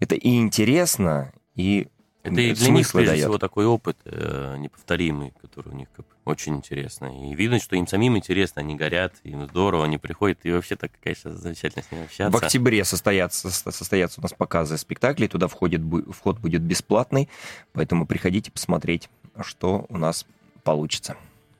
это 0.00 0.14
и 0.14 0.38
интересно, 0.38 1.34
и 1.54 1.88
это 2.24 2.40
и 2.40 2.54
для 2.54 2.70
них, 2.70 2.90
прежде 2.90 3.10
дает. 3.10 3.24
всего, 3.24 3.38
такой 3.38 3.66
опыт 3.66 3.98
э, 4.06 4.56
неповторимый, 4.58 5.34
который 5.42 5.68
у 5.68 5.76
них 5.76 5.88
как, 5.94 6.06
очень 6.24 6.56
интересный. 6.56 7.30
И 7.30 7.34
видно, 7.34 7.60
что 7.60 7.76
им 7.76 7.86
самим 7.86 8.16
интересно, 8.16 8.62
они 8.62 8.74
горят, 8.76 9.12
им 9.24 9.46
здорово, 9.46 9.84
они 9.84 9.98
приходят, 9.98 10.38
и 10.42 10.50
вообще 10.50 10.74
так, 10.76 10.90
конечно, 11.02 11.34
замечательно 11.34 11.84
с 11.84 11.92
ними 11.92 12.04
общаться. 12.04 12.36
В 12.36 12.42
октябре 12.42 12.82
состоятся, 12.84 13.50
состоятся 13.50 14.20
у 14.20 14.22
нас 14.22 14.32
показы 14.32 14.78
спектаклей, 14.78 15.28
туда 15.28 15.48
входит, 15.48 15.82
вход 16.10 16.38
будет 16.38 16.62
бесплатный, 16.62 17.28
поэтому 17.74 18.06
приходите 18.06 18.50
посмотреть, 18.50 19.10
что 19.42 19.84
у 19.90 19.98
нас 19.98 20.24
получится. 20.62 21.16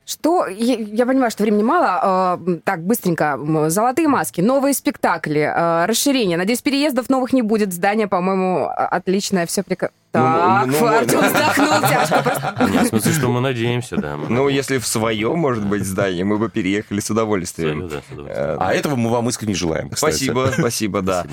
Что, 0.07 0.47
я, 0.47 0.75
я 0.75 1.05
понимаю, 1.05 1.31
что 1.31 1.43
времени 1.43 1.63
мало. 1.63 2.37
Э, 2.39 2.57
так, 2.63 2.83
быстренько. 2.83 3.39
Золотые 3.69 4.07
маски, 4.07 4.39
новые 4.39 4.75
спектакли, 4.75 5.41
э, 5.41 5.85
расширение. 5.85 6.37
Надеюсь, 6.37 6.61
переездов 6.61 7.09
новых 7.09 7.33
не 7.33 7.41
будет. 7.41 7.73
Здание, 7.73 8.07
по-моему, 8.07 8.67
отличное. 8.67 9.47
Все 9.47 9.63
прекрасно. 9.63 9.95
Так, 10.15 10.67
ну, 10.67 10.79
ну, 10.79 10.87
Артур 10.87 11.23
вздохнул 11.25 11.81
тяжко. 11.81 12.55
в 12.83 12.87
смысле, 12.87 13.11
что 13.11 13.29
мы 13.29 13.41
надеемся, 13.41 13.97
да. 13.97 14.17
Ну, 14.17 14.47
если 14.47 14.77
в 14.77 14.87
свое, 14.87 15.33
может 15.35 15.65
быть, 15.65 15.85
здание, 15.85 16.23
мы 16.23 16.37
бы 16.37 16.49
переехали 16.49 16.99
с 16.99 17.09
удовольствием. 17.09 17.89
Э, 18.27 18.57
а 18.59 18.73
этого 18.73 18.95
мы 18.95 19.09
вам 19.09 19.29
искренне 19.29 19.55
желаем, 19.55 19.91
Спасибо, 19.95 20.51
спасибо, 20.57 21.01
да. 21.01 21.25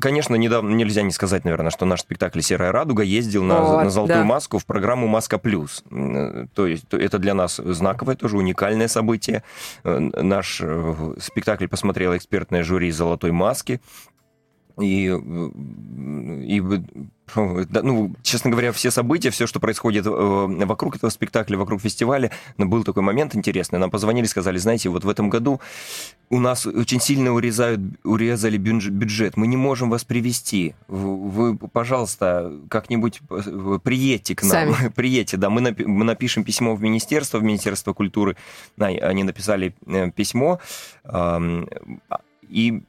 Конечно, 0.00 0.36
недавно 0.36 0.74
нельзя 0.74 1.02
не 1.02 1.12
сказать, 1.12 1.44
наверное, 1.44 1.70
что 1.70 1.84
наш 1.84 2.00
спектакль 2.00 2.40
«Серая 2.40 2.72
радуга» 2.72 3.02
ездил 3.02 3.44
на 3.44 3.90
«Золотую 3.90 4.24
маску» 4.24 4.58
в 4.58 4.66
программу 4.66 5.06
«Маска 5.06 5.38
плюс». 5.38 5.84
То 6.54 6.66
есть 6.66 6.86
это 6.92 7.18
для 7.18 7.34
нас 7.34 7.56
знаковое, 7.56 8.16
тоже 8.16 8.36
уникальное 8.36 8.88
событие. 8.88 9.42
Э, 9.84 9.98
наш 9.98 10.60
э, 10.62 11.14
спектакль 11.20 11.66
посмотрело 11.66 12.16
экспертное 12.16 12.62
жюри 12.62 12.90
«Золотой 12.90 13.32
маски». 13.32 13.80
И, 14.80 15.06
и 15.06 16.62
ну, 17.36 18.14
честно 18.22 18.50
говоря, 18.50 18.72
все 18.72 18.90
события, 18.90 19.30
все, 19.30 19.46
что 19.46 19.60
происходит 19.60 20.06
э, 20.06 20.10
вокруг 20.10 20.96
этого 20.96 21.10
спектакля, 21.10 21.56
вокруг 21.56 21.80
фестиваля, 21.80 22.30
ну, 22.58 22.66
был 22.66 22.84
такой 22.84 23.02
момент 23.02 23.34
интересный. 23.34 23.78
Нам 23.78 23.90
позвонили, 23.90 24.26
сказали, 24.26 24.58
знаете, 24.58 24.88
вот 24.88 25.04
в 25.04 25.08
этом 25.08 25.30
году 25.30 25.60
у 26.28 26.38
нас 26.38 26.66
очень 26.66 27.00
сильно 27.00 27.32
урезают, 27.32 27.80
урезали 28.04 28.56
бюджет, 28.58 29.36
мы 29.36 29.46
не 29.46 29.56
можем 29.56 29.90
вас 29.90 30.04
привести. 30.04 30.74
Вы, 30.88 31.56
пожалуйста, 31.56 32.52
как-нибудь 32.68 33.20
э, 33.30 33.78
приедьте 33.82 34.34
к 34.34 34.42
нам. 34.42 34.74
Сами. 34.74 34.88
приедьте, 34.94 35.36
да, 35.36 35.50
мы, 35.50 35.60
напи- 35.60 35.86
мы 35.86 36.04
напишем 36.04 36.44
письмо 36.44 36.74
в 36.74 36.82
министерство, 36.82 37.38
в 37.38 37.42
Министерство 37.42 37.92
культуры. 37.92 38.36
Они 38.78 39.24
написали 39.24 39.74
э, 39.86 40.10
письмо, 40.10 40.60
и 42.48 42.82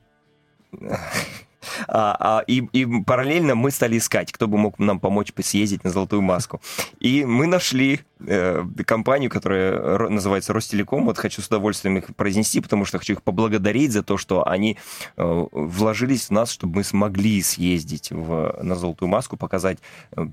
а, 1.87 2.15
а, 2.19 2.43
и, 2.47 2.67
и 2.71 2.85
параллельно 3.03 3.55
мы 3.55 3.71
стали 3.71 3.97
искать, 3.97 4.31
кто 4.31 4.47
бы 4.47 4.57
мог 4.57 4.79
нам 4.79 4.99
помочь 4.99 5.31
съездить 5.41 5.83
на 5.83 5.89
Золотую 5.89 6.21
Маску. 6.21 6.61
И 6.99 7.25
мы 7.25 7.47
нашли 7.47 8.01
э, 8.19 8.63
компанию, 8.85 9.29
которая 9.29 10.09
называется 10.09 10.53
Ростелеком. 10.53 11.05
Вот 11.05 11.17
хочу 11.17 11.41
с 11.41 11.47
удовольствием 11.47 11.97
их 11.97 12.15
произнести, 12.15 12.61
потому 12.61 12.85
что 12.85 12.97
хочу 12.97 13.13
их 13.13 13.23
поблагодарить 13.23 13.91
за 13.91 14.03
то, 14.03 14.17
что 14.17 14.47
они 14.47 14.77
э, 15.17 15.45
вложились 15.51 16.27
в 16.27 16.31
нас, 16.31 16.51
чтобы 16.51 16.77
мы 16.77 16.83
смогли 16.83 17.41
съездить 17.41 18.11
в, 18.11 18.57
на 18.61 18.75
Золотую 18.75 19.09
Маску, 19.09 19.37
показать 19.37 19.79
э, 20.11 20.25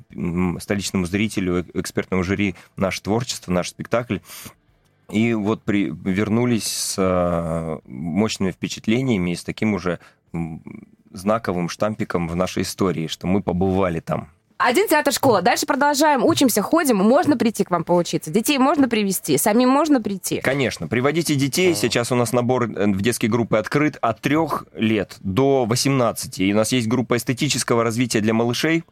столичному 0.60 1.06
зрителю, 1.06 1.60
э, 1.60 1.64
экспертному 1.74 2.22
жюри 2.22 2.54
наше 2.76 3.02
творчество, 3.02 3.52
наш 3.52 3.68
спектакль. 3.70 4.18
И 5.10 5.34
вот 5.34 5.62
при, 5.62 5.90
вернулись 5.90 6.66
с 6.66 6.94
э, 6.98 7.78
мощными 7.86 8.50
впечатлениями 8.50 9.32
и 9.32 9.36
с 9.36 9.44
таким 9.44 9.74
уже 9.74 9.98
знаковым 11.12 11.68
штампиком 11.68 12.28
в 12.28 12.36
нашей 12.36 12.62
истории, 12.62 13.06
что 13.06 13.26
мы 13.26 13.42
побывали 13.42 14.00
там. 14.00 14.30
Один 14.64 14.86
театр 14.86 15.12
школа. 15.12 15.42
Дальше 15.42 15.66
продолжаем, 15.66 16.24
учимся, 16.24 16.62
ходим. 16.62 16.96
Можно 16.96 17.36
прийти 17.36 17.64
к 17.64 17.70
вам 17.72 17.82
поучиться. 17.82 18.30
Детей 18.30 18.58
можно 18.58 18.88
привести, 18.88 19.36
самим 19.36 19.68
можно 19.68 20.00
прийти. 20.00 20.40
Конечно, 20.40 20.86
приводите 20.86 21.34
детей. 21.34 21.74
Сейчас 21.74 22.12
у 22.12 22.14
нас 22.14 22.32
набор 22.32 22.70
э, 22.70 22.86
в 22.86 23.02
детские 23.02 23.28
группы 23.28 23.56
открыт 23.56 23.98
от 24.00 24.20
трех 24.20 24.64
лет 24.74 25.16
до 25.20 25.64
18. 25.64 26.38
И 26.38 26.52
у 26.52 26.56
нас 26.56 26.70
есть 26.70 26.86
группа 26.86 27.16
эстетического 27.16 27.82
развития 27.82 28.20
для 28.20 28.34
малышей 28.34 28.84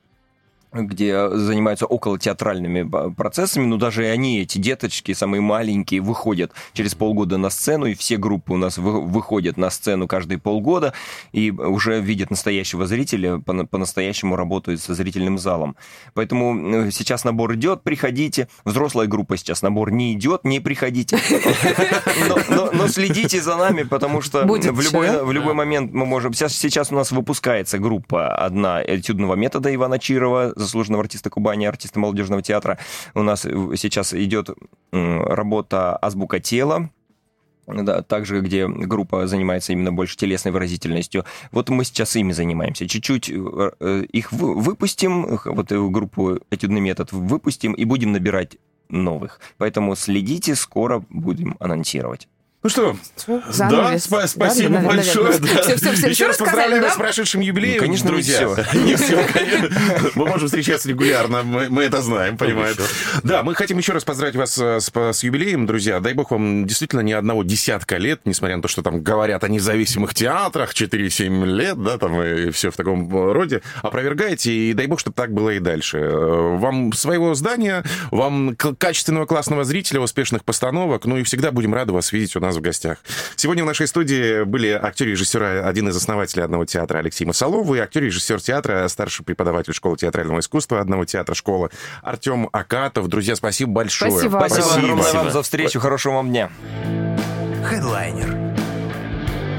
где 0.72 1.28
занимаются 1.30 1.86
около 1.86 2.18
театральными 2.18 2.88
процессами, 3.12 3.64
но 3.64 3.76
даже 3.76 4.04
и 4.04 4.08
они, 4.08 4.40
эти 4.40 4.58
деточки, 4.58 5.12
самые 5.12 5.40
маленькие, 5.40 6.00
выходят 6.00 6.52
через 6.72 6.94
полгода 6.94 7.38
на 7.38 7.50
сцену, 7.50 7.86
и 7.86 7.94
все 7.94 8.16
группы 8.16 8.52
у 8.52 8.56
нас 8.56 8.78
выходят 8.78 9.56
на 9.56 9.70
сцену 9.70 10.06
каждые 10.06 10.38
полгода, 10.38 10.92
и 11.32 11.50
уже 11.50 12.00
видят 12.00 12.30
настоящего 12.30 12.86
зрителя, 12.86 13.38
по-настоящему 13.38 14.36
работают 14.36 14.80
со 14.80 14.94
зрительным 14.94 15.38
залом. 15.38 15.76
Поэтому 16.14 16.86
э, 16.86 16.90
сейчас 16.90 17.24
набор 17.24 17.54
идет, 17.54 17.82
приходите. 17.82 18.48
Взрослая 18.64 19.06
группа 19.06 19.36
сейчас 19.36 19.62
набор 19.62 19.90
не 19.90 20.12
идет, 20.14 20.44
не 20.44 20.60
приходите. 20.60 21.18
Но 22.28 22.88
следите 22.88 23.40
за 23.40 23.56
нами, 23.56 23.82
потому 23.82 24.20
что 24.22 24.44
в 24.44 25.32
любой 25.32 25.54
момент 25.54 25.92
мы 25.92 26.06
можем... 26.06 26.32
Сейчас 26.32 26.92
у 26.92 26.94
нас 26.94 27.10
выпускается 27.12 27.78
группа 27.78 28.34
одна 28.34 28.82
этюдного 28.82 29.34
метода 29.34 29.74
Ивана 29.74 29.98
Чирова, 29.98 30.52
заслуженного 30.62 31.02
артиста 31.02 31.30
Кубани, 31.30 31.66
артиста 31.66 31.98
молодежного 31.98 32.42
театра. 32.42 32.78
У 33.14 33.22
нас 33.22 33.42
сейчас 33.42 34.14
идет 34.14 34.50
работа 34.92 35.96
«Азбука 35.96 36.40
тела», 36.40 36.90
да, 37.66 38.02
также 38.02 38.40
где 38.40 38.66
группа 38.68 39.26
занимается 39.26 39.72
именно 39.72 39.92
больше 39.92 40.16
телесной 40.16 40.52
выразительностью. 40.52 41.24
Вот 41.52 41.68
мы 41.68 41.84
сейчас 41.84 42.16
ими 42.16 42.32
занимаемся. 42.32 42.88
Чуть-чуть 42.88 43.30
э, 43.30 43.70
э, 43.80 44.04
их 44.12 44.32
выпустим, 44.32 45.38
вот 45.44 45.70
группу 45.72 46.38
«Этюдный 46.50 46.80
метод» 46.80 47.12
выпустим 47.12 47.72
и 47.74 47.84
будем 47.84 48.12
набирать 48.12 48.56
новых. 48.88 49.40
Поэтому 49.56 49.94
следите, 49.94 50.54
скоро 50.54 51.04
будем 51.08 51.56
анонсировать. 51.60 52.28
Ну 52.62 52.68
что, 52.68 52.94
Занавес. 53.48 54.06
да, 54.06 54.18
сп- 54.18 54.26
спасибо 54.26 54.80
да, 54.80 54.80
большое. 54.80 55.38
Да, 55.38 55.48
да. 55.54 55.62
Все, 55.62 55.76
все, 55.76 55.92
все, 55.92 56.08
Еще 56.08 56.26
раз 56.26 56.36
поздравляю 56.36 56.82
вас 56.82 56.92
с 56.92 56.96
прошедшим 56.96 57.40
юбилеем, 57.40 57.78
ну, 57.78 57.86
конечно, 57.86 58.08
друзья. 58.08 58.42
Не 58.42 58.54
все. 58.54 58.84
Не 58.84 58.96
все, 58.96 59.26
конечно. 59.32 60.10
Мы 60.14 60.26
можем 60.26 60.48
встречаться 60.48 60.86
регулярно, 60.90 61.42
мы, 61.42 61.70
мы 61.70 61.84
это 61.84 62.02
знаем, 62.02 62.36
понимаете. 62.36 62.82
Да, 63.22 63.42
мы 63.42 63.54
хотим 63.54 63.78
еще 63.78 63.94
раз 63.94 64.04
поздравить 64.04 64.36
вас 64.36 64.58
э, 64.58 64.78
с, 64.78 64.92
с 64.94 65.22
юбилеем, 65.22 65.64
друзья. 65.64 66.00
Дай 66.00 66.12
бог 66.12 66.32
вам 66.32 66.66
действительно 66.66 67.00
ни 67.00 67.12
одного 67.12 67.44
десятка 67.44 67.96
лет, 67.96 68.20
несмотря 68.26 68.56
на 68.56 68.62
то, 68.62 68.68
что 68.68 68.82
там 68.82 69.02
говорят 69.02 69.42
о 69.42 69.48
независимых 69.48 70.12
театрах, 70.12 70.74
4-7 70.74 71.46
лет, 71.46 71.82
да, 71.82 71.96
там 71.96 72.22
и 72.22 72.50
все 72.50 72.70
в 72.70 72.76
таком 72.76 73.10
роде. 73.32 73.62
Опровергаете, 73.80 74.52
и 74.52 74.74
дай 74.74 74.86
бог, 74.86 75.00
чтобы 75.00 75.14
так 75.14 75.32
было 75.32 75.48
и 75.48 75.60
дальше. 75.60 75.96
Э, 75.96 76.56
вам 76.58 76.92
своего 76.92 77.32
здания, 77.32 77.84
вам 78.10 78.54
качественного 78.54 79.24
классного 79.24 79.64
зрителя, 79.64 80.00
успешных 80.00 80.44
постановок, 80.44 81.06
ну 81.06 81.16
и 81.16 81.22
всегда 81.22 81.52
будем 81.52 81.72
рады 81.72 81.94
вас 81.94 82.12
видеть 82.12 82.36
у 82.36 82.40
нас 82.40 82.49
нас 82.50 82.56
в 82.58 82.60
гостях. 82.60 82.98
Сегодня 83.36 83.64
в 83.64 83.66
нашей 83.66 83.86
студии 83.86 84.44
были 84.44 84.68
актер 84.68 85.08
и 85.08 85.12
режиссера, 85.12 85.66
один 85.66 85.88
из 85.88 85.96
основателей 85.96 86.44
одного 86.44 86.64
театра 86.64 86.98
Алексей 86.98 87.24
Масолов 87.24 87.74
и 87.74 87.78
актер 87.78 88.02
и 88.02 88.06
режиссер 88.06 88.40
театра, 88.40 88.86
старший 88.88 89.24
преподаватель 89.24 89.72
школы 89.72 89.96
театрального 89.96 90.40
искусства 90.40 90.80
одного 90.80 91.04
театра 91.04 91.34
школы 91.34 91.70
Артем 92.02 92.48
Акатов. 92.52 93.08
Друзья, 93.08 93.36
спасибо 93.36 93.72
большое. 93.72 94.10
Спасибо. 94.10 94.38
Спасибо, 94.38 94.62
спасибо. 94.62 94.84
огромное 94.84 95.12
вам 95.12 95.30
за 95.30 95.42
встречу. 95.42 95.80
Хорошего 95.80 96.14
вам 96.14 96.28
дня. 96.30 96.50
Хедлайнер 97.64 98.28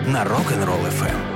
на 0.08 0.24
Rock'n'Roll 0.24 0.90
FM. 0.90 1.31